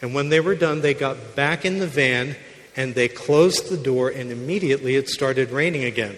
And 0.00 0.14
when 0.14 0.28
they 0.28 0.40
were 0.40 0.54
done, 0.54 0.82
they 0.82 0.94
got 0.94 1.34
back 1.34 1.64
in 1.64 1.78
the 1.78 1.86
van 1.86 2.36
and 2.80 2.94
they 2.94 3.08
closed 3.08 3.68
the 3.68 3.76
door, 3.76 4.08
and 4.08 4.32
immediately 4.32 4.96
it 4.96 5.06
started 5.06 5.50
raining 5.50 5.84
again. 5.84 6.16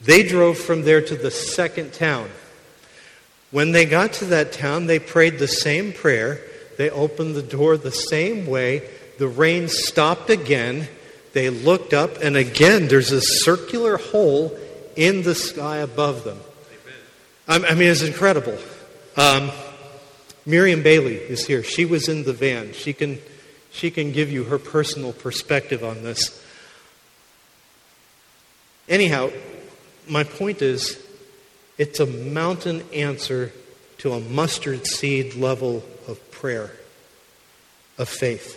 They 0.00 0.22
drove 0.22 0.56
from 0.56 0.82
there 0.82 1.02
to 1.02 1.16
the 1.16 1.32
second 1.32 1.92
town. 1.92 2.30
When 3.50 3.72
they 3.72 3.84
got 3.84 4.12
to 4.14 4.26
that 4.26 4.52
town, 4.52 4.86
they 4.86 5.00
prayed 5.00 5.40
the 5.40 5.48
same 5.48 5.92
prayer. 5.92 6.40
They 6.78 6.88
opened 6.88 7.34
the 7.34 7.42
door 7.42 7.76
the 7.76 7.90
same 7.90 8.46
way. 8.46 8.88
The 9.18 9.26
rain 9.26 9.66
stopped 9.66 10.30
again. 10.30 10.86
They 11.32 11.50
looked 11.50 11.94
up, 11.94 12.18
and 12.22 12.36
again, 12.36 12.86
there's 12.86 13.10
a 13.10 13.20
circular 13.20 13.96
hole 13.96 14.56
in 14.94 15.22
the 15.22 15.34
sky 15.34 15.78
above 15.78 16.22
them. 16.22 16.38
I 17.48 17.74
mean, 17.74 17.88
it's 17.88 18.02
incredible. 18.02 18.56
Um, 19.16 19.50
Miriam 20.46 20.84
Bailey 20.84 21.16
is 21.16 21.44
here. 21.44 21.64
She 21.64 21.84
was 21.86 22.08
in 22.08 22.22
the 22.22 22.32
van. 22.32 22.72
She 22.72 22.92
can, 22.92 23.18
she 23.72 23.90
can 23.90 24.12
give 24.12 24.30
you 24.30 24.44
her 24.44 24.58
personal 24.58 25.12
perspective 25.12 25.84
on 25.84 26.02
this. 26.02 26.44
Anyhow, 28.88 29.30
my 30.08 30.24
point 30.24 30.62
is 30.62 31.00
it's 31.78 32.00
a 32.00 32.06
mountain 32.06 32.82
answer 32.92 33.52
to 33.98 34.12
a 34.12 34.20
mustard 34.20 34.86
seed 34.86 35.34
level 35.34 35.84
of 36.08 36.30
prayer, 36.30 36.72
of 37.98 38.08
faith. 38.08 38.56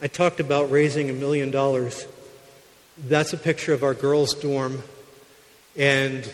I 0.00 0.08
talked 0.08 0.40
about 0.40 0.70
raising 0.70 1.08
a 1.08 1.12
million 1.12 1.50
dollars. 1.50 2.06
That's 2.98 3.32
a 3.32 3.38
picture 3.38 3.72
of 3.72 3.82
our 3.82 3.94
girls' 3.94 4.34
dorm, 4.34 4.82
and 5.76 6.30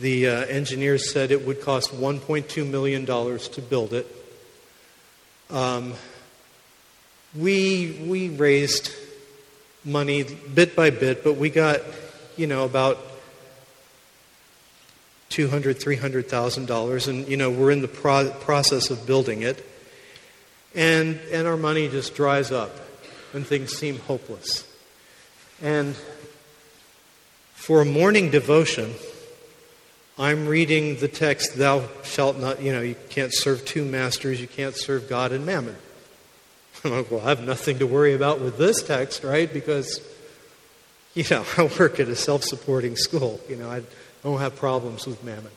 the 0.00 0.28
uh, 0.28 0.44
engineers 0.46 1.10
said 1.10 1.30
it 1.30 1.46
would 1.46 1.60
cost 1.60 1.90
$1.2 1.90 2.68
million 2.68 3.04
to 3.06 3.62
build 3.62 3.92
it. 3.92 4.06
Um, 5.50 5.94
we, 7.34 8.04
we 8.06 8.28
raised 8.28 8.92
money 9.84 10.22
bit 10.22 10.76
by 10.76 10.90
bit, 10.90 11.24
but 11.24 11.34
we 11.34 11.50
got, 11.50 11.80
you 12.36 12.46
know, 12.46 12.64
about 12.64 12.98
$200,000, 15.30 15.74
$300,000, 15.74 17.08
and, 17.08 17.28
you 17.28 17.36
know, 17.36 17.50
we're 17.50 17.70
in 17.70 17.82
the 17.82 17.88
pro- 17.88 18.30
process 18.30 18.90
of 18.90 19.06
building 19.06 19.42
it. 19.42 19.64
And, 20.74 21.18
and 21.32 21.46
our 21.46 21.56
money 21.56 21.88
just 21.88 22.14
dries 22.14 22.52
up 22.52 22.70
when 23.32 23.44
things 23.44 23.76
seem 23.76 23.98
hopeless. 24.00 24.66
And 25.60 25.96
for 27.54 27.80
a 27.80 27.84
morning 27.84 28.30
devotion, 28.30 28.94
I'm 30.20 30.48
reading 30.48 30.96
the 30.96 31.06
text, 31.06 31.54
Thou 31.56 31.88
shalt 32.02 32.38
not, 32.38 32.60
you 32.60 32.72
know, 32.72 32.80
you 32.80 32.96
can't 33.08 33.32
serve 33.32 33.64
two 33.64 33.84
masters, 33.84 34.40
you 34.40 34.48
can't 34.48 34.74
serve 34.74 35.08
God 35.08 35.30
and 35.30 35.46
mammon. 35.46 35.76
I'm 36.84 36.90
like, 36.90 37.10
well, 37.10 37.20
I 37.20 37.28
have 37.28 37.44
nothing 37.44 37.78
to 37.78 37.86
worry 37.86 38.14
about 38.14 38.40
with 38.40 38.58
this 38.58 38.82
text, 38.82 39.22
right? 39.22 39.52
Because, 39.52 40.00
you 41.14 41.24
know, 41.30 41.44
I 41.56 41.70
work 41.78 42.00
at 42.00 42.08
a 42.08 42.16
self 42.16 42.42
supporting 42.42 42.96
school. 42.96 43.40
You 43.48 43.56
know, 43.56 43.70
I 43.70 43.82
don't 44.24 44.40
have 44.40 44.56
problems 44.56 45.06
with 45.06 45.22
mammon. 45.22 45.52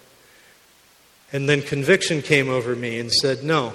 And 1.34 1.49
then 1.49 1.64
conviction 1.64 2.22
came 2.22 2.49
over 2.49 2.76
me 2.76 2.99
and 2.99 3.12
said, 3.12 3.43
no. 3.43 3.74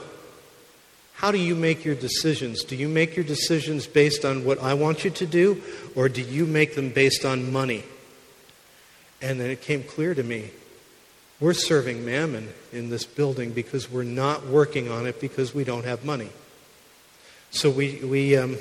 How 1.15 1.33
do 1.33 1.39
you 1.39 1.55
make 1.55 1.85
your 1.85 1.95
decisions? 1.95 2.63
Do 2.63 2.77
you 2.77 2.89
make 2.89 3.17
your 3.17 3.25
decisions 3.25 3.87
based 3.87 4.27
on 4.27 4.45
what 4.45 4.63
I 4.63 4.75
want 4.75 5.03
you 5.03 5.11
to 5.11 5.27
do, 5.27 5.63
or 5.95 6.11
do 6.11 6.21
you 6.21 6.45
make 6.45 6.75
them 6.75 6.91
based 6.91 7.25
on 7.25 7.51
money? 7.51 7.85
And 9.23 9.41
then 9.41 9.51
it 9.51 9.63
came 9.63 9.83
clear 9.83 10.15
to 10.15 10.23
me 10.23 10.51
we're 11.41 11.55
serving 11.55 12.05
mammon 12.05 12.49
in 12.73 12.89
this 12.89 13.05
building 13.05 13.53
because 13.53 13.91
we're 13.91 14.05
not 14.05 14.47
working 14.47 14.91
on 14.91 15.07
it 15.07 15.21
because 15.21 15.55
we 15.55 15.65
don't 15.65 15.85
have 15.85 16.05
money. 16.05 16.31
So 17.51 17.71
we, 17.71 17.97
we, 18.05 18.37
um, 18.37 18.57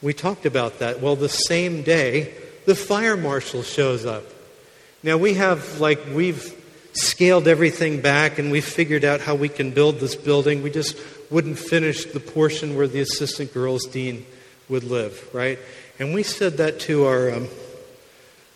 we 0.00 0.12
talked 0.12 0.46
about 0.46 0.78
that. 0.78 1.00
Well, 1.00 1.16
the 1.16 1.28
same 1.28 1.82
day, 1.82 2.34
the 2.66 2.74
fire 2.74 3.16
marshal 3.16 3.62
shows 3.62 4.06
up. 4.06 4.24
Now 5.02 5.16
we 5.16 5.34
have, 5.34 5.80
like, 5.80 6.00
we've 6.12 6.54
scaled 6.92 7.46
everything 7.46 8.00
back 8.00 8.38
and 8.38 8.50
we've 8.50 8.64
figured 8.64 9.04
out 9.04 9.20
how 9.20 9.34
we 9.34 9.48
can 9.48 9.70
build 9.72 10.00
this 10.00 10.16
building. 10.16 10.62
We 10.62 10.70
just 10.70 10.96
wouldn't 11.30 11.58
finish 11.58 12.04
the 12.04 12.20
portion 12.20 12.76
where 12.76 12.88
the 12.88 13.00
assistant 13.00 13.52
girls 13.52 13.84
dean 13.86 14.24
would 14.68 14.84
live, 14.84 15.28
right? 15.32 15.58
And 15.98 16.14
we 16.14 16.22
said 16.22 16.58
that 16.58 16.80
to 16.80 17.06
our, 17.06 17.32
um, 17.32 17.48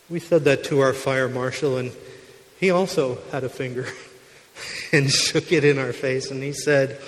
we 0.09 0.20
said 0.20 0.45
that 0.45 0.64
to 0.64 0.80
our 0.80 0.93
fire 0.93 1.28
marshal, 1.28 1.76
and 1.76 1.93
he 2.62 2.70
also 2.70 3.18
had 3.32 3.42
a 3.42 3.48
finger 3.48 3.88
and 4.92 5.10
shook 5.10 5.50
it 5.50 5.64
in 5.64 5.80
our 5.80 5.92
face 5.92 6.30
and 6.30 6.40
he 6.40 6.52
said, 6.52 7.00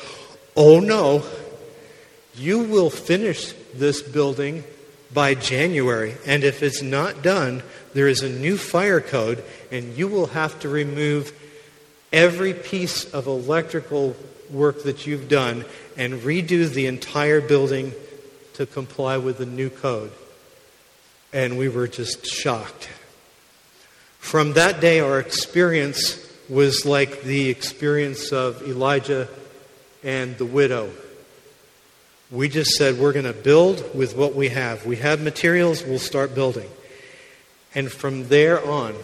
Oh 0.56 0.80
no, 0.80 1.24
you 2.34 2.64
will 2.64 2.90
finish 2.90 3.52
this 3.72 4.02
building 4.02 4.64
by 5.12 5.34
January. 5.34 6.16
And 6.26 6.42
if 6.42 6.60
it's 6.64 6.82
not 6.82 7.22
done, 7.22 7.62
there 7.92 8.08
is 8.08 8.22
a 8.22 8.28
new 8.28 8.56
fire 8.56 9.00
code 9.00 9.44
and 9.70 9.96
you 9.96 10.08
will 10.08 10.26
have 10.26 10.58
to 10.60 10.68
remove 10.68 11.32
every 12.12 12.52
piece 12.52 13.04
of 13.14 13.28
electrical 13.28 14.16
work 14.50 14.82
that 14.82 15.06
you've 15.06 15.28
done 15.28 15.64
and 15.96 16.14
redo 16.22 16.68
the 16.68 16.86
entire 16.86 17.40
building 17.40 17.92
to 18.54 18.66
comply 18.66 19.18
with 19.18 19.38
the 19.38 19.46
new 19.46 19.70
code. 19.70 20.10
And 21.32 21.56
we 21.56 21.68
were 21.68 21.86
just 21.86 22.26
shocked. 22.26 22.88
From 24.24 24.54
that 24.54 24.80
day, 24.80 25.00
our 25.00 25.20
experience 25.20 26.18
was 26.48 26.86
like 26.86 27.24
the 27.24 27.50
experience 27.50 28.32
of 28.32 28.66
Elijah 28.66 29.28
and 30.02 30.36
the 30.38 30.46
widow. 30.46 30.90
We 32.30 32.48
just 32.48 32.70
said, 32.70 32.98
we're 32.98 33.12
going 33.12 33.26
to 33.26 33.34
build 33.34 33.94
with 33.94 34.16
what 34.16 34.34
we 34.34 34.48
have. 34.48 34.86
We 34.86 34.96
have 34.96 35.20
materials, 35.20 35.84
we'll 35.84 35.98
start 35.98 36.34
building. 36.34 36.68
And 37.74 37.92
from 37.92 38.28
there 38.28 38.66
on, 38.66 38.94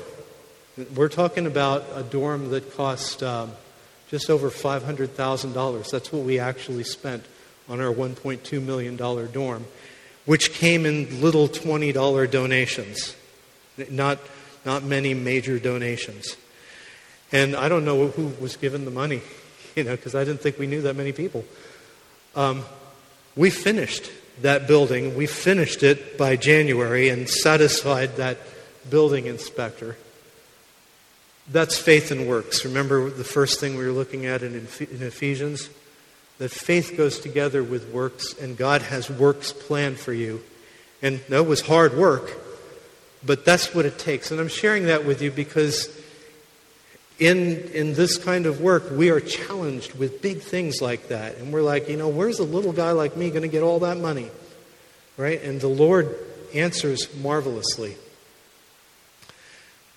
we're 0.96 1.10
talking 1.10 1.46
about 1.46 1.84
a 1.94 2.02
dorm 2.02 2.48
that 2.50 2.74
cost 2.74 3.22
um, 3.22 3.52
just 4.08 4.30
over 4.30 4.48
$500,000. 4.50 5.90
That's 5.90 6.10
what 6.10 6.24
we 6.24 6.38
actually 6.38 6.84
spent 6.84 7.26
on 7.68 7.78
our 7.78 7.92
$1.2 7.92 8.62
million 8.62 8.96
dorm, 8.96 9.66
which 10.24 10.54
came 10.54 10.86
in 10.86 11.20
little 11.20 11.46
$20 11.46 12.30
donations. 12.30 13.14
Not 13.90 14.18
not 14.64 14.82
many 14.82 15.14
major 15.14 15.58
donations. 15.58 16.36
And 17.32 17.54
I 17.54 17.68
don't 17.68 17.84
know 17.84 18.08
who 18.08 18.32
was 18.42 18.56
given 18.56 18.84
the 18.84 18.90
money, 18.90 19.22
you 19.76 19.84
know, 19.84 19.96
because 19.96 20.14
I 20.14 20.24
didn't 20.24 20.40
think 20.40 20.58
we 20.58 20.66
knew 20.66 20.82
that 20.82 20.96
many 20.96 21.12
people. 21.12 21.44
Um, 22.34 22.64
we 23.36 23.50
finished 23.50 24.10
that 24.42 24.66
building. 24.66 25.16
We 25.16 25.26
finished 25.26 25.82
it 25.82 26.16
by 26.18 26.36
January 26.36 27.08
and 27.08 27.28
satisfied 27.28 28.16
that 28.16 28.38
building 28.88 29.26
inspector. 29.26 29.96
That's 31.50 31.76
faith 31.76 32.10
and 32.10 32.28
works. 32.28 32.64
Remember 32.64 33.10
the 33.10 33.24
first 33.24 33.60
thing 33.60 33.76
we 33.76 33.84
were 33.84 33.92
looking 33.92 34.26
at 34.26 34.42
in, 34.42 34.54
in 34.54 35.02
Ephesians? 35.02 35.68
That 36.38 36.50
faith 36.50 36.94
goes 36.96 37.18
together 37.18 37.62
with 37.62 37.92
works, 37.92 38.34
and 38.38 38.56
God 38.56 38.82
has 38.82 39.10
works 39.10 39.52
planned 39.52 39.98
for 39.98 40.12
you. 40.12 40.42
And 41.02 41.20
that 41.28 41.44
was 41.44 41.60
hard 41.60 41.96
work, 41.96 42.30
but 43.24 43.44
that's 43.44 43.74
what 43.74 43.84
it 43.84 43.98
takes. 43.98 44.30
And 44.30 44.40
I'm 44.40 44.48
sharing 44.48 44.86
that 44.86 45.04
with 45.04 45.20
you 45.22 45.30
because 45.30 45.88
in, 47.18 47.70
in 47.74 47.92
this 47.92 48.16
kind 48.16 48.46
of 48.46 48.60
work, 48.60 48.90
we 48.90 49.10
are 49.10 49.20
challenged 49.20 49.94
with 49.94 50.22
big 50.22 50.40
things 50.40 50.80
like 50.80 51.08
that. 51.08 51.36
And 51.36 51.52
we're 51.52 51.62
like, 51.62 51.88
you 51.88 51.96
know, 51.96 52.08
where's 52.08 52.38
a 52.38 52.44
little 52.44 52.72
guy 52.72 52.92
like 52.92 53.16
me 53.16 53.28
going 53.30 53.42
to 53.42 53.48
get 53.48 53.62
all 53.62 53.80
that 53.80 53.98
money? 53.98 54.30
Right? 55.18 55.42
And 55.42 55.60
the 55.60 55.68
Lord 55.68 56.16
answers 56.54 57.14
marvelously. 57.16 57.96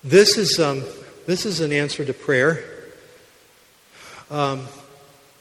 This 0.02 0.36
is, 0.36 0.60
um, 0.60 0.82
this 1.26 1.46
is 1.46 1.60
an 1.60 1.72
answer 1.72 2.04
to 2.04 2.12
prayer. 2.12 2.62
Um, 4.30 4.66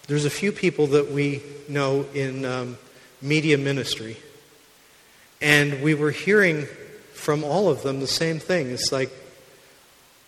there's 0.08 0.24
a 0.24 0.30
few 0.30 0.54
people 0.54 0.88
that 0.88 1.12
we 1.12 1.44
know 1.68 2.06
in 2.14 2.46
um, 2.46 2.78
media 3.22 3.58
ministry. 3.58 4.16
And 5.42 5.84
we 5.84 5.96
were 5.96 6.12
hearing 6.12 6.68
from 7.14 7.44
all 7.44 7.70
of 7.70 7.84
them 7.84 8.00
the 8.00 8.08
same 8.08 8.40
thing. 8.40 8.70
It's 8.70 8.92
like 8.92 9.12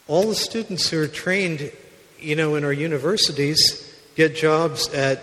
all 0.07 0.27
the 0.27 0.35
students 0.35 0.89
who 0.89 1.01
are 1.01 1.07
trained, 1.07 1.71
you 2.19 2.35
know, 2.35 2.55
in 2.55 2.63
our 2.63 2.73
universities 2.73 3.93
get 4.15 4.35
jobs 4.35 4.87
at 4.93 5.21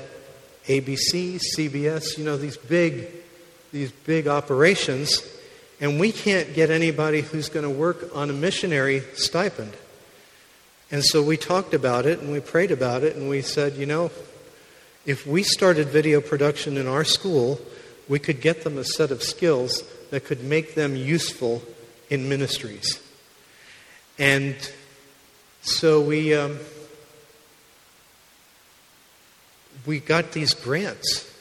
ABC, 0.67 1.41
CBS, 1.57 2.19
you 2.19 2.25
know, 2.25 2.37
these 2.37 2.57
big, 2.57 3.09
these 3.73 3.91
big 3.91 4.29
operations, 4.29 5.23
and 5.81 5.99
we 5.99 6.13
can't 6.13 6.55
get 6.55 6.71
anybody 6.71 7.23
who's 7.23 7.49
going 7.49 7.65
to 7.65 7.71
work 7.71 8.11
on 8.15 8.31
a 8.31 8.33
missionary 8.33 9.03
stipend. 9.15 9.73
And 10.91 11.03
so 11.05 11.23
we 11.23 11.37
talked 11.37 11.75
about 11.75 12.07
it 12.07 12.21
and 12.21 12.31
we 12.31 12.41
prayed 12.41 12.71
about 12.71 13.03
it 13.03 13.17
and 13.17 13.29
we 13.29 13.41
said, 13.41 13.75
you 13.77 13.87
know, 13.87 14.11
if 15.07 15.27
we 15.27 15.43
started 15.43 15.89
video 15.89 16.21
production 16.21 16.77
in 16.77 16.87
our 16.87 17.03
school, 17.03 17.61
we 18.09 18.19
could 18.19 18.41
get 18.41 18.63
them 18.63 18.79
a 18.79 18.85
set 18.85 19.11
of 19.11 19.23
skills 19.23 19.83
that 20.13 20.27
could 20.27 20.45
make 20.45 20.75
them 20.75 20.95
useful 20.95 21.63
in 22.11 22.29
ministries. 22.29 23.01
And 24.19 24.55
so 25.63 26.03
we, 26.03 26.35
um, 26.35 26.59
we 29.87 30.01
got 30.01 30.33
these 30.33 30.53
grants. 30.53 31.35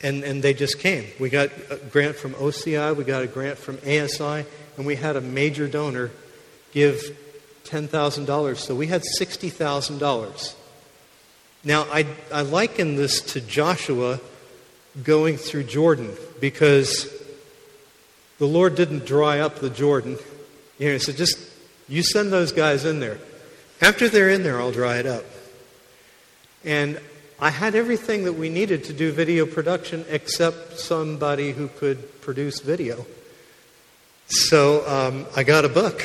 And, 0.00 0.22
and 0.22 0.40
they 0.40 0.54
just 0.54 0.78
came. 0.78 1.04
We 1.18 1.28
got 1.28 1.50
a 1.68 1.78
grant 1.90 2.14
from 2.14 2.34
OCI, 2.34 2.94
we 2.94 3.02
got 3.02 3.24
a 3.24 3.26
grant 3.26 3.58
from 3.58 3.78
ASI, 3.78 4.46
and 4.76 4.86
we 4.86 4.94
had 4.94 5.16
a 5.16 5.20
major 5.20 5.66
donor 5.66 6.12
give 6.70 7.18
$10,000. 7.64 8.56
So 8.58 8.76
we 8.76 8.86
had 8.86 9.02
$60,000. 9.20 10.54
Now, 11.64 11.88
I, 11.90 12.06
I 12.32 12.42
liken 12.42 12.94
this 12.94 13.20
to 13.32 13.40
Joshua 13.40 14.20
going 15.02 15.38
through 15.38 15.64
Jordan 15.64 16.14
because 16.40 17.15
the 18.38 18.46
Lord 18.46 18.74
didn't 18.74 19.06
dry 19.06 19.40
up 19.40 19.56
the 19.56 19.70
Jordan. 19.70 20.18
You 20.78 20.88
know, 20.88 20.92
he 20.94 20.98
said, 20.98 21.16
just 21.16 21.38
you 21.88 22.02
send 22.02 22.32
those 22.32 22.52
guys 22.52 22.84
in 22.84 23.00
there. 23.00 23.18
After 23.80 24.08
they're 24.08 24.30
in 24.30 24.42
there, 24.42 24.60
I'll 24.60 24.72
dry 24.72 24.98
it 24.98 25.06
up. 25.06 25.24
And 26.64 27.00
I 27.38 27.50
had 27.50 27.74
everything 27.74 28.24
that 28.24 28.32
we 28.32 28.48
needed 28.48 28.84
to 28.84 28.92
do 28.92 29.12
video 29.12 29.46
production 29.46 30.04
except 30.08 30.78
somebody 30.78 31.52
who 31.52 31.68
could 31.68 32.20
produce 32.22 32.60
video. 32.60 33.06
So 34.28 34.86
um, 34.88 35.26
I 35.36 35.44
got 35.44 35.64
a 35.64 35.68
book 35.68 36.04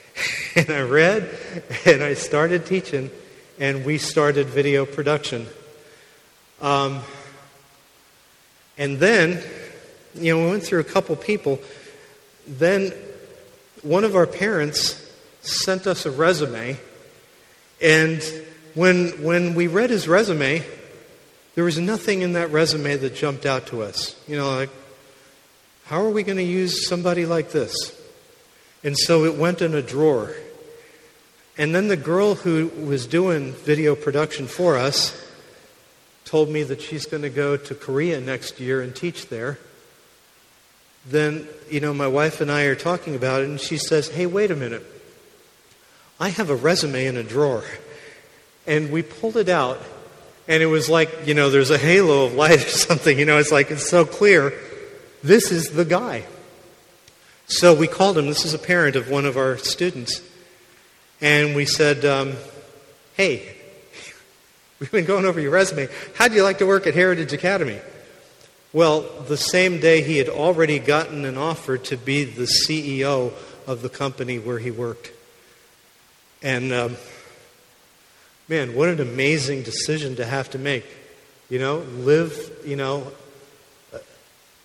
and 0.56 0.68
I 0.70 0.82
read 0.82 1.28
and 1.86 2.02
I 2.02 2.14
started 2.14 2.66
teaching 2.66 3.10
and 3.58 3.84
we 3.84 3.98
started 3.98 4.48
video 4.48 4.84
production. 4.84 5.46
Um, 6.60 7.00
and 8.76 8.98
then, 8.98 9.42
you 10.16 10.34
know, 10.34 10.44
we 10.44 10.50
went 10.50 10.62
through 10.62 10.80
a 10.80 10.84
couple 10.84 11.16
people. 11.16 11.58
Then 12.46 12.92
one 13.82 14.04
of 14.04 14.16
our 14.16 14.26
parents 14.26 15.02
sent 15.42 15.86
us 15.86 16.06
a 16.06 16.10
resume 16.10 16.78
and 17.80 18.22
when, 18.74 19.22
when 19.22 19.54
we 19.54 19.66
read 19.66 19.90
his 19.90 20.08
resume, 20.08 20.64
there 21.54 21.64
was 21.64 21.78
nothing 21.78 22.22
in 22.22 22.34
that 22.34 22.50
resume 22.50 22.96
that 22.96 23.14
jumped 23.14 23.46
out 23.46 23.66
to 23.68 23.82
us. 23.82 24.14
You 24.26 24.36
know, 24.36 24.54
like, 24.54 24.70
how 25.84 26.02
are 26.02 26.10
we 26.10 26.22
going 26.22 26.38
to 26.38 26.44
use 26.44 26.86
somebody 26.88 27.26
like 27.26 27.52
this? 27.52 27.74
And 28.82 28.96
so 28.96 29.24
it 29.24 29.36
went 29.36 29.62
in 29.62 29.74
a 29.74 29.82
drawer. 29.82 30.34
And 31.58 31.74
then 31.74 31.88
the 31.88 31.96
girl 31.96 32.34
who 32.34 32.68
was 32.68 33.06
doing 33.06 33.52
video 33.52 33.94
production 33.94 34.46
for 34.46 34.76
us 34.76 35.22
told 36.24 36.50
me 36.50 36.62
that 36.64 36.82
she's 36.82 37.06
going 37.06 37.22
to 37.22 37.30
go 37.30 37.56
to 37.56 37.74
Korea 37.74 38.20
next 38.20 38.60
year 38.60 38.82
and 38.82 38.94
teach 38.94 39.28
there. 39.28 39.58
Then, 41.08 41.46
you 41.70 41.80
know, 41.80 41.94
my 41.94 42.08
wife 42.08 42.40
and 42.40 42.50
I 42.50 42.64
are 42.64 42.74
talking 42.74 43.14
about 43.14 43.42
it, 43.42 43.48
and 43.48 43.60
she 43.60 43.78
says, 43.78 44.08
Hey, 44.08 44.26
wait 44.26 44.50
a 44.50 44.56
minute. 44.56 44.84
I 46.18 46.30
have 46.30 46.50
a 46.50 46.56
resume 46.56 47.06
in 47.06 47.16
a 47.16 47.22
drawer. 47.22 47.64
And 48.66 48.90
we 48.90 49.02
pulled 49.02 49.36
it 49.36 49.48
out, 49.48 49.80
and 50.48 50.62
it 50.62 50.66
was 50.66 50.88
like, 50.88 51.26
you 51.26 51.34
know, 51.34 51.50
there's 51.50 51.70
a 51.70 51.78
halo 51.78 52.24
of 52.24 52.34
light 52.34 52.58
or 52.66 52.68
something. 52.68 53.18
You 53.18 53.24
know, 53.24 53.38
it's 53.38 53.52
like, 53.52 53.70
it's 53.70 53.88
so 53.88 54.04
clear. 54.04 54.52
This 55.22 55.52
is 55.52 55.70
the 55.70 55.84
guy. 55.84 56.24
So 57.46 57.74
we 57.74 57.86
called 57.86 58.18
him. 58.18 58.26
This 58.26 58.44
is 58.44 58.54
a 58.54 58.58
parent 58.58 58.96
of 58.96 59.08
one 59.08 59.24
of 59.24 59.36
our 59.36 59.56
students. 59.56 60.20
And 61.20 61.54
we 61.54 61.64
said, 61.64 62.04
um, 62.04 62.34
Hey, 63.16 63.56
we've 64.80 64.90
been 64.90 65.04
going 65.04 65.24
over 65.24 65.40
your 65.40 65.52
resume. 65.52 65.88
How'd 66.16 66.34
you 66.34 66.42
like 66.42 66.58
to 66.58 66.66
work 66.66 66.86
at 66.86 66.94
Heritage 66.94 67.32
Academy? 67.32 67.80
Well, 68.76 69.08
the 69.26 69.38
same 69.38 69.80
day 69.80 70.02
he 70.02 70.18
had 70.18 70.28
already 70.28 70.78
gotten 70.78 71.24
an 71.24 71.38
offer 71.38 71.78
to 71.78 71.96
be 71.96 72.24
the 72.24 72.42
CEO 72.42 73.32
of 73.66 73.80
the 73.80 73.88
company 73.88 74.38
where 74.38 74.58
he 74.58 74.70
worked. 74.70 75.12
And 76.42 76.74
um, 76.74 76.96
man, 78.50 78.74
what 78.74 78.90
an 78.90 79.00
amazing 79.00 79.62
decision 79.62 80.16
to 80.16 80.26
have 80.26 80.50
to 80.50 80.58
make. 80.58 80.84
You 81.48 81.58
know, 81.58 81.78
live, 81.78 82.54
you 82.66 82.76
know, 82.76 83.12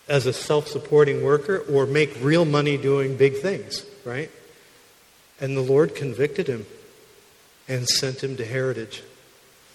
as 0.10 0.26
a 0.26 0.34
self 0.34 0.68
supporting 0.68 1.24
worker 1.24 1.60
or 1.72 1.86
make 1.86 2.14
real 2.20 2.44
money 2.44 2.76
doing 2.76 3.16
big 3.16 3.38
things, 3.38 3.86
right? 4.04 4.30
And 5.40 5.56
the 5.56 5.62
Lord 5.62 5.96
convicted 5.96 6.48
him 6.48 6.66
and 7.70 7.88
sent 7.88 8.22
him 8.22 8.36
to 8.36 8.46
Heritage. 8.46 9.04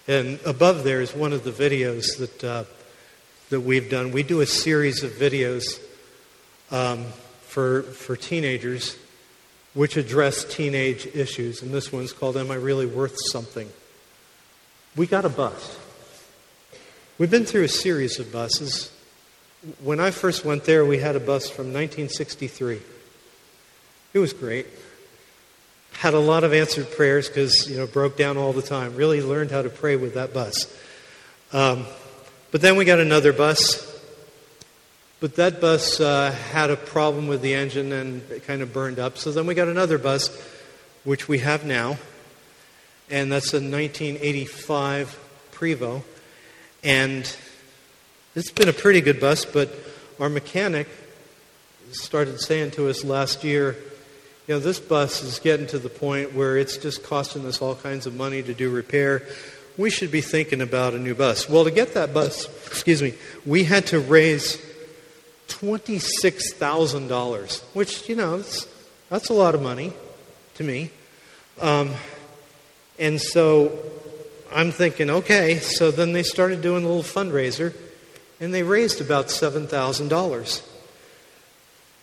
And 0.06 0.38
above 0.44 0.84
there 0.84 1.00
is 1.00 1.14
one 1.14 1.32
of 1.32 1.42
the 1.42 1.52
videos 1.52 2.18
that, 2.18 2.44
uh, 2.44 2.64
that 3.50 3.60
we've 3.60 3.88
done. 3.88 4.12
We 4.12 4.22
do 4.22 4.40
a 4.40 4.46
series 4.46 5.02
of 5.02 5.12
videos 5.12 5.80
um, 6.70 7.04
for, 7.42 7.82
for 7.82 8.16
teenagers 8.16 8.96
which 9.76 9.98
address 9.98 10.42
teenage 10.44 11.06
issues. 11.14 11.60
And 11.60 11.72
this 11.72 11.92
one's 11.92 12.12
called 12.12 12.38
Am 12.38 12.50
I 12.50 12.54
Really 12.54 12.86
Worth 12.86 13.16
Something? 13.30 13.68
We 14.96 15.06
got 15.06 15.26
a 15.26 15.28
bus. 15.28 15.78
We've 17.18 17.30
been 17.30 17.44
through 17.44 17.64
a 17.64 17.68
series 17.68 18.18
of 18.18 18.32
buses. 18.32 18.90
When 19.82 20.00
I 20.00 20.12
first 20.12 20.46
went 20.46 20.64
there, 20.64 20.86
we 20.86 20.96
had 20.96 21.14
a 21.14 21.20
bus 21.20 21.50
from 21.50 21.74
1963. 21.74 22.80
It 24.14 24.18
was 24.18 24.32
great. 24.32 24.66
Had 25.92 26.14
a 26.14 26.20
lot 26.20 26.42
of 26.42 26.54
answered 26.54 26.90
prayers 26.92 27.28
because, 27.28 27.68
you 27.70 27.76
know, 27.76 27.86
broke 27.86 28.16
down 28.16 28.38
all 28.38 28.54
the 28.54 28.62
time. 28.62 28.96
Really 28.96 29.20
learned 29.20 29.50
how 29.50 29.60
to 29.60 29.68
pray 29.68 29.96
with 29.96 30.14
that 30.14 30.32
bus. 30.32 30.74
Um, 31.52 31.84
but 32.56 32.62
then 32.62 32.76
we 32.76 32.86
got 32.86 32.98
another 32.98 33.34
bus. 33.34 33.84
But 35.20 35.36
that 35.36 35.60
bus 35.60 36.00
uh, 36.00 36.30
had 36.30 36.70
a 36.70 36.76
problem 36.76 37.28
with 37.28 37.42
the 37.42 37.52
engine 37.52 37.92
and 37.92 38.22
it 38.30 38.46
kind 38.46 38.62
of 38.62 38.72
burned 38.72 38.98
up. 38.98 39.18
So 39.18 39.30
then 39.30 39.44
we 39.44 39.52
got 39.52 39.68
another 39.68 39.98
bus, 39.98 40.34
which 41.04 41.28
we 41.28 41.40
have 41.40 41.66
now. 41.66 41.98
And 43.10 43.30
that's 43.30 43.52
a 43.52 43.60
1985 43.60 45.20
Prevost. 45.52 46.02
And 46.82 47.36
it's 48.34 48.50
been 48.50 48.70
a 48.70 48.72
pretty 48.72 49.02
good 49.02 49.20
bus, 49.20 49.44
but 49.44 49.70
our 50.18 50.30
mechanic 50.30 50.88
started 51.92 52.40
saying 52.40 52.70
to 52.70 52.88
us 52.88 53.04
last 53.04 53.44
year, 53.44 53.76
you 54.48 54.54
know, 54.54 54.60
this 54.60 54.80
bus 54.80 55.22
is 55.22 55.40
getting 55.40 55.66
to 55.66 55.78
the 55.78 55.90
point 55.90 56.32
where 56.32 56.56
it's 56.56 56.78
just 56.78 57.02
costing 57.02 57.44
us 57.44 57.60
all 57.60 57.74
kinds 57.74 58.06
of 58.06 58.14
money 58.14 58.42
to 58.42 58.54
do 58.54 58.70
repair. 58.70 59.24
We 59.76 59.90
should 59.90 60.10
be 60.10 60.22
thinking 60.22 60.62
about 60.62 60.94
a 60.94 60.98
new 60.98 61.14
bus. 61.14 61.48
Well, 61.48 61.62
to 61.64 61.70
get 61.70 61.94
that 61.94 62.12
bus, 62.14 62.46
excuse 62.66 63.02
me, 63.02 63.14
we 63.44 63.64
had 63.64 63.86
to 63.88 64.00
raise 64.00 64.56
$26,000, 65.48 67.62
which, 67.74 68.08
you 68.08 68.16
know, 68.16 68.42
that's 69.10 69.28
a 69.28 69.34
lot 69.34 69.54
of 69.54 69.62
money 69.62 69.92
to 70.54 70.64
me. 70.64 70.90
Um, 71.60 71.90
and 72.98 73.20
so 73.20 73.78
I'm 74.50 74.72
thinking, 74.72 75.10
okay, 75.10 75.58
so 75.58 75.90
then 75.90 76.12
they 76.12 76.22
started 76.22 76.62
doing 76.62 76.84
a 76.84 76.86
little 76.86 77.02
fundraiser, 77.02 77.74
and 78.40 78.54
they 78.54 78.62
raised 78.62 79.02
about 79.02 79.26
$7,000. 79.26 80.62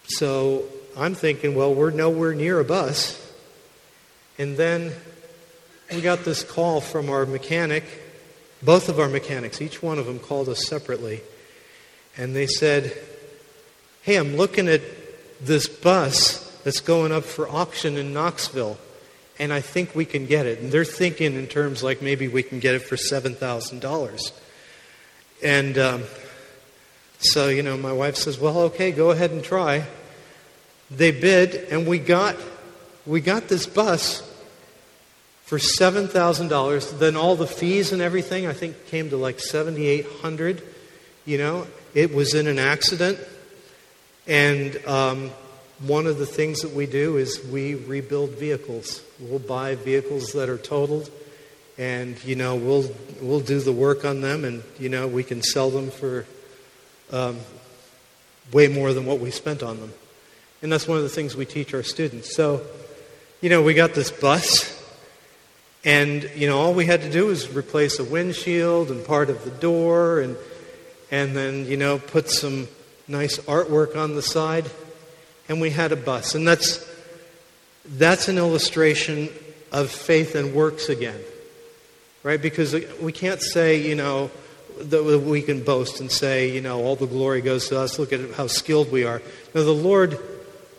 So 0.06 0.66
I'm 0.96 1.16
thinking, 1.16 1.56
well, 1.56 1.74
we're 1.74 1.92
nowhere 1.92 2.36
near 2.36 2.60
a 2.60 2.66
bus. 2.66 3.20
And 4.38 4.58
then 4.58 4.94
we 5.92 6.02
got 6.02 6.24
this 6.24 6.44
call 6.44 6.82
from 6.82 7.10
our 7.10 7.26
mechanic, 7.26 7.84
both 8.62 8.90
of 8.90 9.00
our 9.00 9.10
mechanics, 9.10 9.62
each 9.62 9.82
one 9.84 10.00
of 10.00 10.06
them 10.06 10.20
called 10.20 10.50
us 10.50 10.68
separately. 10.68 11.22
And 12.18 12.36
they 12.36 12.48
said, 12.48 12.96
Hey, 14.02 14.18
I'm 14.18 14.36
looking 14.36 14.68
at 14.68 14.82
this 15.42 15.68
bus 15.68 16.40
that's 16.64 16.80
going 16.80 17.12
up 17.12 17.24
for 17.24 17.48
auction 17.48 17.98
in 17.98 18.14
Knoxville, 18.14 18.78
and 19.40 19.52
I 19.52 19.62
think 19.62 19.96
we 19.96 20.06
can 20.06 20.26
get 20.26 20.46
it. 20.46 20.60
And 20.60 20.72
they're 20.72 20.86
thinking 20.86 21.36
in 21.36 21.48
terms 21.48 21.84
like 21.84 22.02
maybe 22.02 22.28
we 22.28 22.44
can 22.44 22.60
get 22.60 22.76
it 22.76 22.80
for 22.80 22.96
$7,000. 22.96 24.32
And 25.44 25.78
um, 25.78 26.04
so, 27.20 27.50
you 27.50 27.64
know, 27.64 27.78
my 27.78 27.94
wife 27.94 28.16
says, 28.16 28.40
Well, 28.40 28.58
okay, 28.60 28.92
go 28.92 29.12
ahead 29.12 29.32
and 29.32 29.44
try. 29.44 29.86
They 30.92 31.12
bid, 31.12 31.56
and 31.72 31.88
we 31.88 31.98
got, 32.00 32.36
we 33.06 33.22
got 33.22 33.48
this 33.48 33.66
bus 33.66 34.30
for 35.44 35.58
$7,000. 35.58 37.00
Then 37.00 37.16
all 37.16 37.36
the 37.36 37.48
fees 37.48 37.92
and 37.92 38.02
everything, 38.02 38.48
I 38.48 38.54
think, 38.54 38.88
came 38.88 39.10
to 39.10 39.18
like 39.18 39.40
7800 39.40 40.64
You 41.26 41.38
know, 41.38 41.68
it 41.94 42.14
was 42.14 42.34
in 42.34 42.48
an 42.48 42.60
accident. 42.60 43.20
And 44.26 44.84
um, 44.86 45.32
one 45.80 46.08
of 46.08 46.18
the 46.18 46.26
things 46.26 46.62
that 46.62 46.72
we 46.72 46.86
do 46.86 47.18
is 47.18 47.44
we 47.46 47.76
rebuild 47.76 48.32
vehicles. 48.32 49.04
We'll 49.20 49.40
buy 49.40 49.76
vehicles 49.76 50.32
that 50.34 50.48
are 50.48 50.58
totaled, 50.58 51.10
and 51.78 52.24
you 52.24 52.36
know 52.36 52.56
we'll 52.56 52.90
we'll 53.22 53.42
do 53.42 53.60
the 53.60 53.74
work 53.74 54.06
on 54.06 54.22
them, 54.22 54.46
and 54.46 54.64
you 54.80 54.88
know 54.88 55.08
we 55.08 55.24
can 55.24 55.42
sell 55.42 55.70
them 55.70 55.92
for 55.92 56.26
um, 57.12 57.38
way 58.52 58.68
more 58.68 58.94
than 58.94 59.06
what 59.06 59.20
we 59.20 59.32
spent 59.32 59.64
on 59.64 59.80
them. 59.80 59.94
And 60.62 60.72
that's 60.72 60.88
one 60.88 60.98
of 60.98 61.04
the 61.04 61.10
things 61.10 61.36
we 61.36 61.46
teach 61.46 61.74
our 61.74 61.84
students. 61.84 62.36
So, 62.36 62.66
you 63.42 63.50
know, 63.50 63.62
we 63.62 63.74
got 63.74 63.94
this 63.94 64.12
bus, 64.12 64.73
and, 65.86 66.30
you 66.36 66.48
know, 66.48 66.60
all 66.60 66.74
we 66.74 66.86
had 66.86 67.02
to 67.02 67.12
do 67.12 67.28
was 67.28 67.54
replace 67.54 68.00
a 68.00 68.04
windshield 68.04 68.90
and 68.90 69.06
part 69.06 69.30
of 69.30 69.44
the 69.44 69.52
door, 69.52 70.22
and, 70.22 70.38
and 71.12 71.36
then, 71.36 71.66
you 71.66 71.78
know, 71.78 72.00
put 72.00 72.30
some 72.30 72.68
nice 73.08 73.38
artwork 73.40 73.98
on 73.98 74.16
the 74.16 74.22
side, 74.22 74.70
and 75.50 75.60
we 75.60 75.72
had 75.72 75.92
a 75.92 75.98
bus. 75.98 76.36
And 76.36 76.48
that's, 76.48 76.86
that's 77.86 78.30
an 78.30 78.38
illustration 78.38 79.30
of 79.72 79.90
faith 79.92 80.36
and 80.36 80.54
works 80.54 80.88
again, 80.88 81.20
right? 82.24 82.42
Because 82.42 82.74
we 83.02 83.12
can't 83.12 83.42
say, 83.42 83.82
you 83.82 83.96
know, 83.96 84.32
that 84.80 85.04
we 85.04 85.42
can 85.42 85.64
boast 85.64 86.00
and 86.00 86.12
say, 86.12 86.50
you 86.50 86.62
know, 86.62 86.82
all 86.82 86.96
the 86.96 87.08
glory 87.08 87.42
goes 87.42 87.68
to 87.70 87.80
us. 87.80 88.00
Look 88.00 88.14
at 88.14 88.32
how 88.32 88.48
skilled 88.48 88.92
we 88.92 89.04
are. 89.04 89.22
No, 89.54 89.64
the 89.64 89.72
Lord 89.72 90.18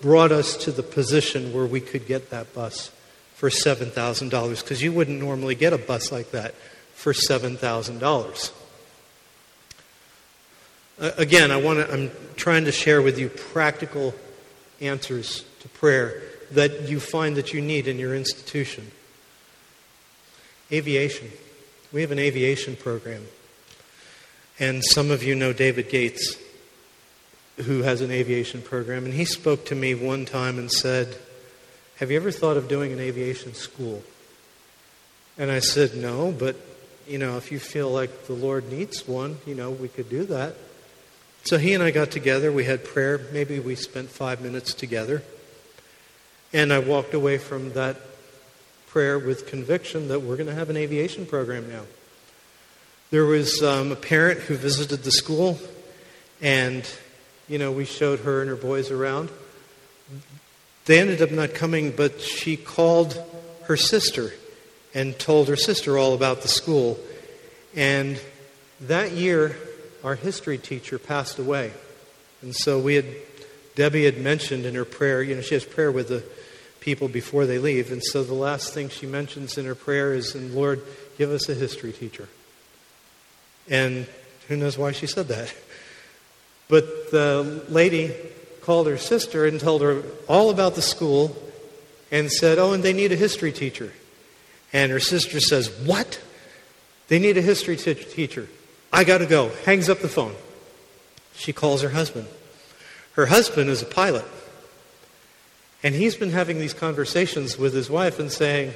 brought 0.00 0.32
us 0.32 0.56
to 0.58 0.72
the 0.72 0.82
position 0.82 1.52
where 1.52 1.66
we 1.66 1.80
could 1.80 2.06
get 2.06 2.30
that 2.30 2.52
bus 2.54 2.90
for 3.44 3.50
$7,000 3.50 4.62
because 4.62 4.82
you 4.82 4.90
wouldn't 4.90 5.20
normally 5.20 5.54
get 5.54 5.74
a 5.74 5.76
bus 5.76 6.10
like 6.10 6.30
that 6.30 6.54
for 6.94 7.12
$7,000. 7.12 8.52
Uh, 10.98 11.10
again, 11.18 11.50
I 11.50 11.58
want 11.58 11.80
to, 11.80 11.92
I'm 11.92 12.10
trying 12.36 12.64
to 12.64 12.72
share 12.72 13.02
with 13.02 13.18
you 13.18 13.28
practical 13.28 14.14
answers 14.80 15.44
to 15.60 15.68
prayer 15.68 16.22
that 16.52 16.88
you 16.88 16.98
find 16.98 17.36
that 17.36 17.52
you 17.52 17.60
need 17.60 17.86
in 17.86 17.98
your 17.98 18.16
institution. 18.16 18.90
Aviation. 20.72 21.30
We 21.92 22.00
have 22.00 22.12
an 22.12 22.18
aviation 22.18 22.76
program. 22.76 23.26
And 24.58 24.82
some 24.82 25.10
of 25.10 25.22
you 25.22 25.34
know 25.34 25.52
David 25.52 25.90
Gates, 25.90 26.38
who 27.58 27.82
has 27.82 28.00
an 28.00 28.10
aviation 28.10 28.62
program. 28.62 29.04
And 29.04 29.12
he 29.12 29.26
spoke 29.26 29.66
to 29.66 29.74
me 29.74 29.94
one 29.94 30.24
time 30.24 30.58
and 30.58 30.72
said, 30.72 31.18
Have 31.98 32.10
you 32.10 32.16
ever 32.16 32.32
thought 32.32 32.56
of 32.56 32.68
doing 32.68 32.92
an 32.92 32.98
aviation 32.98 33.54
school? 33.54 34.02
And 35.38 35.50
I 35.50 35.60
said, 35.60 35.96
No, 35.96 36.32
but, 36.32 36.56
you 37.06 37.18
know, 37.18 37.36
if 37.36 37.52
you 37.52 37.60
feel 37.60 37.90
like 37.90 38.26
the 38.26 38.32
Lord 38.32 38.70
needs 38.70 39.06
one, 39.06 39.38
you 39.46 39.54
know, 39.54 39.70
we 39.70 39.88
could 39.88 40.10
do 40.10 40.24
that. 40.24 40.56
So 41.44 41.58
he 41.58 41.72
and 41.74 41.82
I 41.82 41.92
got 41.92 42.10
together. 42.10 42.50
We 42.50 42.64
had 42.64 42.84
prayer. 42.84 43.20
Maybe 43.32 43.60
we 43.60 43.74
spent 43.76 44.08
five 44.08 44.40
minutes 44.40 44.74
together. 44.74 45.22
And 46.52 46.72
I 46.72 46.80
walked 46.80 47.14
away 47.14 47.38
from 47.38 47.72
that 47.74 47.96
prayer 48.88 49.18
with 49.18 49.46
conviction 49.46 50.08
that 50.08 50.20
we're 50.20 50.36
going 50.36 50.48
to 50.48 50.54
have 50.54 50.70
an 50.70 50.76
aviation 50.76 51.26
program 51.26 51.68
now. 51.68 51.82
There 53.10 53.24
was 53.24 53.62
um, 53.62 53.92
a 53.92 53.96
parent 53.96 54.40
who 54.40 54.56
visited 54.56 55.04
the 55.04 55.10
school, 55.12 55.58
and, 56.40 56.88
you 57.48 57.58
know, 57.58 57.70
we 57.70 57.84
showed 57.84 58.20
her 58.20 58.40
and 58.40 58.48
her 58.48 58.56
boys 58.56 58.90
around. 58.90 59.30
They 60.86 61.00
ended 61.00 61.22
up 61.22 61.30
not 61.30 61.54
coming, 61.54 61.92
but 61.92 62.20
she 62.20 62.56
called 62.56 63.22
her 63.64 63.76
sister 63.76 64.32
and 64.92 65.18
told 65.18 65.48
her 65.48 65.56
sister 65.56 65.96
all 65.96 66.14
about 66.14 66.42
the 66.42 66.48
school. 66.48 66.98
And 67.74 68.20
that 68.82 69.12
year, 69.12 69.56
our 70.02 70.14
history 70.14 70.58
teacher 70.58 70.98
passed 70.98 71.38
away. 71.38 71.72
And 72.42 72.54
so 72.54 72.78
we 72.78 72.96
had, 72.96 73.06
Debbie 73.74 74.04
had 74.04 74.18
mentioned 74.18 74.66
in 74.66 74.74
her 74.74 74.84
prayer, 74.84 75.22
you 75.22 75.34
know, 75.34 75.40
she 75.40 75.54
has 75.54 75.64
prayer 75.64 75.90
with 75.90 76.08
the 76.08 76.22
people 76.80 77.08
before 77.08 77.46
they 77.46 77.58
leave. 77.58 77.90
And 77.90 78.02
so 78.04 78.22
the 78.22 78.34
last 78.34 78.74
thing 78.74 78.90
she 78.90 79.06
mentions 79.06 79.56
in 79.56 79.64
her 79.64 79.74
prayer 79.74 80.12
is, 80.12 80.34
and 80.34 80.54
Lord, 80.54 80.82
give 81.16 81.30
us 81.30 81.48
a 81.48 81.54
history 81.54 81.92
teacher. 81.92 82.28
And 83.70 84.06
who 84.48 84.56
knows 84.56 84.76
why 84.76 84.92
she 84.92 85.06
said 85.06 85.28
that. 85.28 85.54
But 86.68 87.10
the 87.10 87.64
lady 87.70 88.14
called 88.64 88.86
her 88.86 88.98
sister 88.98 89.46
and 89.46 89.60
told 89.60 89.82
her 89.82 90.02
all 90.28 90.50
about 90.50 90.74
the 90.74 90.82
school 90.82 91.36
and 92.10 92.30
said, 92.30 92.58
Oh, 92.58 92.72
and 92.72 92.82
they 92.82 92.92
need 92.92 93.12
a 93.12 93.16
history 93.16 93.52
teacher. 93.52 93.92
And 94.72 94.90
her 94.90 95.00
sister 95.00 95.40
says, 95.40 95.70
What? 95.84 96.20
They 97.08 97.18
need 97.18 97.36
a 97.36 97.42
history 97.42 97.76
t- 97.76 97.94
teacher. 97.94 98.48
I 98.92 99.04
got 99.04 99.18
to 99.18 99.26
go. 99.26 99.50
Hangs 99.64 99.88
up 99.88 100.00
the 100.00 100.08
phone. 100.08 100.34
She 101.34 101.52
calls 101.52 101.82
her 101.82 101.90
husband. 101.90 102.26
Her 103.12 103.26
husband 103.26 103.68
is 103.68 103.82
a 103.82 103.86
pilot. 103.86 104.24
And 105.82 105.94
he's 105.94 106.16
been 106.16 106.30
having 106.30 106.58
these 106.58 106.72
conversations 106.72 107.58
with 107.58 107.74
his 107.74 107.90
wife 107.90 108.18
and 108.18 108.32
saying, 108.32 108.72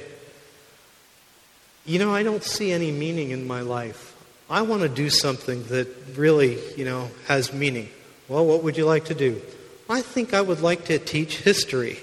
You 1.85 1.97
know, 1.99 2.13
I 2.13 2.21
don't 2.23 2.43
see 2.43 2.71
any 2.71 2.91
meaning 2.91 3.31
in 3.31 3.47
my 3.47 3.61
life. 3.61 4.15
I 4.49 4.61
want 4.61 4.83
to 4.83 4.89
do 4.89 5.09
something 5.09 5.63
that 5.65 5.87
really, 6.15 6.59
you 6.75 6.85
know, 6.85 7.09
has 7.27 7.51
meaning. 7.51 7.89
Well, 8.27 8.45
what 8.45 8.63
would 8.63 8.77
you 8.77 8.85
like 8.85 9.05
to 9.05 9.15
do? 9.15 9.41
I 9.89 10.01
think 10.01 10.33
I 10.33 10.41
would 10.41 10.61
like 10.61 10.85
to 10.85 10.99
teach 10.99 11.37
history. 11.37 11.99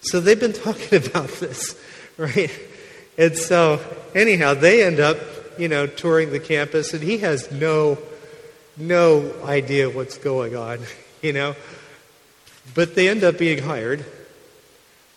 So 0.00 0.18
they've 0.18 0.40
been 0.40 0.52
talking 0.64 1.06
about 1.06 1.28
this, 1.28 1.78
right? 2.16 2.50
And 3.18 3.36
so, 3.36 3.80
anyhow, 4.14 4.54
they 4.54 4.84
end 4.84 5.00
up 5.00 5.18
you 5.58 5.68
know, 5.68 5.86
touring 5.86 6.30
the 6.30 6.40
campus, 6.40 6.94
and 6.94 7.02
he 7.02 7.18
has 7.18 7.50
no, 7.50 7.98
no 8.76 9.32
idea 9.44 9.88
what's 9.90 10.18
going 10.18 10.56
on, 10.56 10.80
you 11.22 11.32
know. 11.32 11.54
But 12.74 12.94
they 12.94 13.08
end 13.08 13.24
up 13.24 13.38
being 13.38 13.62
hired, 13.62 14.04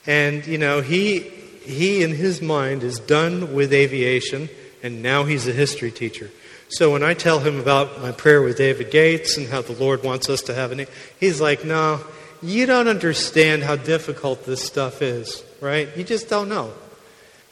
and 0.06 0.46
you 0.46 0.58
know, 0.58 0.82
he 0.82 1.20
he 1.20 2.04
in 2.04 2.16
his 2.16 2.42
mind 2.42 2.84
is 2.84 3.00
done 3.00 3.54
with 3.54 3.74
aviation, 3.74 4.50
and 4.82 5.02
now 5.02 5.26
he's 5.26 5.48
a 5.48 5.52
history 5.52 5.92
teacher. 5.92 6.30
So 6.70 6.92
when 6.92 7.02
I 7.02 7.16
tell 7.16 7.40
him 7.40 7.60
about 7.60 8.00
my 8.00 8.12
prayer 8.12 8.44
with 8.44 8.58
David 8.58 8.92
Gates 8.92 9.38
and 9.38 9.48
how 9.48 9.64
the 9.64 9.74
Lord 9.74 10.04
wants 10.04 10.30
us 10.30 10.44
to 10.44 10.54
have 10.54 10.72
an, 10.72 10.86
he's 11.20 11.42
like, 11.42 11.66
no, 11.66 12.00
you 12.44 12.68
don't 12.68 12.88
understand 12.88 13.64
how 13.64 13.76
difficult 13.76 14.46
this 14.46 14.64
stuff 14.64 15.02
is, 15.02 15.44
right? 15.62 15.90
You 15.98 16.04
just 16.04 16.30
don't 16.30 16.48
know. 16.48 16.72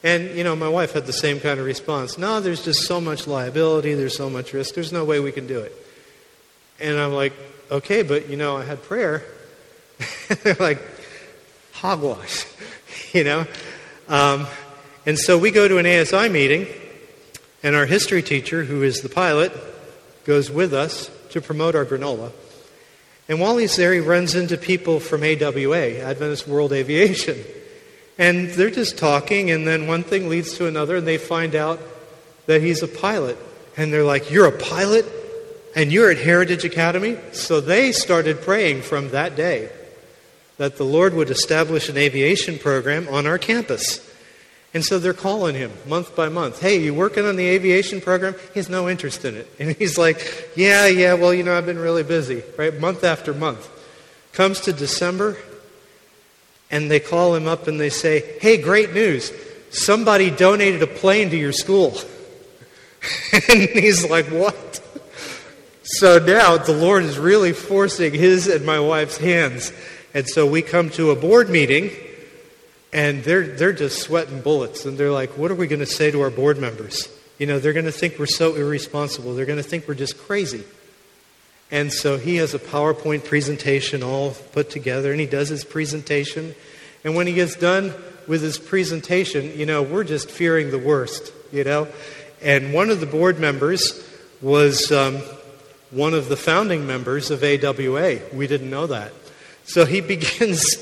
And, 0.04 0.38
you 0.38 0.44
know, 0.44 0.56
my 0.56 0.70
wife 0.70 0.94
had 0.94 1.08
the 1.08 1.14
same 1.14 1.40
kind 1.40 1.60
of 1.60 1.66
response. 1.66 2.20
No, 2.20 2.40
there's 2.40 2.64
just 2.64 2.84
so 2.84 3.02
much 3.02 3.26
liability, 3.26 3.96
there's 3.96 4.16
so 4.16 4.30
much 4.30 4.54
risk, 4.54 4.76
there's 4.76 4.94
no 4.94 5.04
way 5.04 5.20
we 5.20 5.32
can 5.32 5.48
do 5.48 5.62
it. 5.62 5.74
And 6.80 7.00
I'm 7.00 7.12
like, 7.12 7.34
okay, 7.72 8.04
but, 8.04 8.30
you 8.30 8.38
know, 8.38 8.56
I 8.56 8.66
had 8.66 8.84
prayer. 8.84 9.24
They're 10.44 10.54
like, 10.60 10.80
hogwash, 11.74 12.46
you 13.14 13.24
know? 13.24 13.48
Um, 14.08 14.46
and 15.08 15.18
so 15.18 15.40
we 15.40 15.50
go 15.50 15.68
to 15.68 15.80
an 15.80 15.88
ASI 15.88 16.30
meeting, 16.30 16.68
and 17.64 17.76
our 17.76 17.86
history 17.86 18.22
teacher, 18.22 18.64
who 18.64 18.84
is 18.84 19.02
the 19.02 19.10
pilot, 19.10 19.52
goes 20.26 20.52
with 20.52 20.74
us 20.74 21.10
to 21.30 21.42
promote 21.42 21.76
our 21.76 21.86
granola. 21.86 22.32
And 23.30 23.40
while 23.40 23.58
he's 23.58 23.76
there, 23.76 23.94
he 23.94 24.00
runs 24.00 24.36
into 24.36 24.58
people 24.58 25.00
from 25.00 25.24
AWA, 25.24 26.00
Adventist 26.00 26.48
World 26.48 26.72
Aviation. 26.72 27.38
And 28.18 28.50
they're 28.50 28.70
just 28.70 28.98
talking, 28.98 29.52
and 29.52 29.68
then 29.68 29.88
one 29.88 30.04
thing 30.04 30.30
leads 30.30 30.54
to 30.58 30.68
another, 30.68 30.98
and 30.98 31.08
they 31.08 31.18
find 31.18 31.56
out 31.56 31.80
that 32.46 32.62
he's 32.62 32.82
a 32.82 32.88
pilot. 32.88 33.38
And 33.76 33.92
they're 33.94 34.04
like, 34.04 34.32
You're 34.32 34.48
a 34.48 34.58
pilot? 34.58 35.06
And 35.76 35.92
you're 35.92 36.10
at 36.10 36.18
Heritage 36.18 36.66
Academy? 36.66 37.18
So 37.34 37.62
they 37.62 37.92
started 37.92 38.42
praying 38.42 38.82
from 38.82 39.12
that 39.12 39.36
day 39.36 39.70
that 40.58 40.78
the 40.78 40.84
Lord 40.84 41.14
would 41.14 41.30
establish 41.30 41.88
an 41.88 41.98
aviation 41.98 42.58
program 42.58 43.08
on 43.10 43.28
our 43.28 43.38
campus. 43.38 44.04
And 44.74 44.84
so 44.84 45.00
they're 45.00 45.14
calling 45.14 45.56
him 45.56 45.72
month 45.88 46.16
by 46.16 46.30
month. 46.30 46.62
Hey, 46.62 46.82
you 46.84 46.94
working 46.94 47.26
on 47.26 47.36
the 47.36 47.48
aviation 47.48 48.02
program? 48.02 48.36
He 48.54 48.60
has 48.60 48.70
no 48.70 48.90
interest 48.90 49.26
in 49.26 49.36
it. 49.36 49.48
And 49.60 49.76
he's 49.76 49.98
like, 49.98 50.52
Yeah, 50.56 50.88
yeah, 50.88 51.14
well, 51.14 51.34
you 51.34 51.44
know, 51.44 51.58
I've 51.58 51.66
been 51.66 51.80
really 51.80 52.04
busy, 52.04 52.44
right? 52.58 52.78
Month 52.78 53.04
after 53.04 53.34
month. 53.34 53.70
Comes 54.34 54.62
to 54.62 54.74
December, 54.74 55.38
and 56.70 56.92
they 56.92 57.00
call 57.00 57.34
him 57.34 57.48
up 57.48 57.68
and 57.68 57.80
they 57.80 57.90
say, 57.90 58.38
Hey, 58.40 58.62
great 58.62 58.94
news. 58.94 59.32
Somebody 59.70 60.30
donated 60.30 60.84
a 60.84 60.88
plane 60.88 61.30
to 61.30 61.38
your 61.38 61.54
school. 61.54 61.98
and 63.50 63.62
he's 63.70 64.08
like, 64.10 64.28
What? 64.28 64.82
So 65.84 66.20
now 66.20 66.58
the 66.58 66.74
Lord 66.74 67.04
is 67.04 67.18
really 67.18 67.54
forcing 67.54 68.14
his 68.14 68.48
and 68.48 68.66
my 68.66 68.80
wife's 68.80 69.18
hands. 69.18 69.72
And 70.14 70.28
so 70.28 70.46
we 70.46 70.62
come 70.62 70.90
to 70.92 71.12
a 71.12 71.16
board 71.16 71.50
meeting 71.50 71.92
and 72.94 73.24
they're, 73.24 73.48
they're 73.48 73.74
just 73.74 74.02
sweating 74.02 74.42
bullets. 74.42 74.86
And 74.86 74.98
they're 74.98 75.12
like, 75.12 75.38
What 75.38 75.52
are 75.52 75.56
we 75.56 75.68
going 75.68 75.80
to 75.80 75.86
say 75.86 76.12
to 76.12 76.22
our 76.22 76.30
board 76.30 76.58
members? 76.58 77.10
You 77.38 77.46
know, 77.46 77.60
they're 77.60 77.74
going 77.74 77.86
to 77.86 77.92
think 77.92 78.18
we're 78.18 78.26
so 78.26 78.56
irresponsible. 78.56 79.36
They're 79.36 79.46
going 79.46 79.62
to 79.62 79.64
think 79.64 79.88
we're 79.88 79.94
just 79.94 80.18
crazy. 80.18 80.64
And 81.70 81.92
so 81.92 82.18
he 82.18 82.38
has 82.38 82.54
a 82.54 82.60
PowerPoint 82.60 83.26
presentation 83.26 84.02
all 84.02 84.32
put 84.32 84.70
together, 84.70 85.12
and 85.12 85.20
he 85.20 85.28
does 85.28 85.50
his 85.50 85.64
presentation. 85.64 86.56
And 87.04 87.16
when 87.16 87.28
he 87.28 87.34
gets 87.34 87.56
done 87.56 87.94
with 88.26 88.42
his 88.42 88.58
presentation, 88.58 89.58
you 89.58 89.66
know, 89.66 89.84
we're 89.84 90.06
just 90.06 90.32
fearing 90.32 90.72
the 90.72 90.80
worst, 90.80 91.34
you 91.52 91.64
know. 91.64 91.88
And 92.42 92.74
one 92.74 92.90
of 92.90 93.00
the 93.00 93.06
board 93.06 93.40
members 93.40 94.04
was 94.42 94.92
um, 94.92 95.18
one 95.92 96.14
of 96.14 96.30
the 96.30 96.38
founding 96.38 96.88
members 96.88 97.32
of 97.32 97.44
AWA. 97.44 98.20
We 98.34 98.48
didn't 98.48 98.70
know 98.70 98.88
that. 98.88 99.12
So 99.66 99.86
he 99.86 100.02
begins 100.16 100.78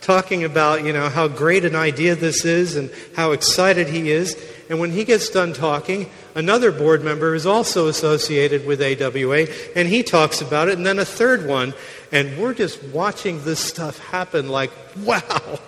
talking 0.00 0.44
about, 0.44 0.84
you 0.84 0.92
know, 0.92 1.08
how 1.08 1.28
great 1.28 1.64
an 1.64 1.74
idea 1.74 2.14
this 2.14 2.44
is 2.44 2.76
and 2.76 2.90
how 3.16 3.32
excited 3.32 3.88
he 3.88 4.10
is. 4.10 4.36
And 4.70 4.78
when 4.80 4.90
he 4.90 5.04
gets 5.04 5.28
done 5.30 5.52
talking, 5.52 6.10
another 6.34 6.70
board 6.70 7.02
member 7.02 7.34
is 7.34 7.46
also 7.46 7.88
associated 7.88 8.66
with 8.66 8.82
AWA, 8.82 9.46
and 9.74 9.88
he 9.88 10.02
talks 10.02 10.40
about 10.40 10.68
it, 10.68 10.76
and 10.76 10.84
then 10.84 10.98
a 10.98 11.04
third 11.04 11.46
one. 11.46 11.74
And 12.12 12.38
we're 12.38 12.54
just 12.54 12.82
watching 12.84 13.44
this 13.44 13.60
stuff 13.60 13.98
happen 13.98 14.48
like, 14.48 14.70
wow. 14.98 15.58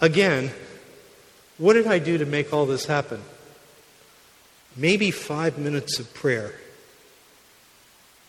Again, 0.00 0.52
what 1.58 1.74
did 1.74 1.86
I 1.88 1.98
do 1.98 2.18
to 2.18 2.26
make 2.26 2.52
all 2.52 2.66
this 2.66 2.86
happen? 2.86 3.20
Maybe 4.76 5.10
five 5.10 5.58
minutes 5.58 5.98
of 5.98 6.14
prayer. 6.14 6.54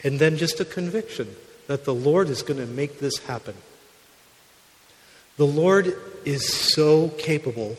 And 0.03 0.17
then 0.17 0.37
just 0.37 0.59
a 0.59 0.65
conviction 0.65 1.35
that 1.67 1.85
the 1.85 1.93
Lord 1.93 2.29
is 2.29 2.41
going 2.41 2.59
to 2.59 2.65
make 2.65 2.99
this 2.99 3.19
happen. 3.19 3.53
The 5.39 5.47
Lord 5.47 5.95
is 6.25 6.51
so 6.51 7.07
capable 7.07 7.77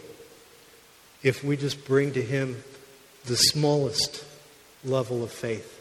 if 1.22 1.44
we 1.44 1.58
just 1.58 1.84
bring 1.84 2.14
to 2.14 2.22
Him 2.22 2.56
the 3.26 3.36
smallest 3.36 4.24
level 4.82 5.22
of 5.22 5.30
faith. 5.30 5.78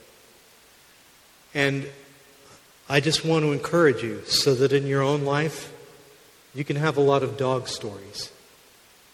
And 1.54 1.90
I 2.90 3.00
just 3.00 3.24
want 3.24 3.46
to 3.46 3.54
encourage 3.54 4.04
you 4.04 4.26
so 4.26 4.56
that 4.56 4.74
in 4.74 4.88
your 4.88 5.02
own 5.02 5.24
life, 5.24 5.72
you 6.54 6.66
can 6.66 6.76
have 6.76 6.98
a 6.98 7.02
lot 7.02 7.24
of 7.24 7.38
dog 7.38 7.70
stories. 7.70 8.30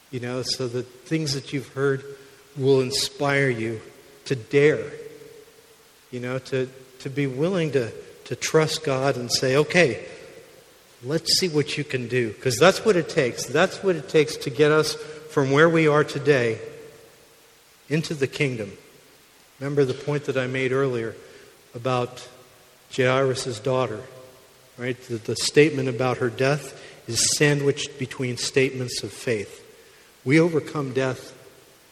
You 0.10 0.22
know, 0.22 0.42
so 0.42 0.68
that 0.68 0.88
things 1.06 1.36
that 1.36 1.54
you've 1.54 1.68
heard 1.74 2.04
will 2.58 2.82
inspire 2.82 3.50
you 3.50 3.80
to 4.26 4.36
dare, 4.36 4.92
you 6.10 6.20
know, 6.20 6.40
to, 6.40 6.68
to 7.02 7.12
be 7.12 7.28
willing 7.28 7.74
to, 7.74 7.92
to 8.24 8.36
trust 8.36 8.84
God 8.84 9.18
and 9.18 9.32
say, 9.32 9.56
okay, 9.56 10.04
let's 11.06 11.40
see 11.40 11.48
what 11.48 11.78
you 11.78 11.84
can 11.84 12.08
do. 12.08 12.30
Because 12.30 12.58
that's 12.58 12.84
what 12.84 12.96
it 12.96 13.10
takes. 13.10 13.46
That's 13.46 13.84
what 13.84 13.96
it 13.96 14.10
takes 14.10 14.36
to 14.38 14.50
get 14.50 14.72
us 14.72 14.96
from 15.30 15.52
where 15.52 15.70
we 15.70 15.88
are 15.88 16.04
today 16.04 16.60
into 17.90 18.14
the 18.14 18.28
kingdom. 18.28 18.72
Remember 19.60 19.86
the 19.86 19.94
point 19.94 20.26
that 20.26 20.38
I 20.38 20.48
made 20.48 20.72
earlier 20.72 21.16
about 21.74 22.28
Jairus' 22.96 23.60
daughter, 23.60 24.02
right? 24.78 25.00
The, 25.04 25.18
the 25.18 25.36
statement 25.36 25.90
about 25.90 26.18
her 26.18 26.30
death 26.30 26.82
is 27.08 27.38
sandwiched 27.38 28.00
between 28.00 28.38
statements 28.38 29.04
of 29.04 29.12
faith. 29.12 29.62
We 30.24 30.40
overcome 30.40 30.94
death 30.94 31.34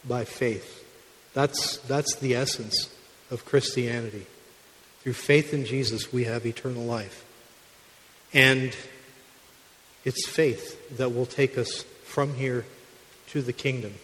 by 0.06 0.24
faith. 0.24 0.84
That's, 1.32 1.78
that's 1.78 2.16
the 2.16 2.34
essence 2.34 2.94
of 3.30 3.44
Christianity. 3.44 4.26
Through 5.00 5.14
faith 5.14 5.52
in 5.52 5.64
Jesus, 5.64 6.12
we 6.12 6.24
have 6.24 6.46
eternal 6.46 6.84
life. 6.84 7.24
And 8.32 8.74
it's 10.04 10.26
faith 10.26 10.96
that 10.98 11.14
will 11.14 11.26
take 11.26 11.56
us 11.58 11.82
from 12.04 12.34
here 12.34 12.64
to 13.28 13.42
the 13.42 13.52
kingdom. 13.52 13.94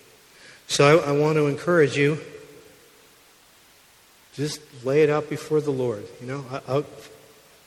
So 0.66 1.00
I, 1.00 1.10
I 1.10 1.12
want 1.12 1.36
to 1.36 1.46
encourage 1.46 1.96
you 1.96 2.18
just 4.34 4.60
lay 4.84 5.02
it 5.02 5.10
out 5.10 5.28
before 5.28 5.60
the 5.60 5.70
Lord. 5.70 6.06
You 6.20 6.26
know, 6.26 6.44
I, 6.50 6.78
I, 6.78 6.84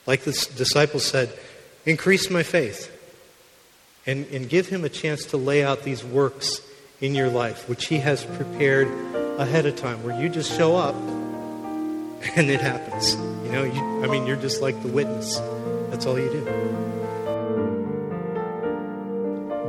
like 0.06 0.22
the 0.22 0.32
disciples 0.56 1.06
said, 1.06 1.32
increase 1.86 2.30
my 2.30 2.44
faith. 2.44 2.90
And, 4.06 4.26
and 4.28 4.50
give 4.50 4.68
him 4.68 4.84
a 4.84 4.90
chance 4.90 5.28
to 5.28 5.38
lay 5.38 5.64
out 5.64 5.84
these 5.84 6.04
works 6.04 6.60
in 7.00 7.16
your 7.16 7.30
life, 7.30 7.70
which 7.70 7.88
he 7.88 8.00
has 8.00 8.26
prepared 8.26 8.88
ahead 9.40 9.66
of 9.66 9.78
time, 9.78 10.04
where 10.04 10.20
you 10.22 10.28
just 10.28 10.58
show 10.58 10.76
up 10.76 10.96
and 12.36 12.50
it 12.50 12.60
happens. 12.60 13.16
You 13.16 13.52
know, 13.52 13.64
you, 13.64 14.04
I 14.04 14.08
mean, 14.08 14.26
you're 14.26 14.36
just 14.36 14.62
like 14.62 14.82
the 14.82 14.90
witness. 14.90 15.38
That's 15.90 16.06
all 16.06 16.20
you 16.20 16.30
do. 16.30 16.93